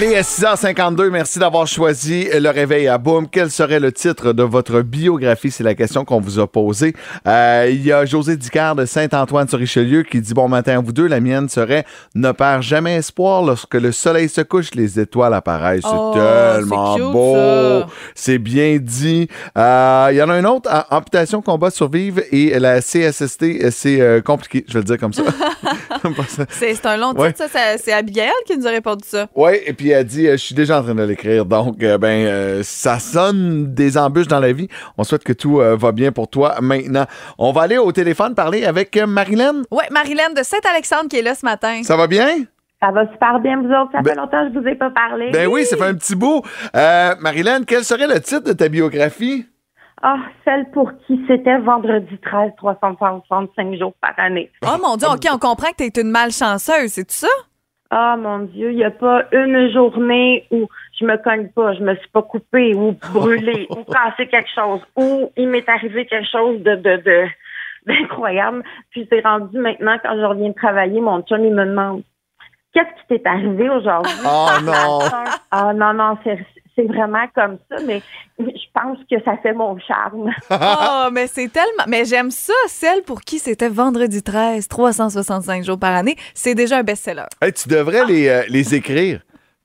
Il 0.03 0.05
est 0.15 0.23
6h52. 0.23 1.11
Merci 1.11 1.39
d'avoir 1.39 1.67
choisi 1.67 2.27
le 2.33 2.49
réveil 2.49 2.89
à 2.89 2.97
boum. 2.97 3.29
Quel 3.31 3.51
serait 3.51 3.81
le 3.81 3.93
titre 3.93 4.33
de 4.33 4.43
votre 4.43 4.81
biographie? 4.81 5.51
C'est 5.51 5.63
la 5.63 5.75
question 5.75 6.07
qu'on 6.07 6.21
vous 6.21 6.39
a 6.39 6.47
posée. 6.47 6.95
Euh, 7.27 7.69
il 7.71 7.85
y 7.85 7.93
a 7.93 8.07
José 8.07 8.37
Dicard 8.39 8.77
de 8.77 8.87
Saint-Antoine-sur-Richelieu 8.87 10.03
qui 10.05 10.21
dit 10.23 10.33
bon 10.33 10.49
matin 10.49 10.79
à 10.79 10.81
vous 10.81 10.93
deux. 10.93 11.07
La 11.07 11.21
mienne 11.21 11.51
serait 11.51 11.85
ne 12.15 12.33
perds 12.33 12.63
jamais 12.63 12.97
espoir 12.97 13.43
lorsque 13.43 13.75
le 13.75 13.93
soleil 13.93 14.31
se 14.31 14.41
couche, 14.41 14.75
les 14.75 14.99
étoiles 14.99 15.35
apparaissent. 15.35 15.83
C'est 15.83 15.89
Oh, 15.93 16.13
tellement 16.15 16.95
cute, 16.95 17.05
beau. 17.05 17.83
C'est 18.15 18.39
bien 18.39 18.79
dit. 18.81 19.29
Euh, 19.59 20.09
Il 20.13 20.17
y 20.17 20.23
en 20.23 20.31
a 20.31 20.35
un 20.35 20.45
autre, 20.47 20.71
am- 20.73 20.85
amputation, 20.91 21.43
combat, 21.43 21.71
survivre 21.71 22.23
et 22.33 22.59
la 22.59 22.81
CSST, 22.81 23.71
c'est 23.71 24.01
euh, 24.01 24.23
compliqué. 24.23 24.65
Je 24.67 24.73
vais 24.75 24.79
le 24.81 24.85
dire 24.85 24.99
comme 24.99 25.13
ça. 25.13 25.23
C'est 26.51 26.87
un 26.87 26.97
long 26.97 27.11
titre, 27.11 27.21
Ouais. 27.21 27.35
ça- 27.37 27.77
C'est 27.77 27.93
Abigail 27.93 28.31
qui 28.47 28.57
nous 28.57 28.67
a 28.67 28.71
répondu 28.71 29.05
ça. 29.07 29.29
Oui, 29.35 29.53
et 29.67 29.73
puis 29.75 29.90
elle 29.91 30.05
dit, 30.05 30.27
euh, 30.27 30.33
je 30.33 30.37
suis 30.39 30.55
déjà 30.55 30.81
en 30.81 30.83
train 30.83 30.95
de 30.95 31.03
l'écrire. 31.03 31.45
Donc, 31.45 31.83
euh, 31.83 31.99
ben, 31.99 32.27
euh, 32.27 32.61
ça 32.63 32.99
sonne 32.99 33.75
des 33.75 33.97
embûches 33.99 34.29
dans 34.29 34.41
la 34.41 34.53
vie. 34.53 34.69
On 34.99 35.05
souhaite 35.05 35.25
que 35.25 35.33
tout 35.33 35.61
euh, 35.61 35.77
va 35.77 35.93
bien 35.93 36.13
pour 36.13 36.29
toi 36.29 36.57
maintenant. 36.61 37.05
On 37.39 37.53
va 37.53 37.63
aller 37.63 37.79
au 37.79 37.93
téléphone 37.93 38.35
parler 38.35 38.65
avec 38.65 38.97
euh, 38.97 39.07
Marilyn. 39.07 39.63
Ouais, 39.71 39.85
Marilyn 39.91 40.31
de 40.37 40.43
Saint-Alexandre 40.43 41.09
qui 41.09 41.19
est 41.19 41.23
là 41.23 41.35
ce 41.35 41.45
matin. 41.45 41.83
Ça 41.83 41.97
va 41.97 42.07
bien? 42.07 42.27
Ça 42.83 42.91
va 42.93 43.07
super 43.13 43.39
bien, 43.41 43.59
vous 43.61 43.69
autres. 43.69 43.93
Ça 43.93 44.01
Ben- 44.01 44.11
fait 44.15 44.17
longtemps 44.17 44.49
que 44.49 44.55
je 44.55 44.59
vous 44.59 44.67
ai 44.67 44.75
pas 44.75 44.91
parlé. 44.91 45.31
Ben 45.33 45.47
oui, 45.49 45.65
ça 45.67 45.77
fait 45.77 45.85
un 45.85 45.95
petit 45.95 46.15
bout. 46.17 46.43
Euh, 46.75 47.15
Marilyn, 47.21 47.65
quel 47.67 47.85
serait 47.85 48.07
le 48.07 48.21
titre 48.21 48.45
de 48.45 48.53
ta 48.55 48.69
biographie? 48.69 49.47
Ah, 50.03 50.17
celle 50.47 50.65
pour 50.73 50.91
qui 51.07 51.21
c'était 51.29 51.59
vendredi 51.59 52.17
13, 52.23 52.53
365 52.57 53.79
jours 53.79 53.93
par 54.01 54.15
année. 54.17 54.51
Oh 54.65 54.79
mon 54.83 54.97
Dieu, 54.97 55.07
OK, 55.13 55.27
on 55.31 55.37
comprend 55.39 55.69
que 55.79 55.87
t'es 55.87 56.01
une 56.01 56.11
malchanceuse, 56.11 56.87
c'est 56.93 57.05
tout 57.05 57.15
ça? 57.15 57.27
Ah, 57.91 58.17
mon 58.17 58.41
Dieu, 58.41 58.71
il 58.71 58.77
n'y 58.77 58.85
a 58.85 58.91
pas 58.93 59.25
une 59.33 59.71
journée 59.73 60.47
où 60.53 60.69
je 60.99 61.05
me 61.05 61.17
cogne 61.17 61.49
pas, 61.49 61.75
je 61.75 61.83
me 61.83 61.97
suis 61.97 62.09
pas 62.09 62.23
coupée 62.23 62.73
ou 62.75 62.93
brûlée 63.13 63.67
ou 63.71 63.83
cassé 63.85 64.29
quelque 64.29 64.51
chose 64.55 64.81
ou 64.97 65.33
il 65.37 65.49
m'est 65.49 65.69
arrivé 65.69 66.07
quelque 66.07 66.31
chose 66.31 66.63
de, 66.63 66.77
de, 66.77 66.97
de, 66.99 67.25
d'incroyable. 67.87 68.63
Puis 68.91 69.09
c'est 69.11 69.21
rendu 69.27 69.59
maintenant, 69.59 69.97
quand 70.03 70.15
je 70.15 70.25
reviens 70.25 70.51
de 70.51 70.55
travailler, 70.55 71.01
mon 71.01 71.23
chum, 71.23 71.45
il 71.45 71.53
me 71.53 71.67
demande 71.67 72.03
Qu'est-ce 72.73 72.87
qui 73.01 73.21
t'est 73.21 73.29
arrivé 73.29 73.69
aujourd'hui? 73.69 74.13
Oh 74.25 74.49
non! 74.63 75.01
Ah 75.51 75.73
non, 75.73 75.93
non, 75.93 76.17
c'est 76.23 76.39
c'est 76.77 76.85
vraiment 76.87 77.27
comme 77.35 77.59
ça, 77.71 77.77
mais 77.87 78.03
je 78.39 78.45
pense 78.75 78.99
que 79.11 79.23
ça 79.25 79.37
fait 79.43 79.53
mon 79.53 79.79
charme. 79.79 80.31
Oh, 80.51 81.09
mais 81.13 81.27
c'est 81.27 81.49
tellement. 81.49 81.85
Mais 81.89 82.05
j'aime 82.05 82.31
ça, 82.31 82.53
celle 82.69 83.03
pour 83.03 83.21
qui 83.23 83.39
c'était 83.39 83.69
vendredi 83.69 84.23
13, 84.23 84.69
365 84.69 85.65
jours 85.65 85.79
par 85.79 85.95
année. 85.95 86.17
C'est 86.35 86.55
déjà 86.55 86.79
un 86.79 86.83
best-seller. 86.83 87.25
Hey, 87.41 87.53
tu 87.53 87.69
devrais 87.69 88.05
les, 88.05 88.29
euh, 88.29 88.43
les 88.49 88.75
écrire. 88.75 89.21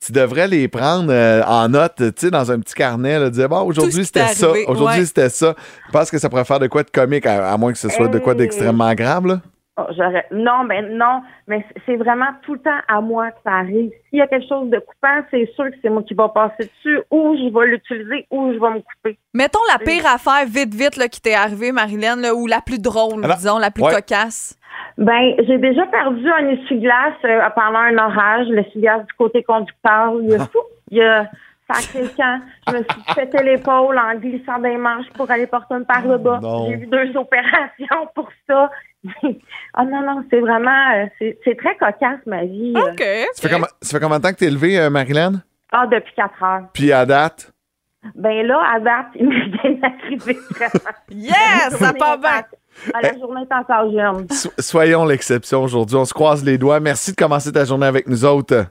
Tu 0.06 0.12
devrais 0.12 0.48
les 0.48 0.68
prendre 0.68 1.12
euh, 1.12 1.41
en 1.48 1.70
note, 1.70 1.96
tu 1.98 2.12
sais, 2.18 2.30
dans 2.32 2.52
un 2.52 2.60
petit 2.60 2.76
carnet, 2.76 3.18
là, 3.18 3.30
dire, 3.30 3.50
bon, 3.50 3.62
aujourd'hui 3.62 4.06
c'était 4.06 4.28
ça, 4.28 4.52
aujourd'hui 4.68 5.00
ouais. 5.00 5.06
c'était 5.06 5.30
ça. 5.30 5.56
Je 5.88 5.91
pense 5.91 6.12
que 6.12 6.18
ça 6.20 6.30
pourrait 6.30 6.46
faire 6.46 6.60
de 6.60 6.68
quoi 6.68 6.84
de 6.84 6.91
comique, 6.91 7.26
à, 7.26 7.52
à 7.52 7.58
moins 7.58 7.72
que 7.72 7.78
ce 7.80 7.89
soit 7.89 8.08
de 8.08 8.20
quoi 8.20 8.34
Hey. 8.34 8.39
d'extrêmement 8.39 8.94
grave, 8.94 9.26
là. 9.26 9.41
Oh, 9.77 9.88
non, 10.31 10.63
mais 10.63 10.83
non, 10.83 11.21
mais 11.47 11.65
c'est 11.85 11.97
vraiment 11.97 12.29
tout 12.43 12.53
le 12.53 12.59
temps 12.61 12.79
à 12.88 13.01
moi 13.01 13.31
que 13.31 13.39
ça 13.43 13.55
arrive. 13.55 13.91
S'il 14.09 14.19
y 14.19 14.21
a 14.21 14.27
quelque 14.27 14.47
chose 14.47 14.69
de 14.69 14.79
coupant, 14.79 15.21
c'est 15.29 15.51
sûr 15.53 15.65
que 15.65 15.75
c'est 15.81 15.89
moi 15.89 16.01
qui 16.03 16.13
va 16.13 16.29
passer 16.29 16.63
dessus, 16.63 17.01
ou 17.11 17.35
je 17.35 17.53
vais 17.53 17.67
l'utiliser, 17.67 18.25
ou 18.31 18.53
je 18.53 18.57
vais 18.57 18.69
me 18.69 18.79
couper. 18.79 19.17
Mettons 19.33 19.59
la 19.69 19.79
pire 19.79 20.05
affaire 20.05 20.45
vite, 20.47 20.73
vite 20.73 20.95
là, 20.95 21.09
qui 21.09 21.19
t'est 21.19 21.33
arrivée, 21.33 21.73
Marilyn, 21.73 22.15
là, 22.15 22.33
ou 22.33 22.47
la 22.47 22.61
plus 22.61 22.81
drôle, 22.81 23.21
Alors, 23.25 23.35
disons, 23.35 23.57
la 23.57 23.69
plus 23.69 23.83
ouais. 23.83 23.95
cocasse. 23.95 24.57
Ben, 24.97 25.33
j'ai 25.45 25.57
déjà 25.57 25.85
perdu 25.88 26.25
un 26.31 26.47
essuie-glace 26.51 27.15
euh, 27.25 27.41
pendant 27.53 27.79
un 27.79 27.97
orage, 27.97 28.47
l'essuie-glace 28.47 29.05
du 29.05 29.13
côté 29.17 29.43
conducteur. 29.43 30.13
Il 30.21 30.29
y 30.29 30.35
a 30.35 30.39
fou, 30.39 30.59
il 30.89 30.97
y 30.97 31.01
a 31.01 31.27
camp. 32.17 32.41
Je 32.67 32.73
me 32.73 32.77
suis 32.77 33.15
pété 33.15 33.43
l'épaule 33.43 33.97
en 33.97 34.15
glissant 34.15 34.59
des 34.59 34.77
manches 34.77 35.09
pour 35.15 35.29
aller 35.29 35.47
porter 35.47 35.75
une 35.75 35.85
par 35.85 36.05
le 36.05 36.17
bas. 36.17 36.39
J'ai 36.67 36.73
eu 36.73 36.88
deux 36.88 37.17
opérations 37.17 38.07
pour 38.13 38.29
ça. 38.47 38.69
Ah 39.74 39.84
non, 39.86 40.02
non, 40.02 40.24
c'est 40.30 40.39
vraiment, 40.39 40.91
euh, 40.96 41.06
c'est 41.44 41.58
très 41.58 41.76
cocasse, 41.78 42.20
ma 42.26 42.44
vie. 42.46 42.74
OK. 42.76 43.04
Ça 43.34 43.41
fait, 43.41 43.50
combien- 43.54 43.68
ça 43.82 43.98
fait 43.98 44.04
combien 44.04 44.18
de 44.20 44.24
temps 44.24 44.32
que 44.32 44.38
t'es 44.38 44.50
levé, 44.50 44.80
euh, 44.80 44.89
Marilyn? 44.89 45.41
Ah, 45.72 45.86
depuis 45.88 46.13
quatre 46.15 46.41
heures. 46.44 46.63
Puis 46.74 46.91
à 46.91 47.06
date? 47.06 47.52
Ben 48.15 48.46
là, 48.46 48.62
à 48.76 48.80
date, 48.80 49.08
il 49.15 49.28
m'est 49.28 49.48
bien 49.48 49.80
arrivé 49.84 50.38
vraiment. 50.52 50.96
Yes, 51.10 51.70
ça 51.78 51.91
part 51.94 52.18
bien. 52.20 52.44
Ah, 52.94 53.00
la 53.02 53.18
journée 53.18 53.41
est 53.50 53.54
encore 53.54 53.91
jeune. 53.91 54.28
So- 54.32 54.52
soyons 54.60 55.06
l'exception 55.06 55.63
aujourd'hui. 55.63 55.96
On 55.96 56.06
se 56.06 56.13
croise 56.13 56.44
les 56.44 56.58
doigts. 56.58 56.80
Merci 56.80 57.12
de 57.12 57.15
commencer 57.15 57.52
ta 57.52 57.65
journée 57.65 57.88
avec 57.88 58.08
nous 58.08 58.24
autres. 58.26 58.65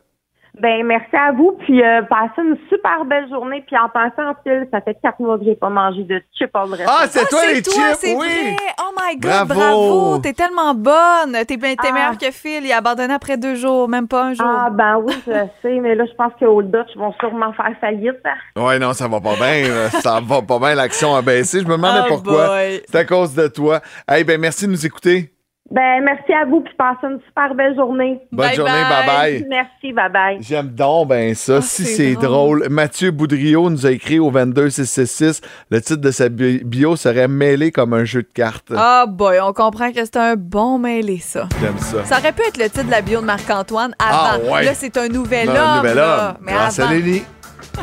Ben, 0.61 0.87
merci 0.87 1.17
à 1.17 1.33
vous, 1.33 1.57
puis 1.65 1.83
euh, 1.83 2.03
passez 2.03 2.41
une 2.41 2.57
super 2.69 3.05
belle 3.07 3.29
journée. 3.29 3.65
Puis 3.67 3.77
en 3.77 3.89
passant 3.89 4.31
en 4.31 4.35
fil, 4.45 4.69
ça 4.73 4.81
fait 4.81 4.97
quatre 5.03 5.19
mois 5.19 5.37
que 5.37 5.45
j'ai 5.45 5.57
pas 5.57 5.69
mangé 5.69 6.05
de 6.05 6.23
chips 6.39 6.51
all 6.55 6.69
dressing. 6.69 6.87
Ah, 6.89 7.07
c'est 7.11 7.29
toi 7.29 7.41
c'est 7.43 7.55
les 7.55 7.63
toi, 7.63 7.75
chips! 7.75 8.15
Oui! 8.17 8.17
vrai. 8.17 8.57
Oh 8.81 8.93
my 8.97 9.17
God, 9.17 9.31
Bravo. 9.49 9.55
bravo. 9.55 10.19
T'es 10.19 10.33
tellement 10.33 10.73
bonne. 10.75 11.33
T'es 11.47 11.57
t'es 11.57 11.77
Ah. 11.79 11.93
meilleure 11.93 12.19
que 12.19 12.31
Phil. 12.31 12.65
Il 12.65 12.71
a 12.73 12.77
abandonné 12.77 13.13
après 13.15 13.37
deux 13.37 13.57
jours, 13.57 13.89
même 13.89 14.07
pas 14.07 14.27
un 14.27 14.35
jour. 14.35 14.47
Ah, 14.49 14.71
ben 14.71 14.99
oui, 15.05 15.13
je 15.27 15.33
sais, 15.63 15.81
mais 15.81 15.97
là, 15.97 16.05
je 16.07 16.15
pense 16.15 16.33
que 16.39 16.45
Old 16.45 16.71
Dutch 16.71 16.97
vont 16.97 17.13
sûrement 17.19 17.53
faire 17.55 17.73
faillite. 17.81 18.23
Ouais, 18.57 18.79
non, 18.79 18.93
ça 18.93 19.09
va 19.09 19.21
pas 19.21 19.35
bien. 19.35 19.65
ça 20.03 20.21
va 20.23 20.41
pas 20.41 20.59
bien. 20.61 20.77
L'action 20.77 21.17
a 21.17 21.23
baissé. 21.23 21.61
Je 21.63 21.67
me 21.67 21.73
demandais 21.73 22.03
Oh 22.05 22.09
pourquoi. 22.11 22.59
C'est 22.89 22.99
à 22.99 23.05
cause 23.05 23.35
de 23.35 23.49
toi. 23.49 23.81
Hey, 24.09 24.23
ben 24.23 24.41
merci 24.41 24.67
de 24.67 24.71
nous 24.71 24.87
écouter. 24.87 25.34
Ben, 25.71 26.03
merci 26.05 26.31
à 26.35 26.45
vous, 26.45 26.61
puis 26.61 26.75
passez 26.77 27.07
une 27.11 27.19
super 27.27 27.55
belle 27.55 27.75
journée. 27.75 28.21
Bonne 28.31 28.47
Bye 28.49 28.55
journée. 28.57 28.71
bye. 28.73 29.41
Bye-bye. 29.41 29.47
Merci, 29.49 29.93
bye-bye. 29.95 30.37
J'aime 30.43 30.69
donc 30.69 31.09
ben 31.09 31.35
ça. 31.35 31.57
Ah, 31.57 31.63
si 31.63 31.85
c'est 31.87 32.13
drôle. 32.15 32.61
drôle. 32.61 32.69
Mathieu 32.69 33.11
Boudriot 33.11 33.71
nous 33.71 33.87
a 33.87 33.91
écrit 33.91 34.19
au 34.19 34.31
22666. 34.31 35.41
Le 35.71 35.81
titre 35.81 36.03
de 36.03 36.11
sa 36.11 36.29
bi- 36.29 36.63
bio 36.65 36.97
serait 36.97 37.29
mêlé 37.29 37.73
comme 37.73 37.95
un 37.95 38.05
jeu 38.05 38.23
de 38.23 38.29
cartes. 38.33 38.73
Ah 38.77 39.07
boy, 39.09 39.41
on 39.41 39.55
comprend 39.55 39.91
que 39.91 40.05
c'est 40.05 40.17
un 40.19 40.37
bon 40.37 40.79
mêlé, 40.79 41.19
ça. 41.19 41.49
J'aime 41.61 41.79
ça. 41.79 42.05
Ça 42.05 42.19
aurait 42.19 42.33
pu 42.33 42.43
être 42.47 42.59
le 42.59 42.65
titre 42.69 42.85
de 42.85 42.91
la 42.91 43.01
bio 43.01 43.23
de 43.23 43.27
Marc-Antoine 43.27 43.95
avant. 43.99 44.43
Ah, 44.47 44.53
ouais. 44.53 44.65
Là, 44.67 44.75
c'est 44.75 44.95
un 44.99 45.09
nouvel 45.09 45.49
Non, 45.49 45.55
homme. 45.55 45.77
nouvel 45.79 45.97
là. 45.97 46.29
homme. 46.29 46.37
Mais 46.43 46.53
Grâce 46.53 46.79
avant. 46.79 46.91
à 46.91 46.95
Lily. 46.95 47.23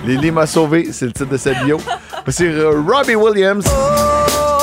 Lily 0.06 0.30
m'a 0.32 0.46
sauvé. 0.46 0.86
C'est 0.92 1.06
le 1.08 1.14
titre 1.14 1.30
de 1.32 1.38
sa 1.38 1.54
bio. 1.64 1.78
C'est 2.28 2.54
Robbie 2.64 3.16
Williams. 3.16 3.66
La 3.66 4.61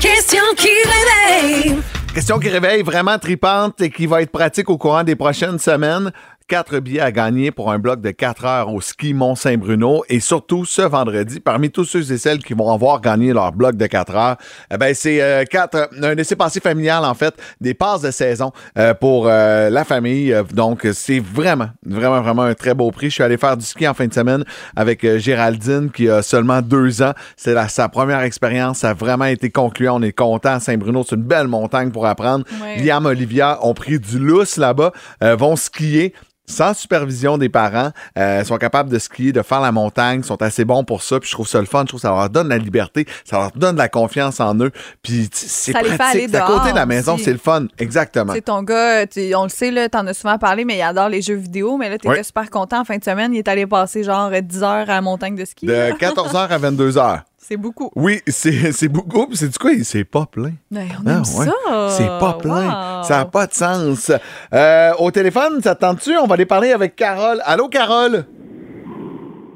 question 0.00 0.42
qui 0.56 0.68
réveille. 0.68 1.78
Question 2.14 2.38
qui 2.38 2.48
réveille 2.48 2.82
vraiment 2.82 3.18
tripante 3.18 3.80
et 3.80 3.90
qui 3.90 4.06
va 4.06 4.22
être 4.22 4.32
pratique 4.32 4.68
au 4.68 4.78
courant 4.78 5.04
des 5.04 5.14
prochaines 5.14 5.58
semaines. 5.58 6.10
Quatre 6.50 6.80
billets 6.80 6.98
à 6.98 7.12
gagner 7.12 7.52
pour 7.52 7.70
un 7.70 7.78
bloc 7.78 8.00
de 8.00 8.10
4 8.10 8.44
heures 8.44 8.74
au 8.74 8.80
ski 8.80 9.14
Mont-Saint-Bruno 9.14 10.02
et 10.08 10.18
surtout 10.18 10.64
ce 10.64 10.82
vendredi, 10.82 11.38
parmi 11.38 11.70
tous 11.70 11.84
ceux 11.84 12.10
et 12.10 12.18
celles 12.18 12.42
qui 12.42 12.54
vont 12.54 12.72
avoir 12.72 13.00
gagné 13.00 13.32
leur 13.32 13.52
bloc 13.52 13.76
de 13.76 13.86
4 13.86 14.16
heures, 14.16 14.36
eh 14.74 14.76
ben 14.76 14.92
c'est 14.92 15.22
euh, 15.22 15.44
quatre, 15.44 15.88
un 16.02 16.12
laissez-passer 16.16 16.58
familial 16.58 17.04
en 17.04 17.14
fait, 17.14 17.36
des 17.60 17.72
passes 17.72 18.00
de 18.00 18.10
saison 18.10 18.50
euh, 18.76 18.94
pour 18.94 19.28
euh, 19.28 19.70
la 19.70 19.84
famille. 19.84 20.34
Donc 20.52 20.88
c'est 20.92 21.20
vraiment, 21.20 21.68
vraiment, 21.86 22.20
vraiment 22.20 22.42
un 22.42 22.54
très 22.54 22.74
beau 22.74 22.90
prix. 22.90 23.10
Je 23.10 23.14
suis 23.14 23.22
allé 23.22 23.36
faire 23.36 23.56
du 23.56 23.64
ski 23.64 23.86
en 23.86 23.94
fin 23.94 24.08
de 24.08 24.12
semaine 24.12 24.42
avec 24.74 25.04
euh, 25.04 25.20
Géraldine 25.20 25.92
qui 25.92 26.08
a 26.08 26.20
seulement 26.20 26.62
deux 26.62 27.00
ans. 27.00 27.12
C'est 27.36 27.54
sa 27.68 27.88
première 27.88 28.22
expérience. 28.22 28.78
Ça 28.78 28.90
a 28.90 28.94
vraiment 28.94 29.26
été 29.26 29.50
concluant. 29.50 30.00
On 30.00 30.02
est 30.02 30.10
content. 30.10 30.58
Saint-Bruno, 30.58 31.04
c'est 31.08 31.14
une 31.14 31.22
belle 31.22 31.46
montagne 31.46 31.92
pour 31.92 32.06
apprendre. 32.06 32.44
Ouais. 32.60 32.82
Liam, 32.82 33.06
Olivia 33.06 33.64
ont 33.64 33.72
pris 33.72 34.00
du 34.00 34.18
lousse 34.18 34.56
là-bas, 34.56 34.90
vont 35.20 35.54
skier 35.54 36.12
sans 36.50 36.74
supervision 36.74 37.38
des 37.38 37.48
parents, 37.48 37.90
euh, 38.18 38.44
sont 38.44 38.56
capables 38.58 38.90
de 38.90 38.98
skier, 38.98 39.32
de 39.32 39.42
faire 39.42 39.60
la 39.60 39.72
montagne, 39.72 40.22
sont 40.22 40.40
assez 40.42 40.64
bons 40.64 40.84
pour 40.84 41.02
ça. 41.02 41.18
Puis 41.20 41.28
je 41.28 41.34
trouve 41.34 41.48
ça 41.48 41.60
le 41.60 41.66
fun, 41.66 41.82
je 41.82 41.86
trouve 41.86 42.00
que 42.00 42.06
ça 42.06 42.14
leur 42.14 42.28
donne 42.28 42.48
la 42.48 42.58
liberté, 42.58 43.06
ça 43.24 43.38
leur 43.38 43.50
donne 43.52 43.74
de 43.74 43.78
la 43.80 43.88
confiance 43.88 44.40
en 44.40 44.54
eux. 44.60 44.70
Puis 45.02 45.28
c'est 45.32 45.72
Ça 45.72 45.82
les 45.82 45.90
fait 45.90 45.96
pratique. 45.98 46.34
à 46.34 46.40
côté 46.42 46.70
de 46.72 46.76
la 46.76 46.86
maison, 46.86 47.16
c'est 47.16 47.32
le 47.32 47.38
fun. 47.38 47.66
Exactement. 47.78 48.32
C'est 48.34 48.42
ton 48.42 48.62
gars, 48.62 49.06
tu- 49.06 49.34
on 49.34 49.44
le 49.44 49.48
sait, 49.48 49.70
là, 49.70 49.88
t'en 49.88 50.06
as 50.06 50.14
souvent 50.14 50.38
parlé, 50.38 50.64
mais 50.64 50.76
il 50.76 50.82
adore 50.82 51.08
les 51.08 51.22
jeux 51.22 51.34
vidéo. 51.36 51.76
Mais 51.76 51.88
là, 51.88 51.96
t'étais 51.98 52.08
Oui. 52.18 52.24
super 52.24 52.50
content 52.50 52.80
en 52.80 52.84
fin 52.84 52.98
de 52.98 53.04
semaine. 53.04 53.32
Il 53.34 53.38
est 53.38 53.48
allé 53.48 53.66
passer 53.66 54.02
genre 54.02 54.30
10 54.30 54.62
heures 54.62 54.88
à 54.90 54.94
la 54.94 55.00
montagne 55.00 55.36
de 55.36 55.44
ski. 55.44 55.66
De 55.66 55.92
14h 55.98 56.48
à 56.50 56.58
22h. 56.58 57.20
C'est 57.42 57.56
beaucoup. 57.56 57.90
Oui, 57.96 58.20
c'est 58.26 58.70
c'est 58.72 58.88
beaucoup. 58.88 59.26
Puis 59.26 59.36
c'est 59.38 59.48
du 59.48 59.58
quoi? 59.58 59.70
C'est 59.82 60.04
pas 60.04 60.26
plein. 60.26 60.52
Mais 60.70 60.86
on 61.02 61.08
Ah, 61.08 61.12
aime 61.12 61.18
ouais. 61.20 61.46
ça. 61.46 61.88
C'est 61.96 62.06
pas 62.20 62.34
plein. 62.34 62.66
Wow. 62.98 63.02
Ça 63.04 63.16
n'a 63.16 63.24
pas 63.24 63.46
de 63.46 63.54
sens. 63.54 64.12
Euh, 64.52 64.92
au 64.98 65.10
téléphone, 65.10 65.60
ça 65.62 65.74
te 65.74 65.80
tente-tu? 65.80 66.16
On 66.18 66.26
va 66.26 66.34
aller 66.34 66.44
parler 66.46 66.72
avec 66.72 66.94
Carole. 66.96 67.40
Allô, 67.44 67.68
Carole? 67.68 68.26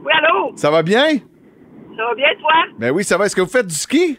Oui, 0.05 0.13
allô? 0.19 0.53
Ça 0.57 0.71
va 0.71 0.83
bien? 0.83 1.05
Ça 1.97 2.05
va 2.09 2.15
bien, 2.17 2.29
toi? 2.41 2.53
Ben 2.79 2.91
oui, 2.91 3.05
ça 3.05 3.19
va. 3.19 3.27
Est-ce 3.27 3.37
que 3.37 3.43
vous 3.43 3.49
faites 3.51 3.67
du 3.67 3.75
ski? 3.75 4.19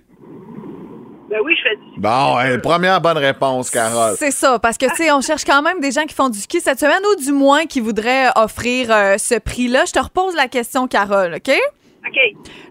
Ben 1.30 1.40
oui, 1.44 1.56
je 1.58 1.64
fais 1.64 1.76
du... 1.76 2.00
Bon, 2.00 2.36
ouais, 2.38 2.60
première 2.60 3.02
bonne 3.02 3.18
réponse, 3.18 3.72
Carole. 3.72 4.16
C'est 4.18 4.30
ça, 4.32 4.60
parce 4.60 4.78
que, 4.78 4.86
tu 4.86 4.96
sais, 5.04 5.12
on 5.12 5.22
cherche 5.22 5.44
quand 5.44 5.64
même 5.64 5.80
des 5.80 5.90
gens 5.92 6.04
qui 6.04 6.14
font 6.14 6.30
du 6.30 6.40
ski 6.40 6.62
cette 6.62 6.80
semaine 6.80 7.02
ou 7.12 7.22
du 7.22 7.32
moins 7.32 7.66
qui 7.66 7.82
voudraient 7.82 8.28
offrir 8.36 8.92
euh, 8.92 9.18
ce 9.18 9.40
prix-là. 9.40 9.86
Je 9.88 9.92
te 9.92 10.00
repose 10.00 10.36
la 10.36 10.48
question, 10.48 10.88
Carole, 10.88 11.34
OK? 11.36 11.52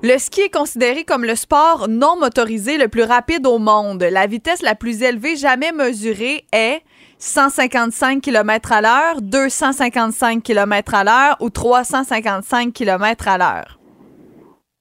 Le 0.03 0.19
ski 0.19 0.43
est 0.43 0.55
considéré 0.55 1.05
comme 1.05 1.25
le 1.25 1.35
sport 1.35 1.89
non 1.89 2.19
motorisé 2.19 2.79
le 2.79 2.89
plus 2.89 3.03
rapide 3.03 3.47
au 3.47 3.59
monde. 3.59 4.03
La 4.03 4.27
vitesse 4.27 4.63
la 4.63 4.75
plus 4.75 5.03
élevée 5.03 5.37
jamais 5.37 5.73
mesurée 5.73 6.45
est 6.53 6.83
155 7.19 8.21
km 8.21 8.73
à 8.73 8.81
l'heure, 8.81 9.23
255 9.23 10.43
km 10.43 10.95
à 10.95 11.05
l'heure 11.05 11.37
ou 11.41 11.51
355 11.51 12.73
km 12.73 13.29
à 13.29 13.39
l'heure. 13.39 13.79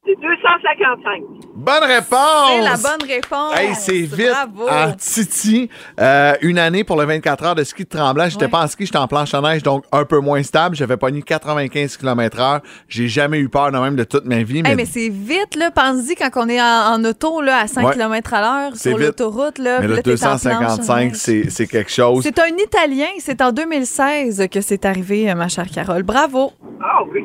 C'est 0.06 0.16
255. 0.20 1.24
Bonne 1.56 1.84
réponse! 1.84 2.50
C'est 2.50 2.62
la 2.62 2.76
bonne 2.76 3.08
réponse. 3.10 3.58
Hey, 3.58 3.74
c'est 3.74 4.02
vite 4.02 4.32
Bravo. 4.32 4.68
en 4.70 4.92
Titi. 4.98 5.70
Euh, 5.98 6.34
une 6.42 6.60
année 6.60 6.84
pour 6.84 6.98
le 7.00 7.06
24 7.06 7.46
heures 7.46 7.56
de 7.56 7.64
ski 7.64 7.86
de 7.86 7.90
Tremblant. 7.90 8.28
J'étais 8.28 8.46
Ouais. 8.46 8.52
pas 8.52 8.64
en 8.64 8.68
ski, 8.68 8.86
j'étais 8.86 8.98
en 8.98 9.08
planche 9.08 9.34
à 9.34 9.40
neige, 9.40 9.64
donc 9.64 9.86
un 9.94 10.04
peu 10.04 10.20
moins 10.20 10.44
stable. 10.44 10.76
J'avais 10.76 10.98
pogné 10.98 11.22
95 11.22 11.96
km 11.96 12.38
heure. 12.42 12.60
J'ai 12.90 13.08
jamais 13.08 13.40
eu 13.40 13.48
peur 13.48 13.72
de 13.72 13.78
même 13.78 13.96
de 13.96 14.04
toute 14.04 14.26
ma 14.26 14.44
vie. 14.44 14.58
Hey, 14.58 14.64
Mais, 14.64 14.76
mais 14.76 14.86
c'est 14.86 15.08
vite, 15.08 15.56
là. 15.56 15.72
Pense-y 15.72 16.16
quand 16.16 16.30
on 16.36 16.50
est 16.50 16.62
en, 16.62 16.96
en 16.96 17.06
auto, 17.06 17.40
là, 17.42 17.60
à 17.60 17.68
5 17.68 17.86
Ouais. 17.88 17.94
km 17.94 18.34
à 18.34 18.42
l'heure, 18.42 18.72
C'est 18.76 18.90
sur 18.90 18.98
vite. 18.98 19.08
l'autoroute, 19.08 19.58
là. 19.58 19.80
mais 19.80 19.88
le 19.88 19.96
là, 19.96 20.02
t'es 20.02 20.12
en 20.12 20.18
planche 20.18 20.46
à 20.46 20.60
255, 20.60 20.96
neige. 21.00 21.12
c'est 21.16 21.50
c'est 21.50 21.68
quelque 21.68 21.92
chose. 21.92 22.24
C'est 22.24 22.40
un 22.40 22.48
Italien. 22.48 23.08
C'est 23.20 23.42
en 23.42 23.54
2016 23.54 24.48
que 24.52 24.60
c'est 24.60 24.84
arrivé, 24.84 25.34
ma 25.34 25.48
chère 25.48 25.70
Carole. 25.74 26.04
Bravo. 26.04 26.52
Ah 26.84 27.00
oui. 27.14 27.24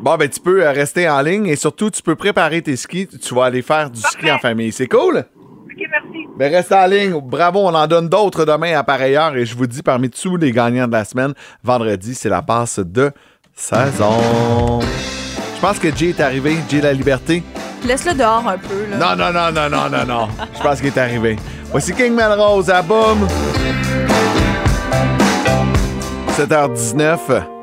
Bon, 0.00 0.16
ben, 0.16 0.28
tu 0.28 0.40
peux 0.40 0.64
euh, 0.64 0.72
rester 0.72 1.08
en 1.08 1.20
ligne 1.20 1.46
et 1.46 1.56
surtout, 1.56 1.90
tu 1.90 2.02
peux 2.02 2.16
préparer 2.16 2.62
tes 2.62 2.76
skis. 2.76 3.06
Tu 3.06 3.34
vas 3.34 3.44
aller 3.44 3.62
faire 3.62 3.90
du 3.90 4.00
ski 4.00 4.30
en 4.30 4.38
famille. 4.38 4.72
C'est 4.72 4.86
cool? 4.86 5.18
OK, 5.18 5.76
merci. 5.76 6.26
Ben, 6.38 6.50
reste 6.50 6.72
en 6.72 6.86
ligne. 6.86 7.20
Bravo, 7.20 7.60
on 7.60 7.74
en 7.74 7.86
donne 7.86 8.08
d'autres 8.08 8.46
demain 8.46 8.78
à 8.78 8.82
pareille 8.82 9.16
heure. 9.16 9.36
Et 9.36 9.44
je 9.44 9.54
vous 9.54 9.66
dis, 9.66 9.82
parmi 9.82 10.08
tous 10.08 10.36
les 10.36 10.52
gagnants 10.52 10.86
de 10.86 10.92
la 10.92 11.04
semaine, 11.04 11.34
vendredi, 11.62 12.14
c'est 12.14 12.30
la 12.30 12.40
passe 12.40 12.78
de 12.78 13.10
saison. 13.54 14.80
Je 14.80 15.60
pense 15.60 15.78
que 15.78 15.94
Jay 15.94 16.08
est 16.10 16.20
arrivé. 16.20 16.56
Jay 16.70 16.80
La 16.80 16.94
Liberté. 16.94 17.42
Laisse-le 17.84 18.14
dehors 18.14 18.46
un 18.48 18.58
peu, 18.58 18.86
là. 18.90 18.96
Non, 18.96 19.16
non, 19.16 19.32
non, 19.32 19.52
non, 19.52 19.68
non, 19.68 19.90
non, 19.90 20.06
non. 20.06 20.28
Je 20.56 20.62
pense 20.62 20.78
qu'il 20.80 20.88
est 20.88 20.98
arrivé. 20.98 21.36
Voici 21.70 21.92
King 21.94 22.14
Melrose 22.14 22.70
à 22.70 22.80
Boom. 22.80 23.26
7h19. 26.30 27.59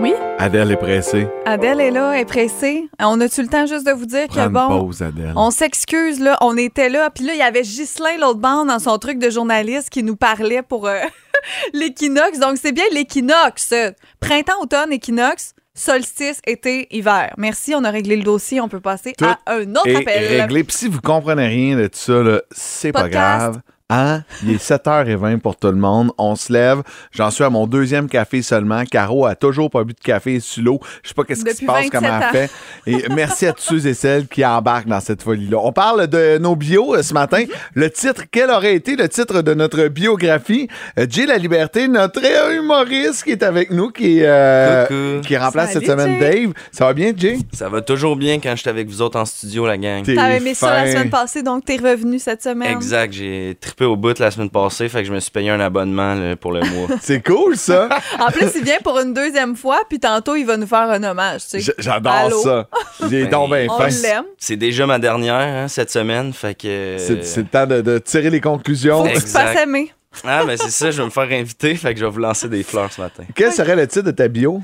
Oui? 0.00 0.14
Adèle 0.38 0.70
est 0.72 0.76
pressée. 0.76 1.28
Adèle 1.44 1.78
est 1.80 1.90
là, 1.90 2.18
est 2.18 2.24
pressée. 2.24 2.88
On 2.98 3.20
a-tu 3.20 3.42
le 3.42 3.48
temps 3.48 3.66
juste 3.66 3.86
de 3.86 3.92
vous 3.92 4.06
dire 4.06 4.28
que 4.28 4.38
une 4.38 4.48
bon. 4.48 4.86
pause, 4.86 5.02
Adèle. 5.02 5.34
On 5.36 5.50
s'excuse, 5.50 6.18
là. 6.20 6.38
On 6.40 6.56
était 6.56 6.88
là. 6.88 7.10
Puis 7.10 7.24
là, 7.24 7.34
il 7.34 7.38
y 7.38 7.42
avait 7.42 7.60
Ghislain, 7.62 8.16
l'autre 8.18 8.38
bande, 8.40 8.68
dans 8.68 8.78
son 8.78 8.96
truc 8.96 9.18
de 9.18 9.28
journaliste 9.28 9.90
qui 9.90 10.02
nous 10.02 10.16
parlait 10.16 10.62
pour 10.62 10.88
euh, 10.88 10.96
l'équinoxe. 11.74 12.38
Donc, 12.38 12.56
c'est 12.60 12.72
bien 12.72 12.84
l'équinoxe. 12.92 13.74
Printemps, 14.20 14.60
automne, 14.62 14.90
équinoxe. 14.92 15.52
solstice, 15.74 16.40
été, 16.46 16.86
hiver. 16.90 17.34
Merci, 17.36 17.74
on 17.74 17.84
a 17.84 17.90
réglé 17.90 18.16
le 18.16 18.22
dossier. 18.22 18.60
On 18.62 18.68
peut 18.68 18.80
passer 18.80 19.12
Tout 19.18 19.26
à 19.26 19.38
un 19.48 19.70
autre 19.72 19.86
Et 19.86 19.96
appel. 19.96 20.40
réglé. 20.40 20.64
Puis 20.64 20.76
si 20.76 20.88
vous 20.88 21.00
comprenez 21.02 21.46
rien 21.46 21.76
de 21.76 21.88
tout 21.88 21.98
ça, 21.98 22.22
c'est 22.50 22.92
pas 22.92 23.08
grave. 23.10 23.60
Hein? 23.90 24.22
Il 24.42 24.52
est 24.52 24.64
7h20 24.64 25.38
pour 25.38 25.56
tout 25.56 25.66
le 25.66 25.74
monde. 25.74 26.12
On 26.16 26.36
se 26.36 26.52
lève. 26.52 26.82
J'en 27.12 27.30
suis 27.30 27.42
à 27.42 27.50
mon 27.50 27.66
deuxième 27.66 28.08
café 28.08 28.40
seulement. 28.40 28.84
Caro 28.84 29.26
a 29.26 29.34
toujours 29.34 29.68
pas 29.68 29.82
bu 29.82 29.92
de 29.92 29.98
café 29.98 30.38
sous 30.38 30.62
l'eau. 30.62 30.78
Je 31.02 31.08
sais 31.08 31.14
pas 31.14 31.24
qu'est-ce 31.24 31.44
qui 31.44 31.54
se 31.54 31.64
passe, 31.64 31.90
27 31.90 31.92
comment 31.92 32.20
elle 32.20 32.48
fait. 32.48 32.50
Et 32.86 33.04
merci 33.14 33.46
à 33.46 33.52
tous 33.52 33.62
ceux 33.62 33.86
et 33.86 33.94
celles 33.94 34.28
qui 34.28 34.44
embarquent 34.46 34.86
dans 34.86 35.00
cette 35.00 35.22
folie-là. 35.22 35.58
On 35.62 35.72
parle 35.72 36.06
de 36.06 36.38
nos 36.38 36.54
bios 36.54 36.94
euh, 36.94 37.02
ce 37.02 37.12
matin. 37.12 37.44
Le 37.74 37.90
titre, 37.90 38.22
quel 38.30 38.50
aurait 38.50 38.74
été 38.74 38.94
le 38.94 39.08
titre 39.08 39.42
de 39.42 39.54
notre 39.54 39.88
biographie? 39.88 40.68
Euh, 40.98 41.06
Jay 41.08 41.26
La 41.26 41.36
Liberté, 41.36 41.88
notre 41.88 42.22
humoriste 42.52 43.24
qui 43.24 43.30
est 43.32 43.42
avec 43.42 43.72
nous, 43.72 43.90
qui, 43.90 44.20
euh, 44.22 45.20
qui 45.22 45.36
remplace 45.36 45.72
Salut, 45.72 45.86
cette 45.86 45.98
semaine 45.98 46.20
Jay. 46.20 46.44
Dave. 46.44 46.52
Ça 46.70 46.84
va 46.86 46.92
bien, 46.92 47.12
Jay? 47.16 47.38
Ça 47.52 47.68
va 47.68 47.80
toujours 47.80 48.14
bien 48.14 48.38
quand 48.38 48.52
je 48.52 48.60
suis 48.60 48.70
avec 48.70 48.88
vous 48.88 49.02
autres 49.02 49.18
en 49.18 49.24
studio, 49.24 49.66
la 49.66 49.76
gang. 49.76 50.04
T'avais 50.04 50.36
aimé 50.36 50.54
ça 50.54 50.72
la 50.72 50.92
semaine 50.92 51.10
passée, 51.10 51.42
donc 51.42 51.64
t'es 51.64 51.76
revenu 51.76 52.18
cette 52.18 52.42
semaine. 52.42 52.76
Exact, 52.76 53.12
j'ai 53.12 53.56
trippé 53.60 53.79
au 53.84 53.96
bout 53.96 54.18
la 54.18 54.30
semaine 54.30 54.50
passée, 54.50 54.88
fait 54.88 55.02
que 55.02 55.08
je 55.08 55.12
me 55.12 55.20
suis 55.20 55.30
payé 55.30 55.50
un 55.50 55.60
abonnement 55.60 56.14
là, 56.14 56.36
pour 56.36 56.52
le 56.52 56.60
mois. 56.60 56.88
C'est 57.00 57.22
cool, 57.22 57.56
ça. 57.56 57.88
En 58.18 58.26
plus, 58.30 58.48
il 58.56 58.64
vient 58.64 58.78
pour 58.82 58.98
une 58.98 59.12
deuxième 59.14 59.56
fois, 59.56 59.80
puis 59.88 59.98
tantôt, 59.98 60.36
il 60.36 60.44
va 60.44 60.56
nous 60.56 60.66
faire 60.66 60.90
un 60.90 61.02
hommage. 61.02 61.42
Tu 61.48 61.60
sais. 61.60 61.74
J'adore 61.78 62.32
ça. 62.42 62.68
Il 63.02 63.14
est 63.14 63.22
Ben, 63.24 63.30
donc 63.30 63.50
bien 63.52 63.66
On 63.70 63.78
fin. 63.78 63.88
l'aime. 63.88 64.24
C'est 64.38 64.56
déjà 64.56 64.86
ma 64.86 64.98
dernière 64.98 65.34
hein, 65.34 65.68
cette 65.68 65.90
semaine, 65.90 66.32
fait 66.32 66.54
que. 66.54 66.96
C'est 66.98 67.24
c'est 67.24 67.40
le 67.42 67.46
temps 67.48 67.66
de, 67.66 67.80
de 67.80 67.98
tirer 67.98 68.30
les 68.30 68.40
conclusions. 68.40 69.04
Faut 69.04 69.12
que 69.12 69.52
tu 69.54 69.58
aimer. 69.58 69.92
Ah, 70.24 70.44
ben 70.44 70.56
c'est 70.56 70.70
ça, 70.70 70.90
je 70.90 70.98
vais 70.98 71.04
me 71.04 71.10
faire 71.10 71.30
inviter, 71.30 71.74
fait 71.76 71.94
que 71.94 72.00
je 72.00 72.04
vais 72.04 72.10
vous 72.10 72.18
lancer 72.18 72.48
des 72.48 72.62
fleurs 72.62 72.92
ce 72.92 73.00
matin. 73.00 73.22
Quel 73.34 73.52
serait 73.52 73.76
le 73.76 73.86
titre 73.86 74.06
de 74.06 74.10
ta 74.10 74.26
bio? 74.28 74.60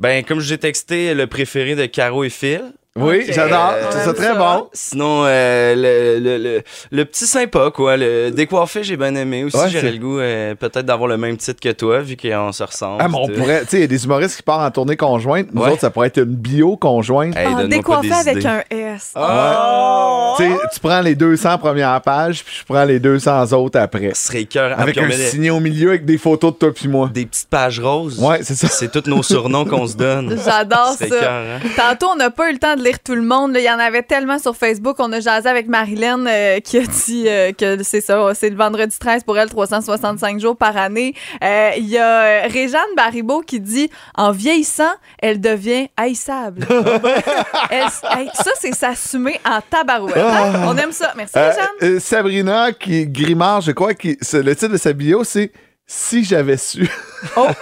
Ben, 0.00 0.24
comme 0.24 0.40
je 0.40 0.46
vous 0.46 0.52
ai 0.52 0.58
texté, 0.58 1.14
le 1.14 1.26
préféré 1.26 1.74
de 1.76 1.86
Caro 1.86 2.24
et 2.24 2.30
Phil. 2.30 2.62
Oui, 2.98 3.24
j'adore. 3.28 3.74
Euh, 3.76 3.84
C'est 4.04 4.14
très 4.14 4.26
ça. 4.26 4.34
bon. 4.34 4.66
Sinon, 4.72 5.22
euh, 5.24 5.74
le, 5.76 6.18
le, 6.18 6.38
le, 6.42 6.62
le 6.90 7.04
petit 7.04 7.24
sympa, 7.24 7.70
quoi. 7.72 7.96
Le 7.96 8.30
décoiffé, 8.30 8.82
j'ai 8.82 8.96
bien 8.96 9.14
aimé 9.14 9.44
aussi. 9.44 9.56
Ouais, 9.56 9.70
J'aurais 9.70 9.92
le 9.92 9.98
goût 9.98 10.18
euh, 10.18 10.56
peut-être 10.56 10.86
d'avoir 10.86 11.08
le 11.08 11.16
même 11.16 11.36
titre 11.36 11.60
que 11.60 11.68
toi, 11.70 12.00
vu 12.00 12.16
qu'on 12.16 12.50
se 12.50 12.64
ressemble. 12.64 12.96
Ah, 13.00 13.06
mais 13.08 13.14
on 13.16 13.28
pourrait, 13.28 13.60
tu 13.60 13.68
sais, 13.68 13.76
il 13.76 13.80
y 13.82 13.84
a 13.84 13.86
des 13.86 14.04
humoristes 14.04 14.36
qui 14.36 14.42
partent 14.42 14.62
en 14.62 14.70
tournée 14.72 14.96
conjointe. 14.96 15.46
Nous 15.52 15.62
Ouais. 15.62 15.70
autres, 15.70 15.82
ça 15.82 15.90
pourrait 15.90 16.08
être 16.08 16.18
une 16.18 16.34
bio 16.34 16.76
conjointe. 16.76 17.36
Hey, 17.36 17.46
Ah, 17.48 17.56
pas 17.58 17.66
décoiffé 17.68 18.12
avec 18.12 18.36
idées. 18.38 18.46
un 18.48 18.62
S. 18.70 19.12
Tu 20.36 20.44
sais, 20.44 20.58
tu 20.74 20.80
prends 20.80 21.00
les 21.00 21.14
200 21.14 21.58
premières 21.58 22.00
pages, 22.02 22.42
puis 22.44 22.56
je 22.60 22.64
prends 22.64 22.84
les 22.84 22.98
200 22.98 23.52
autres 23.52 23.78
après. 23.78 24.10
Ce 24.14 24.26
serait 24.26 24.44
cœur. 24.46 24.78
Avec 24.78 24.98
un 24.98 25.08
signé 25.12 25.50
au 25.50 25.60
milieu 25.60 25.90
avec 25.90 26.04
des 26.04 26.18
photos 26.18 26.52
de 26.54 26.58
toi 26.58 26.72
puis 26.74 26.88
moi. 26.88 27.08
des 27.12 27.24
petites 27.26 27.48
pages 27.48 27.78
roses. 27.78 28.18
Ouais, 28.18 28.40
c'est 28.42 28.56
ça. 28.56 28.66
C'est 28.66 28.90
tous 28.90 29.08
nos 29.08 29.22
surnoms 29.22 29.64
qu'on 29.64 29.86
se 29.86 29.96
donne. 29.96 30.36
J'adore 30.44 30.94
ça. 30.98 31.06
cœur, 31.06 31.44
hein? 31.62 31.68
Tantôt, 31.76 32.06
on 32.12 32.16
n'a 32.16 32.30
pas 32.30 32.50
eu 32.50 32.54
le 32.54 32.58
temps 32.58 32.74
de 32.74 32.79
lire 32.80 32.98
tout 33.00 33.14
le 33.14 33.22
monde. 33.22 33.52
là. 33.52 33.60
Il 33.60 33.64
y 33.64 33.70
en 33.70 33.78
avait 33.78 34.02
tellement 34.02 34.38
sur 34.38 34.56
Facebook. 34.56 34.96
On 34.98 35.12
a 35.12 35.20
jasé 35.20 35.48
avec 35.48 35.68
Marilyn 35.68 36.26
euh, 36.26 36.60
qui 36.60 36.78
a 36.78 36.82
dit 36.82 37.24
euh, 37.28 37.52
que 37.52 37.82
c'est 37.82 38.00
ça, 38.00 38.30
c'est 38.34 38.50
le 38.50 38.56
vendredi 38.56 38.96
13 38.98 39.24
pour 39.24 39.38
elle, 39.38 39.48
365 39.48 40.40
jours 40.40 40.56
par 40.56 40.76
année. 40.76 41.14
Euh, 41.44 41.70
Il 41.76 41.86
y 41.88 41.98
a 41.98 42.42
Réjeanne 42.48 42.80
Baribeau 42.96 43.42
qui 43.42 43.60
dit 43.60 43.90
En 44.16 44.32
vieillissant, 44.32 44.92
elle 45.20 45.40
devient 45.40 45.88
haïssable. 45.96 46.66
Elle- 47.70 47.82
hey, 48.18 48.30
ça, 48.34 48.50
c'est 48.58 48.74
s'assumer 48.74 49.40
en 49.44 49.60
tabarouette. 49.68 50.16
hein? 50.16 50.62
On 50.66 50.76
aime 50.76 50.92
ça. 50.92 51.12
Merci, 51.16 51.34
Réjeanne. 51.38 52.00
Sabrina, 52.00 52.72
qui 52.72 53.06
grimard, 53.06 53.60
je 53.60 53.72
crois, 53.72 53.94
qui, 53.94 54.16
le 54.32 54.54
titre 54.54 54.72
de 54.72 54.76
sa 54.76 54.92
bio, 54.92 55.24
c'est 55.24 55.52
Si 55.92 56.22
j'avais 56.22 56.56
su. 56.56 56.88
Oh. 57.36 57.48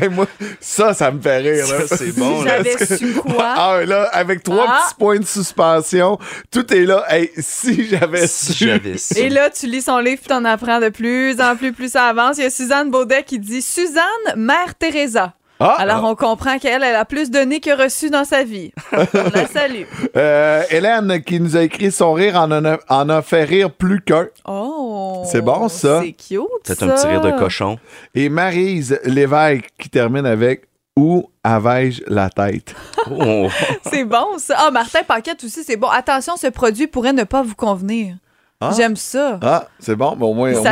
Hey, 0.00 0.08
moi, 0.08 0.26
ça, 0.60 0.94
ça 0.94 1.10
me 1.10 1.20
fait 1.20 1.38
rire. 1.38 1.66
là. 1.66 1.86
Ça, 1.86 1.96
c'est 1.96 2.12
bon, 2.16 2.42
là. 2.44 2.62
J'avais 2.62 2.86
su 2.96 3.12
quoi? 3.14 3.54
Ah, 3.56 3.80
là, 3.84 4.04
avec 4.12 4.42
trois 4.44 4.66
Ah. 4.68 4.82
petits 4.86 4.94
points 4.98 5.18
de 5.18 5.26
suspension, 5.26 6.16
tout 6.52 6.72
est 6.72 6.86
là. 6.86 7.04
Hey, 7.08 7.30
si 7.38 7.88
j'avais 7.88 8.26
Si 8.28 8.52
su. 8.52 8.66
j'avais 8.66 8.96
su. 8.96 9.18
Et 9.18 9.28
là, 9.28 9.50
tu 9.50 9.66
lis 9.66 9.82
son 9.82 9.98
livre 9.98 10.20
puis 10.20 10.28
t'en 10.28 10.44
apprends 10.44 10.78
de 10.80 10.88
plus 10.90 11.40
en 11.40 11.56
plus, 11.56 11.72
plus 11.72 11.90
ça 11.92 12.04
avance. 12.06 12.38
Il 12.38 12.44
y 12.44 12.46
a 12.46 12.50
Suzanne 12.50 12.90
Baudet 12.90 13.24
qui 13.24 13.38
dit 13.40 13.60
Suzanne, 13.62 14.04
mère 14.36 14.74
Teresa. 14.78 15.34
Ah, 15.60 15.76
Alors, 15.78 16.04
on 16.04 16.14
comprend 16.14 16.58
qu'elle, 16.58 16.82
elle 16.82 16.94
a 16.96 17.04
plus 17.04 17.30
donné 17.30 17.60
que 17.60 17.70
reçu 17.70 18.08
dans 18.08 18.24
sa 18.24 18.44
vie. 18.44 18.72
On 18.92 19.30
la 19.34 19.46
salue. 19.46 19.82
euh, 20.16 20.62
Hélène, 20.70 21.22
qui 21.22 21.38
nous 21.38 21.56
a 21.56 21.62
écrit 21.62 21.92
son 21.92 22.14
rire, 22.14 22.36
en 22.36 22.50
a, 22.50 22.78
en 22.88 23.08
a 23.10 23.20
fait 23.22 23.44
rire 23.44 23.70
plus 23.70 24.00
qu'un. 24.00 24.28
Oh! 24.46 25.22
C'est 25.30 25.42
bon, 25.42 25.68
ça. 25.68 26.00
C'est 26.02 26.12
cute, 26.12 26.40
Peut-être 26.64 26.82
un 26.84 26.88
petit 26.94 27.06
rire 27.06 27.20
de 27.20 27.32
cochon. 27.32 27.78
Et 28.14 28.28
Maryse 28.30 28.98
Lévesque, 29.04 29.68
qui 29.78 29.90
termine 29.90 30.24
avec 30.24 30.64
Où 30.96 31.30
avais-je 31.44 32.02
la 32.06 32.30
tête? 32.30 32.74
Oh. 33.10 33.48
C'est 33.90 34.04
bon, 34.04 34.38
ça. 34.38 34.56
Ah, 34.58 34.70
Martin 34.70 35.02
Paquette 35.06 35.42
aussi, 35.44 35.62
c'est 35.64 35.76
bon. 35.76 35.88
Attention, 35.88 36.36
ce 36.36 36.46
produit 36.46 36.86
pourrait 36.86 37.12
ne 37.12 37.24
pas 37.24 37.42
vous 37.42 37.54
convenir. 37.54 38.14
Ah. 38.62 38.72
J'aime 38.76 38.94
ça. 38.94 39.38
Ah, 39.40 39.64
c'est 39.78 39.96
bon, 39.96 40.14
mais 40.18 40.26
au 40.26 40.34
moins, 40.34 40.52
au 40.52 40.66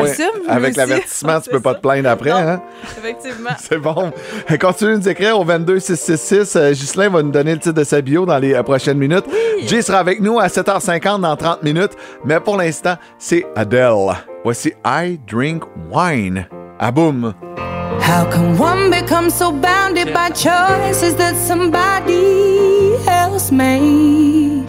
avec 0.46 0.76
l'avertissement, 0.76 1.40
tu 1.40 1.48
peux 1.48 1.60
pas 1.62 1.70
ça. 1.70 1.76
te 1.76 1.80
plaindre 1.80 2.10
après. 2.10 2.30
Hein? 2.32 2.60
Effectivement. 2.98 3.48
C'est 3.58 3.78
bon. 3.78 4.12
Continue 4.60 4.92
de 4.92 4.96
nous 4.98 5.08
écrire 5.08 5.40
au 5.40 5.44
22666. 5.44 6.56
Euh, 6.56 6.72
Ghislain 6.72 7.08
va 7.08 7.22
nous 7.22 7.30
donner 7.30 7.52
le 7.54 7.58
titre 7.58 7.74
de 7.74 7.84
sa 7.84 8.02
bio 8.02 8.26
dans 8.26 8.36
les 8.36 8.52
euh, 8.52 8.62
prochaines 8.62 8.98
minutes. 8.98 9.24
Jay 9.66 9.80
sera 9.80 10.00
avec 10.00 10.20
nous 10.20 10.38
à 10.38 10.48
7h50 10.48 11.22
dans 11.22 11.34
30 11.34 11.62
minutes. 11.62 11.92
Mais 12.26 12.40
pour 12.40 12.58
l'instant, 12.58 12.96
c'est 13.18 13.46
Adele. 13.56 14.16
Voici 14.44 14.74
I 14.84 15.18
Drink 15.26 15.62
Wine. 15.90 16.46
À 16.78 16.90
boum. 16.90 17.32
How 18.02 18.26
can 18.30 18.54
one 18.58 18.90
become 18.90 19.30
so 19.30 19.50
bounded 19.50 20.12
by 20.12 20.28
choices 20.34 21.16
that 21.16 21.34
somebody 21.36 22.96
else 23.08 23.50
made? 23.50 24.66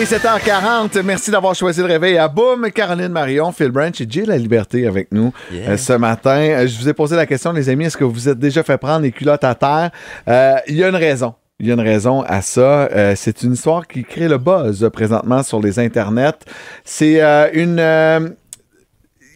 Il 0.00 0.04
est 0.04 0.16
7h40. 0.16 1.02
Merci 1.02 1.30
d'avoir 1.30 1.54
choisi 1.54 1.80
le 1.80 1.86
réveil 1.86 2.16
à 2.16 2.26
Boum. 2.26 2.70
Caroline 2.70 3.08
Marion, 3.08 3.52
Phil 3.52 3.68
Branch 3.70 4.00
et 4.00 4.06
Jay 4.08 4.24
La 4.24 4.38
Liberté 4.38 4.86
avec 4.86 5.12
nous 5.12 5.30
Yeah. 5.52 5.72
euh, 5.72 5.76
ce 5.76 5.92
matin. 5.92 6.38
Euh, 6.40 6.66
je 6.66 6.78
vous 6.78 6.88
ai 6.88 6.94
posé 6.94 7.16
la 7.16 7.26
question, 7.26 7.52
les 7.52 7.68
amis, 7.68 7.84
est-ce 7.84 7.98
que 7.98 8.04
vous 8.04 8.12
vous 8.12 8.28
êtes 8.30 8.38
déjà 8.38 8.62
fait 8.62 8.78
prendre 8.78 9.02
les 9.02 9.12
culottes 9.12 9.44
à 9.44 9.54
terre? 9.54 9.90
Euh, 10.26 10.54
Il 10.68 10.76
y 10.76 10.84
a 10.84 10.88
une 10.88 10.96
raison. 10.96 11.34
Il 11.58 11.66
y 11.66 11.70
a 11.70 11.74
une 11.74 11.80
raison 11.82 12.22
à 12.22 12.40
ça. 12.40 12.88
Euh, 12.92 13.12
c'est 13.14 13.42
une 13.42 13.52
histoire 13.52 13.86
qui 13.86 14.02
crée 14.02 14.26
le 14.28 14.38
buzz 14.38 14.88
présentement 14.90 15.42
sur 15.42 15.60
les 15.60 15.78
internets. 15.78 16.32
C'est 16.82 17.20
une... 17.52 17.78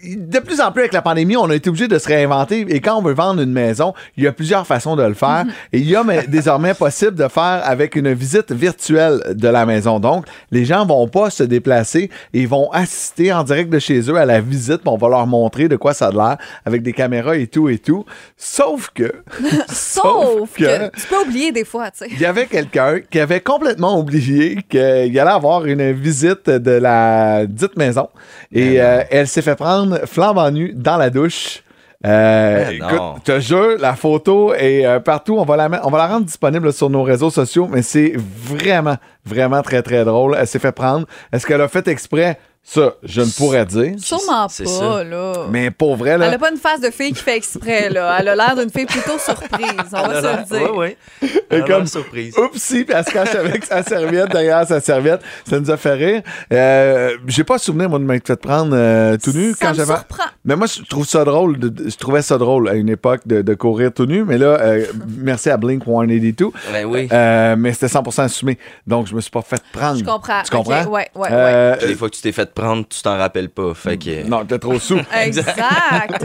de 0.04 0.38
plus 0.38 0.60
en 0.60 0.72
plus 0.72 0.82
avec 0.82 0.92
la 0.92 1.02
pandémie, 1.02 1.36
on 1.36 1.48
a 1.50 1.54
été 1.54 1.68
obligé 1.68 1.88
de 1.88 1.98
se 1.98 2.08
réinventer. 2.08 2.66
Et 2.68 2.80
quand 2.80 2.96
on 2.96 3.02
veut 3.02 3.14
vendre 3.14 3.42
une 3.42 3.52
maison, 3.52 3.94
il 4.16 4.24
y 4.24 4.26
a 4.26 4.32
plusieurs 4.32 4.66
façons 4.66 4.96
de 4.96 5.02
le 5.02 5.14
faire. 5.14 5.44
Et 5.72 5.78
il 5.78 5.88
y 5.88 5.96
a 5.96 6.04
mais, 6.04 6.26
désormais 6.26 6.74
possible 6.74 7.14
de 7.14 7.28
faire 7.28 7.62
avec 7.64 7.96
une 7.96 8.12
visite 8.12 8.52
virtuelle 8.52 9.20
de 9.34 9.48
la 9.48 9.66
maison. 9.66 10.00
Donc, 10.00 10.26
les 10.50 10.64
gens 10.64 10.84
vont 10.86 11.08
pas 11.08 11.30
se 11.30 11.42
déplacer 11.42 12.10
et 12.32 12.46
vont 12.46 12.70
assister 12.70 13.32
en 13.32 13.42
direct 13.44 13.70
de 13.70 13.78
chez 13.78 14.00
eux 14.10 14.16
à 14.16 14.24
la 14.24 14.40
visite. 14.40 14.80
On 14.86 14.96
va 14.96 15.08
leur 15.08 15.26
montrer 15.26 15.68
de 15.68 15.76
quoi 15.76 15.94
ça 15.94 16.08
a 16.08 16.10
l'air 16.10 16.36
avec 16.64 16.82
des 16.82 16.92
caméras 16.92 17.36
et 17.36 17.46
tout 17.46 17.68
et 17.68 17.78
tout. 17.78 18.04
Sauf 18.36 18.90
que, 18.94 19.12
Sauf 19.68 20.52
que 20.56 20.90
tu 20.90 21.06
peux 21.08 21.22
oublier 21.22 21.52
des 21.52 21.64
fois, 21.64 21.90
tu 21.90 21.98
sais. 21.98 22.08
il 22.10 22.20
y 22.20 22.26
avait 22.26 22.46
quelqu'un 22.46 23.00
qui 23.10 23.20
avait 23.20 23.40
complètement 23.40 23.98
oublié 23.98 24.58
qu'il 24.68 24.80
allait 24.80 25.20
avoir 25.20 25.64
une 25.64 25.92
visite 25.92 26.48
de 26.48 26.70
la 26.72 27.46
dite 27.46 27.76
maison. 27.76 28.08
Et 28.52 28.80
euh, 28.80 29.02
elle 29.10 29.28
s'est 29.28 29.42
fait 29.42 29.56
prendre 29.56 29.93
flambant 30.06 30.50
nue 30.50 30.72
dans 30.74 30.96
la 30.96 31.10
douche. 31.10 31.62
Euh, 32.06 32.70
écoute, 32.70 33.24
te 33.24 33.40
jure, 33.40 33.78
la 33.78 33.94
photo 33.94 34.52
est 34.52 34.84
euh, 34.84 35.00
partout. 35.00 35.36
On 35.38 35.44
va, 35.44 35.56
la 35.56 35.86
on 35.86 35.90
va 35.90 35.98
la 35.98 36.06
rendre 36.06 36.26
disponible 36.26 36.70
sur 36.72 36.90
nos 36.90 37.02
réseaux 37.02 37.30
sociaux, 37.30 37.66
mais 37.70 37.80
c'est 37.80 38.12
vraiment, 38.16 38.96
vraiment 39.24 39.62
très, 39.62 39.82
très 39.82 40.04
drôle. 40.04 40.36
Elle 40.38 40.46
s'est 40.46 40.58
fait 40.58 40.72
prendre. 40.72 41.06
Est-ce 41.32 41.46
qu'elle 41.46 41.62
a 41.62 41.68
fait 41.68 41.88
exprès? 41.88 42.38
Ça, 42.66 42.94
je 43.02 43.20
ne 43.20 43.26
pourrais 43.26 43.66
dire. 43.66 43.94
Sûrement 43.98 44.46
pas, 44.46 44.48
ça. 44.48 45.04
là. 45.04 45.32
Mais 45.50 45.70
pour 45.70 45.96
vrai, 45.96 46.16
là, 46.16 46.26
Elle 46.28 46.34
a 46.34 46.38
pas 46.38 46.50
une 46.50 46.56
face 46.56 46.80
de 46.80 46.90
fille 46.90 47.12
qui 47.12 47.22
fait 47.22 47.36
exprès, 47.36 47.90
là. 47.90 48.16
Elle 48.18 48.28
a 48.28 48.34
l'air 48.34 48.56
d'une 48.56 48.70
fille 48.70 48.86
plutôt 48.86 49.18
surprise, 49.18 49.68
on 49.92 50.02
va 50.02 50.22
se 50.22 50.26
le 50.56 50.58
dire. 50.60 50.70
Oui, 50.74 50.96
oui. 51.22 51.28
Et 51.50 51.60
comme- 51.64 51.86
surprise. 51.86 52.34
Oupsie, 52.38 52.84
puis 52.84 52.94
elle 52.96 53.04
se 53.04 53.10
cache 53.10 53.34
avec 53.34 53.66
sa 53.66 53.82
serviette 53.82 54.30
derrière 54.30 54.66
sa 54.66 54.80
serviette. 54.80 55.20
Ça 55.46 55.60
nous 55.60 55.70
a 55.70 55.76
fait 55.76 55.92
rire. 55.92 56.22
Euh, 56.52 57.10
J'ai 57.26 57.44
pas 57.44 57.58
souvenir, 57.58 57.90
moi, 57.90 57.98
de 57.98 58.04
m'être 58.04 58.26
fait 58.26 58.36
prendre 58.40 58.74
euh, 58.74 59.18
tout 59.22 59.32
nu 59.32 59.52
Ça 59.52 59.66
quand 59.66 59.74
j'avais. 59.74 59.94
surprend. 59.94 60.24
Mais 60.46 60.56
moi, 60.56 60.66
je 60.66 60.82
trouve 60.88 61.06
ça 61.06 61.22
drôle. 61.24 61.58
de- 61.58 61.90
je 61.90 61.96
trouvais 61.96 62.22
ça 62.22 62.38
drôle 62.38 62.70
à 62.70 62.74
une 62.74 62.88
époque 62.88 63.20
de, 63.26 63.42
de 63.42 63.54
courir 63.54 63.92
tout 63.92 64.06
nu. 64.06 64.24
Mais 64.24 64.38
là, 64.38 64.58
euh, 64.60 64.86
merci 65.18 65.50
à 65.50 65.58
Blink 65.58 65.84
182. 65.84 66.46
Ben 66.72 66.86
oui. 66.86 67.08
Euh, 67.12 67.56
mais 67.58 67.72
c'était 67.74 67.88
100% 67.88 68.22
assumé. 68.22 68.58
Donc, 68.86 69.06
je 69.06 69.14
me 69.14 69.20
suis 69.20 69.30
pas 69.30 69.42
fait 69.42 69.62
prendre. 69.72 69.98
Je 69.98 70.04
comprends. 70.04 70.42
Tu 70.44 70.50
comprends? 70.50 70.82
Ok, 70.82 70.92
ouais, 70.92 71.08
ouais, 71.14 71.28
Euh, 71.30 71.76
des 71.86 71.94
fois 71.94 72.08
que 72.08 72.14
tu 72.16 72.22
t'es 72.22 72.32
fait 72.32 72.53
prendre, 72.54 72.86
tu 72.88 73.02
t'en 73.02 73.18
rappelles 73.18 73.48
pas. 73.50 73.74
Fait 73.74 73.96
que. 73.98 74.26
Non, 74.26 74.44
t'es 74.44 74.58
trop 74.58 74.78
sous. 74.78 74.98
Exact. 75.22 75.54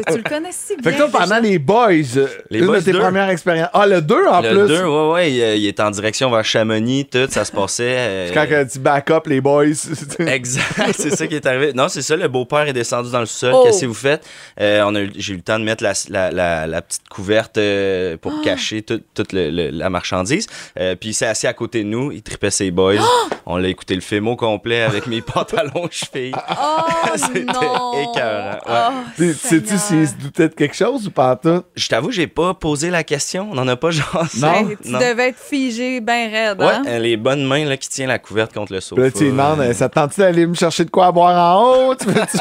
tu 0.07 0.17
le 0.17 0.23
connais 0.23 0.51
si 0.51 0.75
bien. 0.75 0.91
Fait 0.91 0.97
que 0.97 1.01
toi, 1.09 1.19
pendant 1.19 1.39
les 1.39 1.59
boys, 1.59 1.89
euh, 2.17 2.27
Les 2.49 2.59
une 2.59 2.65
Boys 2.67 2.79
de 2.79 2.85
tes 2.85 2.91
deux. 2.91 2.99
premières 2.99 3.29
expériences. 3.29 3.69
Ah, 3.73 3.85
le 3.87 4.01
2 4.01 4.25
en 4.27 4.41
le 4.41 4.49
plus. 4.49 4.67
2, 4.67 4.83
ouais, 4.85 5.11
ouais, 5.13 5.31
il, 5.33 5.41
euh, 5.41 5.55
il 5.55 5.65
est 5.67 5.79
en 5.79 5.91
direction 5.91 6.29
vers 6.31 6.45
Chamonix, 6.45 7.05
tout, 7.05 7.27
ça 7.29 7.43
se 7.45 7.51
passait. 7.51 7.83
euh, 7.97 8.27
C'est 8.27 8.33
quand 8.33 8.47
que 8.47 8.71
tu 8.71 8.79
back 8.79 9.09
up 9.11 9.27
les 9.27 9.41
boys. 9.41 9.65
Exact, 10.19 10.91
c'est 10.95 11.09
ça 11.15 11.27
qui 11.27 11.35
est 11.35 11.45
arrivé. 11.45 11.73
Non, 11.73 11.87
c'est 11.89 12.01
ça, 12.01 12.15
le 12.15 12.27
beau-père 12.27 12.67
est 12.67 12.73
descendu 12.73 13.11
dans 13.11 13.19
le 13.19 13.25
sol. 13.25 13.51
Oh. 13.55 13.63
Qu'est-ce 13.65 13.81
que 13.81 13.85
vous 13.87 13.93
faites? 13.93 14.25
Euh, 14.59 14.83
on 14.85 14.95
a 14.95 15.01
eu- 15.01 15.11
j'ai 15.15 15.33
eu 15.33 15.37
le 15.37 15.41
temps 15.41 15.59
de 15.59 15.63
mettre 15.63 15.83
la, 15.83 15.93
la, 16.09 16.31
la, 16.31 16.67
la 16.67 16.81
petite 16.81 17.07
couverte 17.09 17.57
euh, 17.57 18.17
pour 18.17 18.33
Ah. 18.39 18.41
cacher 18.43 18.81
tout- 18.81 19.01
toute 19.13 19.33
le- 19.33 19.49
le- 19.49 19.69
la 19.69 19.89
marchandise. 19.89 20.47
Euh, 20.79 20.95
puis 20.95 21.09
il 21.09 21.13
s'est 21.13 21.25
assis 21.27 21.47
à 21.47 21.53
côté 21.53 21.83
de 21.83 21.89
nous, 21.89 22.11
il 22.11 22.21
tripait 22.21 22.51
ses 22.51 22.71
boys. 22.71 22.95
Ah! 22.99 23.35
On 23.45 23.57
l'a 23.57 23.67
écouté 23.69 23.95
le 23.95 24.01
film 24.01 24.27
au 24.27 24.35
complet 24.35 24.81
avec 24.83 25.07
mes 25.07 25.21
pantalons 25.33 25.87
chevilles. 26.19 26.35
Oh 26.51 27.09
C'était 27.15 27.43
non. 27.45 27.93
écœurant, 27.93 28.51
ouais. 28.51 28.59
Oh, 28.67 28.91
Tu- 29.15 29.33
Sais-tu 29.33 29.77
Seigneur. 29.77 29.79
s'il 29.81 30.07
se 30.07 30.13
doutait 30.15 30.49
de 30.49 30.53
quelque 30.53 30.75
chose 30.75 31.07
ou 31.07 31.11
pas 31.11 31.35
tout? 31.35 31.63
Je 31.75 31.87
t'avoue, 31.87 32.11
j'ai 32.11 32.27
pas 32.27 32.53
posé 32.53 32.89
la 32.89 33.03
question. 33.03 33.49
On 33.51 33.57
en 33.57 33.67
a 33.67 33.75
pas 33.75 33.91
jasé. 33.91 34.05
Non? 34.39 34.53
Hey, 34.53 34.77
tu 34.83 34.91
devais 34.91 35.29
être 35.29 35.39
figé 35.39 35.99
bien 36.01 36.29
raide, 36.29 36.59
Ouais, 36.59 36.67
hein? 36.67 36.83
euh, 36.87 36.99
les 36.99 37.17
bonnes 37.17 37.45
mains 37.45 37.65
là, 37.65 37.77
qui 37.77 37.89
tiennent 37.89 38.09
la 38.09 38.19
couverte 38.19 38.53
contre 38.53 38.73
le 38.73 38.79
sofa. 38.81 39.01
Là, 39.01 39.11
tu 39.11 39.25
demandes, 39.25 39.59
euh, 39.61 39.73
ça 39.73 39.89
te 39.89 39.95
tente 39.95 40.17
d'aller 40.17 40.45
me 40.47 40.55
chercher 40.55 40.85
de 40.85 40.89
quoi 40.89 41.07
à 41.07 41.11
boire 41.11 41.57
en 41.57 41.89
haut? 41.89 41.95
Tu 41.95 42.05
veux-tu? 42.07 42.39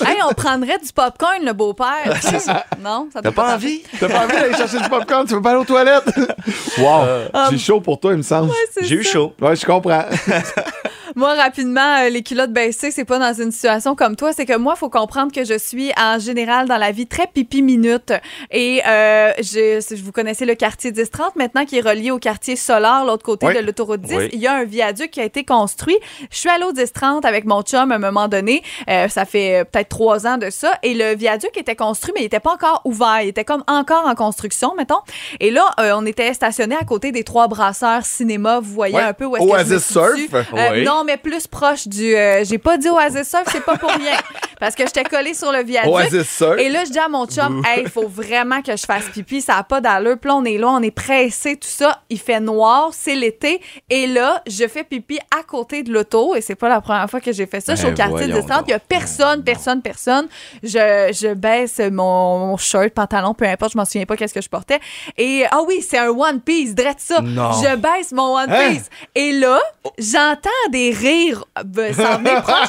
Hey, 0.06 0.16
on 0.28 0.32
prendrait 0.32 0.78
du 0.78 0.92
popcorn, 0.92 1.44
le 1.44 1.52
beau-père. 1.52 2.18
non, 2.80 3.08
ça 3.12 3.20
T'as 3.22 3.30
pas 3.32 3.54
envie? 3.54 3.82
T'as 3.98 4.08
pas 4.08 4.24
envie 4.24 4.32
d'aller 4.34 4.54
chercher 4.54 4.78
du 4.80 4.88
popcorn? 4.88 5.26
Tu 5.26 5.34
veux 5.34 5.42
pas 5.42 5.50
aller 5.50 5.60
aux 5.60 5.64
toilettes? 5.64 6.10
wow! 6.78 7.02
J'ai 7.50 7.58
chaud 7.58 7.80
pour 7.80 8.00
toi, 8.00 8.12
il 8.12 8.18
me 8.18 8.22
semble. 8.22 8.50
J'ai 8.80 8.96
eu 8.96 9.04
chaud. 9.04 9.34
Ouais, 9.40 9.54
je 9.56 9.64
comprends. 9.66 10.04
Moi, 11.16 11.34
rapidement, 11.34 11.96
euh, 12.04 12.08
les 12.08 12.22
culottes 12.22 12.52
baissées, 12.52 12.90
c'est 12.90 13.04
pas 13.04 13.18
dans 13.18 13.32
une 13.42 13.50
situation 13.50 13.94
comme 13.94 14.16
toi. 14.16 14.32
C'est 14.32 14.46
que 14.46 14.56
moi, 14.56 14.76
faut 14.76 14.88
comprendre 14.90 15.32
que 15.32 15.44
je 15.44 15.58
suis 15.58 15.90
en 15.98 16.18
général 16.18 16.68
dans 16.68 16.76
la 16.76 16.92
vie 16.92 17.06
très 17.06 17.26
pipi 17.26 17.62
minute. 17.62 18.12
Et 18.50 18.82
euh, 18.86 19.32
je, 19.38 19.80
si 19.80 19.94
vous 19.96 20.12
connaissez 20.12 20.44
le 20.46 20.54
quartier 20.54 20.92
1030 20.92 21.36
maintenant 21.36 21.64
qui 21.64 21.78
est 21.78 21.80
relié 21.80 22.10
au 22.10 22.18
quartier 22.18 22.56
Solar, 22.56 23.04
l'autre 23.04 23.24
côté 23.24 23.46
Oui. 23.46 23.54
de 23.54 23.60
l'autoroute 23.60 24.00
10. 24.02 24.14
Oui. 24.16 24.28
Il 24.32 24.40
y 24.40 24.46
a 24.46 24.54
un 24.54 24.64
viaduc 24.64 25.10
qui 25.10 25.20
a 25.20 25.24
été 25.24 25.44
construit. 25.44 25.96
Je 26.30 26.36
suis 26.38 26.48
allée 26.48 26.64
au 26.64 26.72
1030 26.72 27.24
avec 27.24 27.44
mon 27.44 27.62
chum 27.62 27.92
à 27.92 27.94
un 27.94 27.98
moment 27.98 28.28
donné. 28.28 28.62
Euh, 28.88 29.08
ça 29.08 29.24
fait 29.24 29.60
euh, 29.60 29.64
peut-être 29.64 29.88
trois 29.88 30.26
ans 30.26 30.38
de 30.38 30.50
ça. 30.50 30.72
Et 30.82 30.94
le 30.94 31.14
viaduc 31.16 31.56
était 31.56 31.76
construit, 31.76 32.12
mais 32.14 32.22
il 32.22 32.26
était 32.26 32.40
pas 32.40 32.52
encore 32.54 32.80
ouvert. 32.84 33.20
Il 33.22 33.28
était 33.28 33.44
comme 33.44 33.64
encore 33.66 34.06
en 34.06 34.14
construction, 34.14 34.74
mettons. 34.76 35.00
Et 35.40 35.50
là, 35.50 35.64
euh, 35.80 35.92
on 35.96 36.06
était 36.06 36.32
stationné 36.34 36.76
à 36.76 36.84
côté 36.84 37.12
des 37.12 37.24
trois 37.24 37.48
brasseurs 37.48 38.04
cinéma. 38.04 38.60
Vous 38.60 38.72
voyez 38.72 38.98
un 38.98 39.12
peu 39.12 39.24
où 39.26 39.36
est-ce 39.36 39.44
que 39.44 39.50
je 39.68 39.74
me. 39.74 39.78
Surf. 39.80 40.34
Euh, 40.34 40.68
Oui. 40.72 40.84
Non, 41.00 41.04
mais 41.06 41.16
plus 41.16 41.46
proche 41.46 41.88
du. 41.88 42.14
euh, 42.14 42.44
J'ai 42.44 42.58
pas 42.58 42.76
dit 42.76 42.90
Oasis 42.90 43.26
Surf, 43.28 43.44
c'est 43.50 43.64
pas 43.64 43.76
pour 43.78 43.90
rien. 43.90 44.18
Parce 44.60 44.74
que 44.74 44.84
j'étais 44.84 45.04
collée 45.04 45.32
sur 45.32 45.50
le 45.50 45.62
viaduc. 45.62 45.90
Oasis 45.90 46.28
Surf? 46.28 46.58
Et 46.58 46.68
là, 46.68 46.84
je 46.84 46.90
dis 46.90 46.98
à 46.98 47.08
mon 47.08 47.24
chum, 47.26 47.62
hey, 47.66 47.84
il 47.84 47.88
faut 47.88 48.06
vraiment 48.06 48.60
que 48.60 48.76
je 48.76 48.84
fasse 48.84 49.04
pipi. 49.08 49.40
Ça 49.40 49.54
n'a 49.54 49.62
pas 49.62 49.80
d'allure. 49.80 50.18
Puis 50.20 50.28
là, 50.28 50.36
on 50.36 50.44
est 50.44 50.58
là, 50.58 50.68
on 50.68 50.82
est 50.82 50.90
pressé, 50.90 51.56
tout 51.56 51.66
ça. 51.66 52.02
Il 52.10 52.18
fait 52.18 52.40
noir, 52.40 52.90
c'est 52.92 53.14
l'été. 53.14 53.62
Et 53.88 54.06
là, 54.06 54.42
je 54.46 54.68
fais 54.68 54.84
pipi 54.84 55.18
à 55.34 55.42
côté 55.44 55.82
de 55.82 55.90
l'auto. 55.90 56.34
Et 56.34 56.42
c'est 56.42 56.56
pas 56.56 56.68
la 56.68 56.82
première 56.82 57.08
fois 57.08 57.20
que 57.22 57.32
j'ai 57.32 57.46
fait 57.46 57.60
ça. 57.62 57.74
Je 57.74 57.78
suis 57.78 57.86
au 57.88 57.92
Ben, 57.92 57.96
quartier 57.96 58.26
voyons 58.26 58.46
10 58.46 58.52
Il 58.66 58.70
y 58.70 58.74
a 58.74 58.78
personne, 58.78 59.42
personne, 59.42 59.80
personne. 59.80 60.28
Je, 60.62 60.68
je 60.68 61.32
baisse 61.32 61.80
mon, 61.90 62.38
mon 62.48 62.56
shirt, 62.58 62.90
pantalon, 62.90 63.32
peu 63.32 63.46
importe. 63.46 63.72
Je 63.72 63.78
m'en 63.78 63.86
souviens 63.86 64.04
pas 64.04 64.16
qu'est-ce 64.18 64.34
que 64.34 64.42
je 64.42 64.48
portais. 64.50 64.78
Et 65.16 65.44
ah 65.50 65.60
oui, 65.66 65.82
c'est 65.88 65.96
un 65.98 66.08
One 66.10 66.40
Piece, 66.42 66.74
drette 66.74 67.00
ça. 67.00 67.22
Non. 67.22 67.52
Je 67.52 67.76
baisse 67.76 68.12
mon 68.12 68.34
One 68.36 68.50
Hein? 68.50 68.68
Piece. 68.72 68.90
Et 69.14 69.32
là, 69.32 69.58
j'entends 69.98 70.50
des 70.70 70.89
rires 70.92 71.44
euh, 71.58 71.92
s'en 71.92 72.18
venir 72.18 72.42
proche. 72.42 72.68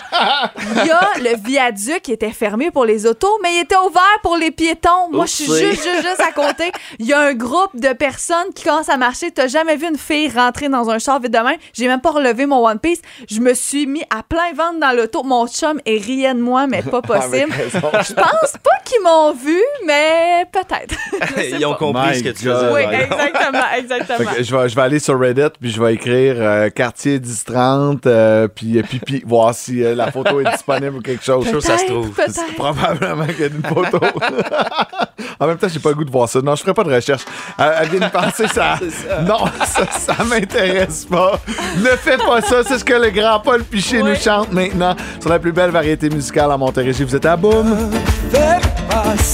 Il 0.78 0.88
y 0.88 0.91
a 0.91 1.09
le 1.17 1.38
viaduc 1.38 2.01
qui 2.01 2.11
était 2.11 2.32
fermé 2.32 2.72
pour 2.72 2.86
les 2.86 3.05
autos, 3.05 3.39
mais 3.43 3.55
il 3.55 3.61
était 3.61 3.78
ouvert 3.78 4.19
pour 4.24 4.38
les 4.38 4.51
piétons. 4.51 5.09
Moi, 5.11 5.26
je 5.26 5.32
suis 5.32 5.45
juste, 5.45 5.84
juste, 5.84 6.07
juste 6.07 6.22
à 6.22 6.32
côté. 6.32 6.72
Il 6.99 7.05
y 7.05 7.13
a 7.13 7.19
un 7.19 7.34
groupe 7.34 7.76
de 7.76 7.93
personnes 7.93 8.53
qui 8.55 8.63
commencent 8.63 8.89
à 8.89 8.97
marcher. 8.97 9.32
T'as 9.32 9.47
jamais 9.47 9.76
vu 9.76 9.88
une 9.88 9.97
fille 9.97 10.30
rentrer 10.30 10.69
dans 10.69 10.89
un 10.89 10.99
char 10.99 11.19
vite 11.19 11.32
de 11.32 11.39
main? 11.39 11.55
J'ai 11.74 11.88
même 11.88 12.01
pas 12.01 12.11
relevé 12.11 12.45
mon 12.45 12.65
One 12.65 12.80
Piece. 12.80 13.01
Je 13.30 13.39
me 13.39 13.53
suis 13.53 13.88
mis 13.88 14.03
à 14.09 14.24
plein 14.24 14.53
ventre 14.55 14.80
dans 14.80 14.95
l'auto. 14.95 15.24
Mon 15.24 15.47
chum 15.47 15.80
est 15.86 15.97
riait 15.97 16.34
de 16.34 16.39
moi, 16.41 16.67
mais 16.67 16.82
pas 16.82 17.01
possible. 17.01 17.51
Avec 17.53 17.74
raison. 17.74 17.89
Je 17.93 18.13
pense 18.13 18.53
pas 18.63 18.78
qu'ils 18.86 19.01
m'ont 19.03 19.34
vu, 19.34 19.61
mais 19.86 20.45
peut-être. 20.51 20.95
Ils 21.57 21.65
ont 21.65 21.72
pas. 21.72 21.78
compris 21.78 22.09
My 22.09 22.17
ce 22.17 22.24
que 22.24 22.30
tu 22.30 22.45
faisais. 22.45 22.72
Oui, 22.72 22.82
exactement, 22.82 23.63
exactement. 23.78 24.32
je 24.39 24.55
vais, 24.55 24.69
je 24.69 24.76
vais 24.76 24.82
aller 24.82 24.99
sur 24.99 25.19
Reddit, 25.19 25.49
puis 25.59 25.72
je 25.72 25.82
vais 25.82 25.93
écrire 25.93 26.36
euh, 26.38 26.69
quartier 26.69 27.19
1030, 27.19 28.05
euh, 28.12 28.47
puis 28.47 28.78
euh, 28.78 28.84
pipi, 28.84 29.24
voir 29.26 29.53
si 29.53 29.84
euh, 29.84 29.95
la 29.95 30.12
photo 30.12 30.39
est 30.41 30.51
disponible 30.51 30.97
ou 30.97 31.01
quelque 31.01 31.24
chose. 31.24 31.47
sûr 31.47 31.62
ça 31.62 31.78
se 31.78 31.86
trouve. 31.86 32.12
Probablement 32.57 33.26
qu'il 33.26 33.39
y 33.39 33.43
a 33.43 33.47
une 33.47 33.64
photo. 33.64 33.99
en 35.39 35.47
même 35.47 35.57
temps, 35.57 35.68
j'ai 35.68 35.80
pas 35.80 35.89
le 35.89 35.95
goût 35.95 36.03
de 36.03 36.12
voir 36.12 36.30
ça. 36.30 36.41
Non, 36.41 36.55
je 36.55 36.62
ferai 36.62 36.74
pas 36.74 36.84
de 36.84 36.93
recherche. 36.93 37.24
Euh, 37.59 37.78
elle 37.82 37.89
vient 37.89 38.07
de 38.07 38.12
penser 38.12 38.47
ça. 38.47 38.76
Non, 39.28 39.45
ça, 39.66 39.86
ça 39.91 40.24
m'intéresse 40.24 41.05
pas. 41.05 41.39
Ne 41.78 41.89
fais 41.97 42.18
pas 42.18 42.41
ça. 42.41 42.64
C'est 42.64 42.80
ce 42.80 42.84
que 42.84 42.93
le 42.93 43.09
grand 43.09 43.39
Paul 43.39 43.64
Piché 43.64 44.01
nous 44.01 44.16
chante 44.16 44.51
maintenant 44.51 44.95
sur 45.20 45.30
la 45.30 45.39
plus 45.39 45.51
belle 45.51 45.70
variété 45.72 46.09
musicale 46.09 46.51
en 46.51 46.57
Montérégie. 46.57 47.03
Vous 47.03 47.16
êtes 47.16 47.26
à 47.26 47.38
Boum. 47.38 47.91
Le 48.32 48.39
réveil. 48.39 49.32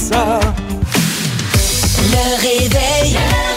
Le 2.12 2.38
réveil. 2.42 3.57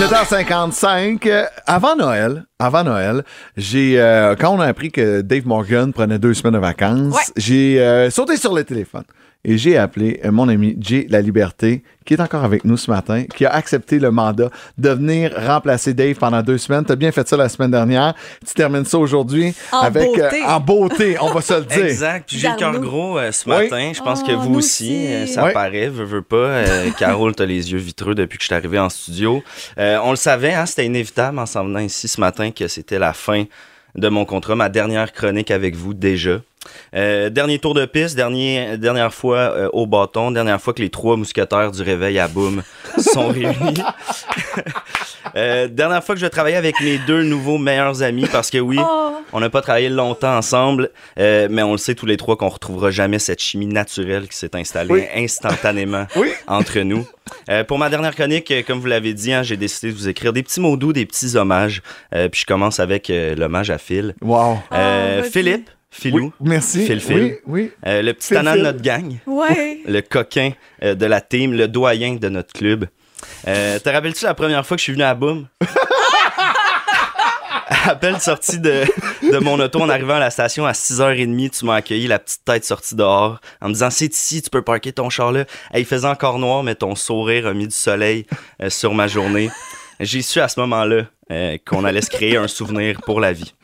7h55. 0.00 1.26
euh, 1.28 1.44
Avant 1.66 1.94
Noël, 1.94 2.44
avant 2.58 2.84
Noël, 2.84 3.22
j'ai 3.58 4.00
euh, 4.00 4.34
quand 4.34 4.48
on 4.54 4.58
a 4.58 4.64
appris 4.64 4.90
que 4.90 5.20
Dave 5.20 5.46
Morgan 5.46 5.92
prenait 5.92 6.18
deux 6.18 6.32
semaines 6.32 6.54
de 6.54 6.58
vacances, 6.58 7.14
Ouais. 7.14 7.20
j'ai 7.36 7.82
euh, 7.82 8.08
sauté 8.08 8.38
sur 8.38 8.54
le 8.54 8.64
téléphone 8.64 9.04
et 9.44 9.56
j'ai 9.56 9.78
appelé 9.78 10.20
euh, 10.24 10.30
mon 10.30 10.48
ami 10.48 10.76
Jay 10.80 11.06
La 11.08 11.20
Liberté, 11.20 11.82
qui 12.04 12.14
est 12.14 12.20
encore 12.20 12.44
avec 12.44 12.64
nous 12.64 12.76
ce 12.76 12.90
matin, 12.90 13.24
qui 13.24 13.46
a 13.46 13.50
accepté 13.54 13.98
le 13.98 14.10
mandat 14.10 14.50
de 14.76 14.90
venir 14.90 15.32
remplacer 15.46 15.94
Dave 15.94 16.14
pendant 16.16 16.42
deux 16.42 16.58
semaines. 16.58 16.84
T'as 16.84 16.96
bien 16.96 17.10
fait 17.12 17.26
ça 17.26 17.36
la 17.36 17.48
semaine 17.48 17.70
dernière. 17.70 18.14
Tu 18.46 18.52
termines 18.54 18.84
ça 18.84 18.98
aujourd'hui 18.98 19.54
En 19.72 19.78
avec 19.80 20.08
euh, 20.18 20.24
beauté. 20.28 20.42
en 20.44 20.60
beauté, 20.60 21.16
on 21.20 21.32
va 21.32 21.40
se 21.40 21.54
le 21.54 21.64
dire. 21.64 21.84
Exact. 21.86 22.28
Puis 22.28 22.38
j'ai 22.38 22.48
le 22.50 22.56
cœur 22.56 22.78
gros 22.80 23.18
euh, 23.18 23.32
ce 23.32 23.48
Oui. 23.48 23.56
matin. 23.56 23.92
Je 23.94 24.02
pense 24.02 24.20
Oh, 24.22 24.26
que 24.26 24.32
vous 24.32 24.50
nous 24.50 24.58
aussi, 24.58 24.84
aussi. 24.84 25.06
euh, 25.06 25.26
ça 25.26 25.44
Oui. 25.46 25.52
paraît, 25.54 25.88
veux, 25.88 26.04
veux 26.04 26.22
pas. 26.22 26.36
Euh, 26.36 26.90
Carole, 26.98 27.34
t'as 27.34 27.46
les 27.46 27.72
yeux 27.72 27.78
vitreux 27.78 28.14
depuis 28.14 28.36
que 28.36 28.42
je 28.42 28.46
suis 28.48 28.54
arrivé 28.54 28.78
en 28.78 28.88
studio. 28.90 29.42
Euh, 29.78 29.98
on 30.02 30.10
le 30.10 30.16
savait, 30.16 30.52
hein, 30.52 30.66
c'était 30.66 30.86
inévitable 30.86 31.38
en 31.38 31.46
s'en 31.46 31.64
venant 31.64 31.78
ici 31.80 32.08
ce 32.08 32.20
matin 32.20 32.50
que 32.50 32.68
c'était 32.68 32.98
la 32.98 33.12
fin 33.14 33.44
de 33.94 34.08
mon 34.08 34.24
contrat, 34.24 34.54
ma 34.54 34.68
dernière 34.68 35.12
chronique 35.12 35.50
avec 35.50 35.74
vous 35.76 35.94
déjà. 35.94 36.40
Euh, 36.94 37.30
dernier 37.30 37.58
tour 37.58 37.74
de 37.74 37.84
piste, 37.86 38.16
dernier, 38.16 38.76
dernière 38.76 39.14
fois 39.14 39.38
euh, 39.38 39.68
au 39.72 39.86
bâton, 39.86 40.30
dernière 40.30 40.60
fois 40.60 40.74
que 40.74 40.82
les 40.82 40.90
trois 40.90 41.16
mousquetaires 41.16 41.72
du 41.72 41.82
réveil 41.82 42.18
à 42.18 42.28
boum 42.28 42.62
sont 42.98 43.28
réunis. 43.28 43.74
Euh, 45.36 45.68
dernière 45.68 46.02
fois 46.02 46.14
que 46.16 46.20
je 46.20 46.26
travaillais 46.26 46.56
avec 46.56 46.80
mes 46.80 46.98
deux 46.98 47.22
nouveaux 47.22 47.58
meilleurs 47.58 48.02
amis 48.02 48.26
parce 48.32 48.50
que 48.50 48.58
oui, 48.58 48.78
Oh. 48.80 49.12
on 49.32 49.38
n'a 49.38 49.50
pas 49.50 49.60
travaillé 49.60 49.88
longtemps 49.88 50.36
ensemble, 50.36 50.90
euh, 51.20 51.46
mais 51.50 51.62
on 51.62 51.72
le 51.72 51.78
sait 51.78 51.94
tous 51.94 52.06
les 52.06 52.16
trois 52.16 52.36
qu'on 52.36 52.48
retrouvera 52.48 52.90
jamais 52.90 53.18
cette 53.20 53.40
chimie 53.40 53.66
naturelle 53.66 54.26
qui 54.28 54.36
s'est 54.36 54.56
installée 54.56 54.90
Oui. 54.92 55.02
instantanément 55.14 56.06
Oui. 56.16 56.30
entre 56.48 56.80
nous. 56.80 57.06
Euh, 57.48 57.62
pour 57.62 57.78
ma 57.78 57.90
dernière 57.90 58.14
chronique, 58.16 58.52
comme 58.66 58.80
vous 58.80 58.86
l'avez 58.86 59.14
dit, 59.14 59.32
hein, 59.32 59.42
j'ai 59.44 59.56
décidé 59.58 59.92
de 59.92 59.96
vous 59.96 60.08
écrire 60.08 60.32
des 60.32 60.42
petits 60.42 60.58
mots 60.60 60.76
doux, 60.76 60.92
des 60.92 61.06
petits 61.06 61.36
hommages. 61.36 61.82
Euh, 62.14 62.28
puis 62.28 62.40
je 62.40 62.46
commence 62.46 62.80
avec 62.80 63.08
euh, 63.10 63.36
l'hommage 63.36 63.70
à 63.70 63.78
Phil. 63.78 64.14
Wow. 64.22 64.58
Euh, 64.72 65.20
Ah. 65.22 65.28
Philippe, 65.30 65.70
Philou, 65.90 66.26
Oui, 66.26 66.32
merci. 66.40 66.86
Phil, 66.86 67.00
Phil. 67.00 67.16
Oui, 67.16 67.34
oui. 67.46 67.70
euh, 67.86 68.02
le 68.02 68.12
petit 68.14 68.28
Phil, 68.28 68.38
de 68.38 68.60
notre 68.62 68.80
gang, 68.80 69.16
Ouais. 69.26 69.80
le 69.86 70.00
coquin 70.02 70.52
euh, 70.84 70.94
de 70.94 71.06
la 71.06 71.20
team, 71.20 71.52
le 71.52 71.66
doyen 71.68 72.14
de 72.14 72.28
notre 72.28 72.52
club. 72.52 72.86
Euh, 73.48 73.78
te 73.78 73.88
rappelles-tu 73.88 74.24
la 74.24 74.34
première 74.34 74.64
fois 74.64 74.76
que 74.76 74.80
je 74.80 74.84
suis 74.84 74.92
venu 74.92 75.02
à 75.04 75.14
Boom? 75.14 75.46
à 77.86 77.94
peine 77.96 78.18
sorti 78.20 78.58
de, 78.58 78.84
de 79.32 79.38
mon 79.38 79.58
auto 79.60 79.80
en 79.80 79.88
arrivant 79.88 80.14
à 80.14 80.18
la 80.20 80.30
station 80.30 80.66
à 80.66 80.72
6h30, 80.72 81.50
tu 81.58 81.64
m'as 81.64 81.76
accueilli 81.76 82.06
la 82.06 82.18
petite 82.18 82.44
tête 82.44 82.64
sortie 82.64 82.94
dehors 82.94 83.40
en 83.60 83.68
me 83.68 83.72
disant 83.74 83.90
c'est 83.90 84.12
ici, 84.14 84.42
tu 84.42 84.50
peux 84.50 84.62
parker 84.62 84.92
ton 84.92 85.08
char 85.10 85.32
là. 85.32 85.44
Hey, 85.72 85.82
il 85.82 85.86
faisait 85.86 86.06
encore 86.08 86.38
noir, 86.38 86.62
mais 86.62 86.74
ton 86.74 86.94
sourire 86.94 87.46
a 87.46 87.54
mis 87.54 87.66
du 87.68 87.74
soleil 87.74 88.26
euh, 88.62 88.70
sur 88.70 88.94
ma 88.94 89.06
journée. 89.06 89.50
J'ai 89.98 90.22
su 90.22 90.40
à 90.40 90.48
ce 90.48 90.58
moment-là 90.60 91.04
euh, 91.30 91.58
qu'on 91.66 91.84
allait 91.84 92.02
se 92.02 92.10
créer 92.10 92.36
un 92.36 92.48
souvenir 92.48 93.00
pour 93.02 93.20
la 93.20 93.32
vie. 93.32 93.54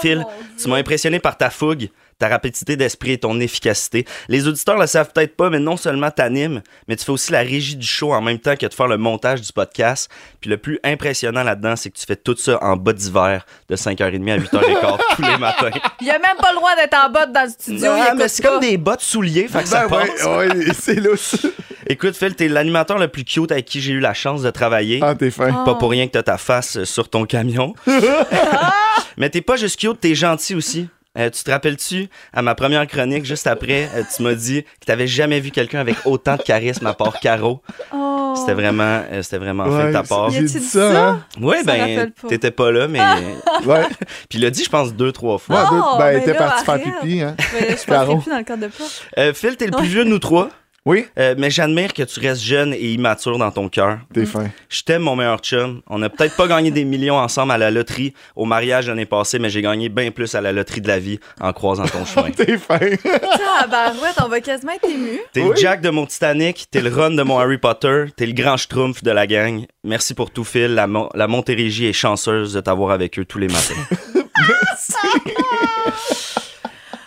Phil, 0.00 0.24
tu 0.60 0.68
m'as 0.68 0.76
impressionné 0.76 1.18
par 1.20 1.36
ta 1.36 1.50
fougue, 1.50 1.90
ta 2.22 2.28
rapidité 2.28 2.76
d'esprit 2.76 3.10
et 3.12 3.18
ton 3.18 3.40
efficacité. 3.40 4.04
Les 4.28 4.46
auditeurs 4.46 4.78
le 4.78 4.86
savent 4.86 5.10
peut-être 5.12 5.36
pas, 5.36 5.50
mais 5.50 5.58
non 5.58 5.76
seulement 5.76 6.08
t'animes, 6.12 6.62
mais 6.86 6.94
tu 6.94 7.04
fais 7.04 7.10
aussi 7.10 7.32
la 7.32 7.40
régie 7.40 7.74
du 7.74 7.84
show 7.86 8.12
en 8.14 8.20
même 8.20 8.38
temps 8.38 8.54
que 8.54 8.64
de 8.64 8.72
faire 8.72 8.86
le 8.86 8.96
montage 8.96 9.40
du 9.40 9.52
podcast. 9.52 10.08
Puis 10.40 10.48
le 10.48 10.56
plus 10.56 10.78
impressionnant 10.84 11.42
là-dedans, 11.42 11.74
c'est 11.74 11.90
que 11.90 11.98
tu 11.98 12.06
fais 12.06 12.14
tout 12.14 12.36
ça 12.36 12.62
en 12.62 12.76
bas 12.76 12.92
d'hiver, 12.92 13.44
de 13.68 13.74
5h30 13.74 14.30
à 14.30 14.38
8h15 14.38 14.98
tous 15.16 15.22
les 15.22 15.36
matins. 15.36 15.70
Il 16.00 16.08
a 16.10 16.20
même 16.20 16.36
pas 16.40 16.50
le 16.52 16.56
droit 16.58 16.76
d'être 16.76 16.94
en 16.94 17.10
botte 17.10 17.32
dans 17.32 17.42
le 17.42 17.50
studio. 17.50 17.86
Non, 17.88 17.96
il 17.96 18.02
mais 18.02 18.08
écoute 18.20 18.28
c'est 18.28 18.42
comme 18.44 18.60
des 18.60 18.76
bottes 18.76 19.00
souliers, 19.00 19.48
fait 19.48 19.62
que 19.64 19.68
ça 19.68 19.88
Ben, 19.88 19.96
ouais, 19.96 20.06
passe. 20.06 20.24
ouais, 20.24 20.74
c'est 20.78 21.00
louche. 21.00 21.34
Écoute, 21.88 22.14
Phil, 22.16 22.36
t'es 22.36 22.46
l'animateur 22.46 22.96
le 22.96 23.08
plus 23.08 23.24
cute 23.24 23.50
avec 23.50 23.64
qui 23.64 23.80
j'ai 23.80 23.92
eu 23.92 23.98
la 23.98 24.14
chance 24.14 24.42
de 24.42 24.50
travailler. 24.50 25.00
Ah, 25.02 25.16
t'es 25.16 25.32
fin. 25.32 25.52
Pas 25.64 25.74
pour 25.74 25.90
rien 25.90 26.06
que 26.06 26.12
t'as 26.12 26.22
ta 26.22 26.38
face 26.38 26.84
sur 26.84 27.08
ton 27.10 27.24
camion. 27.26 27.74
Mais 29.16 29.28
t'es 29.30 29.40
pas 29.42 29.56
juste 29.56 29.78
cute, 29.80 29.98
t'es 30.00 30.14
gentil 30.14 30.54
aussi. 30.54 30.88
Euh, 31.18 31.28
tu 31.28 31.44
te 31.44 31.50
rappelles-tu, 31.50 32.08
à 32.32 32.40
ma 32.40 32.54
première 32.54 32.86
chronique, 32.86 33.26
juste 33.26 33.46
après, 33.46 33.86
euh, 33.94 34.02
tu 34.16 34.22
m'as 34.22 34.32
dit 34.32 34.62
que 34.62 34.86
t'avais 34.86 35.06
jamais 35.06 35.40
vu 35.40 35.50
quelqu'un 35.50 35.80
avec 35.80 35.96
autant 36.06 36.36
de 36.36 36.42
charisme 36.42 36.86
à 36.86 36.94
part 36.94 37.20
Caro. 37.20 37.60
Oh. 37.92 38.34
C'était 38.34 38.54
vraiment, 38.54 39.02
euh, 39.12 39.22
c'était 39.22 39.36
vraiment 39.36 39.64
fin 39.64 39.70
Ouais, 39.76 39.86
de 39.88 39.92
ta 39.92 40.02
part. 40.04 40.30
j'ai 40.30 40.44
dit 40.44 40.60
ça, 40.60 41.08
hein? 41.10 41.24
Ouais, 41.38 41.58
Ça 41.58 41.64
ben, 41.64 42.12
t'étais 42.28 42.50
pas 42.50 42.70
là, 42.70 42.88
mais. 42.88 43.00
Ouais. 43.66 43.82
Puis 44.30 44.38
il 44.38 44.40
l'a 44.40 44.50
dit, 44.50 44.64
je 44.64 44.70
pense, 44.70 44.94
deux, 44.94 45.12
trois 45.12 45.34
Ouais, 45.34 45.38
fois. 45.40 45.68
deux- 45.70 45.76
Oh, 45.78 45.98
ben, 45.98 45.98
ben 45.98 46.06
elle 46.08 46.16
était 46.22 46.32
là, 46.32 46.38
partie 46.38 46.64
faire 46.64 46.80
pipi, 46.80 47.20
hein. 47.20 47.36
Mais 47.52 47.70
je 47.76 47.76
plus 47.84 48.30
dans 48.30 48.38
le 48.38 48.42
cadre 48.44 48.62
de 48.62 48.68
plat. 48.68 48.84
Euh, 49.18 49.34
Phil, 49.34 49.56
t'es 49.56 49.66
le 49.66 49.72
plus 49.76 49.86
vieux 49.88 50.04
de 50.04 50.08
nous 50.10 50.18
trois. 50.18 50.48
Oui, 50.84 51.06
Euh, 51.16 51.36
mais 51.38 51.48
j'admire 51.48 51.94
que 51.94 52.02
tu 52.02 52.18
restes 52.18 52.42
jeune 52.42 52.74
et 52.74 52.92
immature 52.92 53.38
dans 53.38 53.52
ton 53.52 53.68
cœur. 53.68 53.98
t'es 54.12 54.26
fin. 54.26 54.50
Je 54.68 54.82
t'aime, 54.82 55.02
mon 55.02 55.14
meilleur 55.14 55.38
chum. 55.38 55.80
On 55.88 55.98
n'a 55.98 56.10
peut-être 56.10 56.34
pas 56.36 56.48
gagné 56.48 56.72
des 56.72 56.84
millions 56.84 57.18
ensemble 57.18 57.52
à 57.52 57.58
la 57.58 57.70
loterie 57.70 58.14
au 58.34 58.46
mariage 58.46 58.88
l'année 58.88 59.06
passée, 59.06 59.38
mais 59.38 59.48
j'ai 59.48 59.62
gagné 59.62 59.88
bien 59.88 60.10
plus 60.10 60.34
à 60.34 60.40
la 60.40 60.50
loterie 60.50 60.80
de 60.80 60.88
la 60.88 60.98
vie 60.98 61.20
en 61.40 61.52
croisant 61.52 61.84
ton 61.86 62.04
chemin. 62.04 62.30
T'es 62.36 62.58
fin. 62.58 62.78
Tabarouette, 62.80 64.16
on 64.24 64.28
va 64.28 64.40
quasiment 64.40 64.72
être 64.72 64.90
ému. 64.90 65.20
T'es 65.32 65.44
le 65.48 65.54
Jack 65.54 65.82
de 65.82 65.90
mon 65.90 66.04
Titanic, 66.04 66.66
t'es 66.68 66.80
le 66.80 66.92
Ron 66.92 67.10
de 67.10 67.22
mon 67.22 67.38
Harry 67.38 67.58
Potter, 67.58 68.06
t'es 68.16 68.26
le 68.26 68.32
grand 68.32 68.56
schtroumpf 68.56 69.04
de 69.04 69.10
la 69.12 69.28
gang. 69.28 69.64
Merci 69.84 70.14
pour 70.14 70.32
tout, 70.32 70.42
Phil. 70.44 70.74
La, 70.74 70.88
Mon- 70.88 71.08
la 71.14 71.28
Montérégie 71.28 71.86
est 71.86 71.92
chanceuse 71.92 72.54
de 72.54 72.60
t'avoir 72.60 72.90
avec 72.90 73.20
eux 73.20 73.24
tous 73.24 73.38
les 73.38 73.46
matins. 73.48 73.74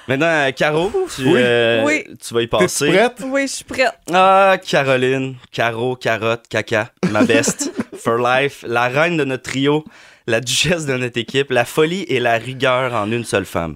Maintenant, 0.07 0.51
Caro, 0.55 0.91
tu, 1.15 1.23
Oui. 1.25 1.33
euh, 1.37 1.83
Oui. 1.85 2.03
tu 2.25 2.33
vas 2.33 2.41
y 2.43 2.47
passer. 2.47 2.87
prête? 2.89 3.23
Oui, 3.25 3.47
je 3.47 3.53
suis 3.53 3.63
prête. 3.63 3.91
Ah, 4.13 4.57
Caroline, 4.63 5.35
Caro, 5.51 5.95
Carotte, 5.95 6.47
Caca, 6.47 6.89
ma 7.11 7.23
best, 7.25 7.71
for 7.97 8.17
life, 8.17 8.63
la 8.67 8.87
reine 8.87 9.17
de 9.17 9.23
notre 9.23 9.43
trio, 9.43 9.83
la 10.27 10.41
duchesse 10.41 10.85
de 10.85 10.95
notre 10.95 11.17
équipe, 11.19 11.49
la 11.51 11.65
folie 11.65 12.03
et 12.07 12.19
la 12.19 12.33
rigueur 12.37 12.93
en 12.93 13.11
une 13.11 13.23
seule 13.25 13.45
femme. 13.45 13.75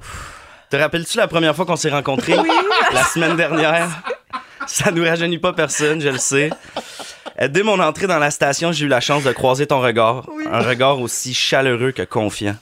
Te 0.69 0.77
rappelles-tu 0.77 1.17
la 1.17 1.27
première 1.27 1.55
fois 1.55 1.65
qu'on 1.65 1.75
s'est 1.75 1.89
rencontrés? 1.89 2.36
La 2.93 3.03
semaine 3.03 3.36
dernière? 3.36 3.88
Ça 4.67 4.91
nous 4.91 5.03
rajeunit 5.03 5.39
pas 5.39 5.51
personne, 5.53 5.99
je 5.99 6.09
le 6.09 6.19
sais. 6.19 6.51
Euh, 7.41 7.47
Dès 7.47 7.63
mon 7.63 7.80
entrée 7.80 8.05
dans 8.05 8.19
la 8.19 8.30
station, 8.30 8.71
j'ai 8.71 8.86
eu 8.86 8.88
la 8.88 8.99
chance 9.01 9.23
de 9.23 9.32
croiser 9.32 9.65
ton 9.65 9.80
regard. 9.80 10.27
Un 10.51 10.59
regard 10.61 10.99
aussi 11.01 11.34
chaleureux 11.34 11.91
que 11.91 12.03
confiant. 12.03 12.55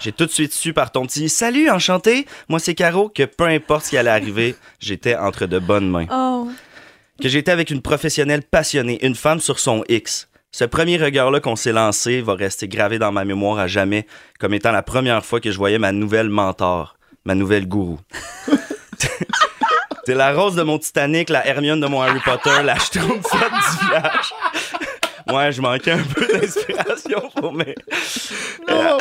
J'ai 0.00 0.12
tout 0.12 0.26
de 0.26 0.30
suite 0.30 0.52
su 0.52 0.72
par 0.72 0.90
ton 0.92 1.06
petit 1.06 1.28
Salut, 1.28 1.70
enchanté, 1.70 2.26
moi 2.48 2.58
c'est 2.58 2.74
Caro, 2.74 3.08
que 3.08 3.22
peu 3.24 3.44
importe 3.46 3.84
ce 3.86 3.90
qui 3.90 3.96
allait 3.98 4.10
arriver, 4.10 4.56
j'étais 4.80 5.14
entre 5.16 5.46
de 5.46 5.58
bonnes 5.58 5.88
mains 5.90 6.06
Oh. 6.10 6.48
que 7.20 7.28
j'étais 7.28 7.52
avec 7.52 7.70
une 7.70 7.82
professionnelle 7.82 8.42
passionnée, 8.42 9.04
une 9.04 9.14
femme 9.14 9.40
sur 9.40 9.58
son 9.58 9.84
X. 9.88 10.28
Ce 10.50 10.64
premier 10.64 10.98
regard-là 10.98 11.40
qu'on 11.40 11.56
s'est 11.56 11.72
lancé 11.72 12.20
va 12.20 12.34
rester 12.34 12.68
gravé 12.68 12.98
dans 12.98 13.10
ma 13.12 13.24
mémoire 13.24 13.58
à 13.58 13.66
jamais 13.68 14.06
comme 14.38 14.52
étant 14.54 14.72
la 14.72 14.82
première 14.82 15.24
fois 15.24 15.40
que 15.40 15.50
je 15.50 15.56
voyais 15.56 15.78
ma 15.78 15.92
nouvelle 15.92 16.28
mentor, 16.28 16.96
ma 17.24 17.34
nouvelle 17.34 17.66
gourou. 17.66 17.98
T'es 20.04 20.14
la 20.14 20.32
rose 20.34 20.56
de 20.56 20.62
mon 20.62 20.78
Titanic, 20.78 21.30
la 21.30 21.46
Hermione 21.46 21.80
de 21.80 21.86
mon 21.86 22.02
Harry 22.02 22.18
Potter, 22.24 22.62
la 22.64 22.76
schtroumpfette 22.76 23.52
du 23.52 23.86
village. 23.86 24.32
Ouais, 25.30 25.52
je 25.52 25.60
manquais 25.60 25.92
un 25.92 26.02
peu 26.02 26.26
d'inspiration 26.32 27.22
pour 27.36 27.52
mes... 27.52 27.74
Euh, 28.68 28.98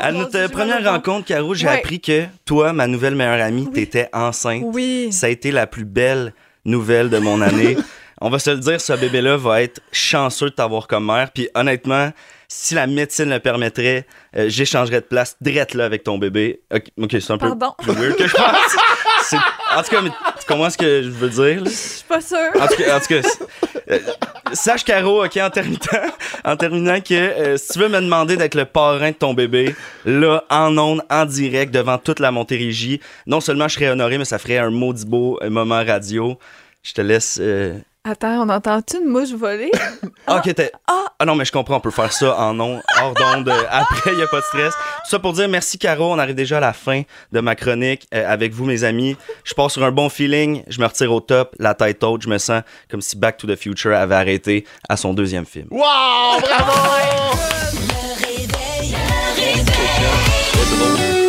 à 0.00 0.12
mon 0.12 0.20
notre 0.20 0.46
première 0.48 0.84
rencontre, 0.84 1.26
Caro, 1.26 1.54
j'ai 1.54 1.66
Ouais. 1.66 1.78
appris 1.78 2.00
que 2.00 2.24
toi, 2.44 2.72
ma 2.72 2.86
nouvelle 2.86 3.14
meilleure 3.14 3.44
amie, 3.44 3.70
t'étais 3.70 4.08
enceinte. 4.12 4.62
Oui. 4.64 5.12
Ça 5.12 5.26
a 5.26 5.28
été 5.30 5.50
la 5.52 5.66
plus 5.66 5.84
belle 5.84 6.32
nouvelle 6.64 7.10
de 7.10 7.18
mon 7.18 7.40
année. 7.40 7.76
On 8.22 8.28
va 8.28 8.38
se 8.38 8.50
le 8.50 8.58
dire, 8.58 8.80
ce 8.80 8.92
bébé-là 8.92 9.36
va 9.38 9.62
être 9.62 9.80
chanceux 9.92 10.50
de 10.50 10.54
t'avoir 10.54 10.86
comme 10.86 11.06
mère. 11.06 11.30
Puis 11.32 11.48
honnêtement, 11.54 12.12
si 12.48 12.74
la 12.74 12.86
médecine 12.86 13.30
le 13.30 13.40
permettrait, 13.40 14.06
euh, 14.36 14.46
j'échangerais 14.48 15.00
de 15.00 15.06
place 15.06 15.36
direct 15.40 15.72
là 15.74 15.86
avec 15.86 16.04
ton 16.04 16.18
bébé. 16.18 16.60
Ok, 16.74 16.84
ok, 16.98 17.10
c'est 17.18 17.30
un 17.30 17.38
peu 17.38 17.46
Pardon. 17.48 17.72
plus 17.78 17.92
weird 17.92 18.16
que 18.16 18.26
je 18.26 18.34
pense. 18.34 18.44
En 19.76 19.82
tout 19.82 19.90
cas, 19.90 20.00
mais 20.02 20.10
tu 20.10 20.46
comprends 20.48 20.70
ce 20.70 20.76
que 20.78 21.02
je 21.02 21.08
veux 21.10 21.28
dire? 21.28 21.62
Je 21.64 21.70
suis 21.70 22.04
pas 22.04 22.20
sûre. 22.20 22.38
En 22.60 22.66
tout 22.66 22.74
cas, 22.76 22.96
en 22.96 23.00
tout 23.00 23.06
cas, 23.06 23.28
euh, 23.90 23.98
sache 24.52 24.84
Caro, 24.84 25.24
ok, 25.24 25.36
en 25.36 25.50
terminant, 25.50 25.78
en 26.44 26.56
terminant 26.56 27.00
que 27.00 27.14
euh, 27.14 27.56
si 27.56 27.68
tu 27.74 27.78
veux 27.78 27.88
me 27.88 28.00
demander 28.00 28.36
d'être 28.36 28.54
le 28.56 28.64
parrain 28.64 29.10
de 29.10 29.16
ton 29.16 29.34
bébé, 29.34 29.74
là, 30.04 30.42
en 30.50 30.76
ondes, 30.76 31.02
en 31.10 31.24
direct, 31.24 31.72
devant 31.72 31.98
toute 31.98 32.18
la 32.20 32.30
Montérégie, 32.32 33.00
non 33.26 33.40
seulement 33.40 33.68
je 33.68 33.74
serais 33.74 33.90
honoré, 33.90 34.18
mais 34.18 34.24
ça 34.24 34.38
ferait 34.38 34.58
un 34.58 34.70
maudit 34.70 35.06
beau 35.06 35.38
euh, 35.42 35.50
moment 35.50 35.84
radio. 35.84 36.38
Je 36.82 36.92
te 36.92 37.00
laisse. 37.00 37.38
euh, 37.40 37.78
Attends, 38.02 38.46
on 38.46 38.48
entend-tu 38.48 38.96
une 38.96 39.08
mouche 39.08 39.32
voler? 39.32 39.70
Ah, 40.26 40.36
ok, 40.38 40.54
t'es- 40.54 40.70
ah 40.86 41.24
non, 41.26 41.34
mais 41.34 41.44
je 41.44 41.50
comprends, 41.52 41.76
on 41.76 41.80
peut 41.80 41.90
faire 41.90 42.12
ça 42.12 42.38
en 42.38 42.58
ondes, 42.60 42.80
hors 43.00 43.14
d'onde. 43.14 43.48
euh, 43.48 43.62
Après, 43.70 44.12
il 44.12 44.16
n'y 44.16 44.22
a 44.22 44.26
pas 44.28 44.38
de 44.38 44.44
stress. 44.44 44.72
Tout 44.74 45.10
ça 45.10 45.18
pour 45.18 45.32
dire 45.32 45.48
merci, 45.48 45.76
Caro. 45.76 46.04
On 46.12 46.18
arrive 46.18 46.34
déjà 46.36 46.58
à 46.58 46.60
la 46.60 46.72
fin 46.72 47.02
de 47.32 47.40
ma 47.40 47.56
chronique 47.56 48.06
euh, 48.14 48.24
avec 48.30 48.52
vous, 48.52 48.64
mes 48.64 48.84
amis. 48.84 49.16
Je 49.44 49.52
pars 49.54 49.70
sur 49.70 49.82
un 49.84 49.90
bon 49.90 50.08
feeling. 50.08 50.62
Je 50.68 50.80
me 50.80 50.86
retire 50.86 51.12
au 51.12 51.20
top, 51.20 51.54
la 51.58 51.74
tête 51.74 52.02
haute. 52.04 52.22
Je 52.22 52.28
me 52.28 52.38
sens 52.38 52.62
comme 52.90 53.00
si 53.02 53.16
Back 53.16 53.38
to 53.38 53.46
the 53.48 53.56
Future 53.56 53.94
avait 53.94 54.14
arrêté 54.14 54.64
à 54.88 54.96
son 54.96 55.12
deuxième 55.14 55.46
film. 55.46 55.66
Wow! 55.70 55.80
Bravo! 56.40 56.72
Le 57.72 58.26
réveil, 58.26 58.92
le 58.92 59.40
réveil. 59.42 61.19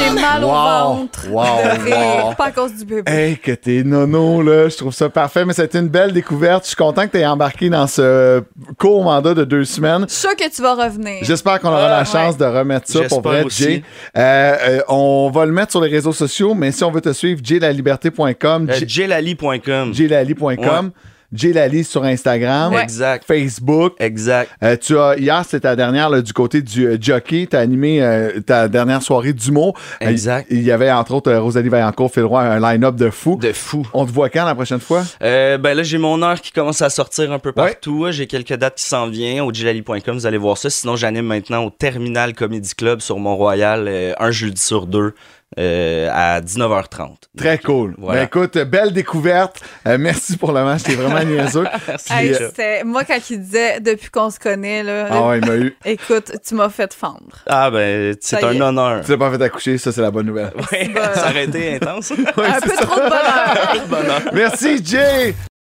J'ai 0.00 0.10
mal 0.20 0.44
au 0.44 0.48
ventre. 0.48 1.28
Wow, 1.30 1.44
de 1.64 1.84
rire, 1.84 2.26
wow. 2.26 2.34
Pas 2.34 2.46
à 2.46 2.50
cause 2.50 2.74
du 2.74 2.84
bébé. 2.84 3.10
Hey, 3.10 3.36
que 3.38 3.52
t'es 3.52 3.82
nono, 3.84 4.42
là. 4.42 4.68
Je 4.68 4.76
trouve 4.76 4.92
ça 4.94 5.08
parfait, 5.08 5.44
mais 5.44 5.52
c'était 5.52 5.78
une 5.78 5.88
belle 5.88 6.12
découverte. 6.12 6.64
Je 6.64 6.68
suis 6.68 6.76
content 6.76 7.06
que 7.06 7.12
t'aies 7.12 7.26
embarqué 7.26 7.68
dans 7.70 7.86
ce 7.86 8.42
court 8.78 9.02
mandat 9.04 9.34
de 9.34 9.44
deux 9.44 9.64
semaines. 9.64 10.06
Je 10.08 10.12
suis 10.14 10.20
sûre 10.28 10.36
que 10.36 10.50
tu 10.54 10.62
vas 10.62 10.74
revenir. 10.74 11.18
J'espère 11.22 11.60
qu'on 11.60 11.68
aura 11.68 11.88
la 11.88 12.04
chance 12.04 12.36
de 12.36 12.44
remettre 12.44 12.88
ça 12.88 13.00
pour 13.08 13.22
vrai, 13.22 13.44
aussi. 13.44 13.62
Jay. 13.62 13.82
Euh, 14.16 14.56
euh, 14.60 14.80
on 14.88 15.30
va 15.32 15.46
le 15.46 15.52
mettre 15.52 15.70
sur 15.72 15.80
les 15.80 15.90
réseaux 15.90 16.12
sociaux, 16.12 16.54
mais 16.54 16.72
si 16.72 16.82
on 16.84 16.90
veut 16.90 17.00
te 17.00 17.12
suivre, 17.12 17.40
jaylaliberté.com, 17.42 18.68
Euh, 18.70 18.74
J- 18.74 18.88
Jlali.com. 18.88 20.90
jaylali.com, 21.32 21.50
Jaylali 21.50 21.84
sur 21.84 22.04
Instagram, 22.04 22.72
Ouais. 22.74 22.82
Exact. 22.82 23.24
Facebook. 23.26 23.94
Exact. 23.98 24.50
Euh, 24.62 24.76
tu 24.76 24.98
as 24.98 25.16
hier 25.18 25.42
c'était 25.44 25.60
ta 25.60 25.76
dernière 25.76 26.10
là, 26.10 26.22
du 26.22 26.32
côté 26.32 26.62
du 26.62 26.86
euh, 26.86 26.96
jockey, 27.00 27.46
tu 27.50 27.56
as 27.56 27.60
animé 27.60 28.02
euh, 28.02 28.40
ta 28.40 28.68
dernière 28.68 29.02
soirée 29.02 29.32
d'humour. 29.32 29.78
Euh, 30.02 30.08
Exact. 30.08 30.46
Il 30.50 30.62
y 30.62 30.70
avait 30.72 30.90
entre 30.90 31.14
autres 31.14 31.30
euh, 31.30 31.40
Rosalie 31.40 31.68
Vaillancourt, 31.68 32.10
Phil 32.12 32.24
Roy, 32.24 32.42
un 32.42 32.60
line-up 32.60 32.96
de 32.96 33.10
fou. 33.10 33.36
De 33.36 33.52
fou. 33.52 33.86
On 33.92 34.06
te 34.06 34.10
voit 34.12 34.28
quand 34.30 34.44
la 34.44 34.54
prochaine 34.54 34.80
fois? 34.80 35.04
Euh, 35.22 35.58
ben 35.58 35.74
là, 35.74 35.82
j'ai 35.82 35.98
mon 35.98 36.22
heure 36.22 36.40
qui 36.40 36.52
commence 36.52 36.82
à 36.82 36.90
sortir 36.90 37.30
un 37.32 37.38
peu 37.38 37.52
partout. 37.52 38.06
J'ai 38.10 38.26
quelques 38.26 38.54
dates 38.54 38.76
qui 38.76 38.84
s'en 38.84 39.08
viennent. 39.08 39.40
Au 39.40 39.52
jlali.com, 39.52 40.14
vous 40.14 40.26
allez 40.26 40.38
voir 40.38 40.58
ça. 40.58 40.70
Sinon, 40.70 40.96
j'anime 40.96 41.26
maintenant 41.26 41.64
au 41.64 41.70
Terminal 41.70 42.34
Comedy 42.34 42.74
Club 42.74 43.00
sur 43.00 43.18
Mont-Royal 43.18 43.86
euh, 43.88 44.12
un 44.18 44.30
jeudi 44.30 44.60
sur 44.60 44.86
deux 44.86 45.14
euh, 45.58 46.08
à 46.12 46.40
19h30. 46.40 47.14
Très 47.36 47.58
cool. 47.58 47.94
Voilà. 47.98 48.20
Ben 48.20 48.26
écoute, 48.26 48.56
belle 48.58 48.92
découverte. 48.92 49.60
Euh, 49.86 49.96
merci 49.98 50.36
pour 50.36 50.52
le 50.52 50.62
match, 50.64 50.82
t'es 50.84 50.94
vraiment 50.94 51.22
niaiseux. 51.24 51.64
Puis, 51.86 52.14
Hey, 52.14 52.32
euh, 52.34 52.48
c'était- 52.48 52.84
moi, 52.84 53.04
quand 53.04 53.18
il 53.30 53.40
disait 53.40 53.80
depuis 53.80 54.10
qu'on 54.10 54.30
se 54.30 54.38
connaît, 54.38 54.82
là, 54.82 55.08
ah 55.10 55.26
ouais, 55.28 55.38
il 55.38 55.46
m'a 55.46 55.56
eu. 55.56 55.76
écoute, 55.84 56.32
tu 56.46 56.54
m'as 56.54 56.68
fait 56.68 56.94
fendre. 56.94 57.38
Ah 57.46 57.70
ben, 57.70 58.14
c'est 58.20 58.42
un 58.44 58.60
honneur. 58.60 59.04
Tu 59.04 59.10
l'as 59.10 59.18
pas 59.18 59.30
fait 59.30 59.42
accoucher, 59.42 59.78
ça 59.78 59.90
c'est 59.92 60.00
la 60.02 60.10
bonne 60.10 60.26
nouvelle. 60.26 60.52
Ouais, 60.72 60.90
ça 61.14 61.30
aurait 61.30 61.44
été 61.44 61.74
intense. 61.76 62.10
Ouais, 62.36 62.46
Un 62.46 62.54
c'est 62.60 62.68
peu 62.68 62.76
ça. 62.76 62.86
trop 62.86 63.00
de 63.00 63.08
bonheur. 63.08 63.86
Bonheur. 63.88 64.20
Merci 64.32 64.84
Jay. 64.84 65.34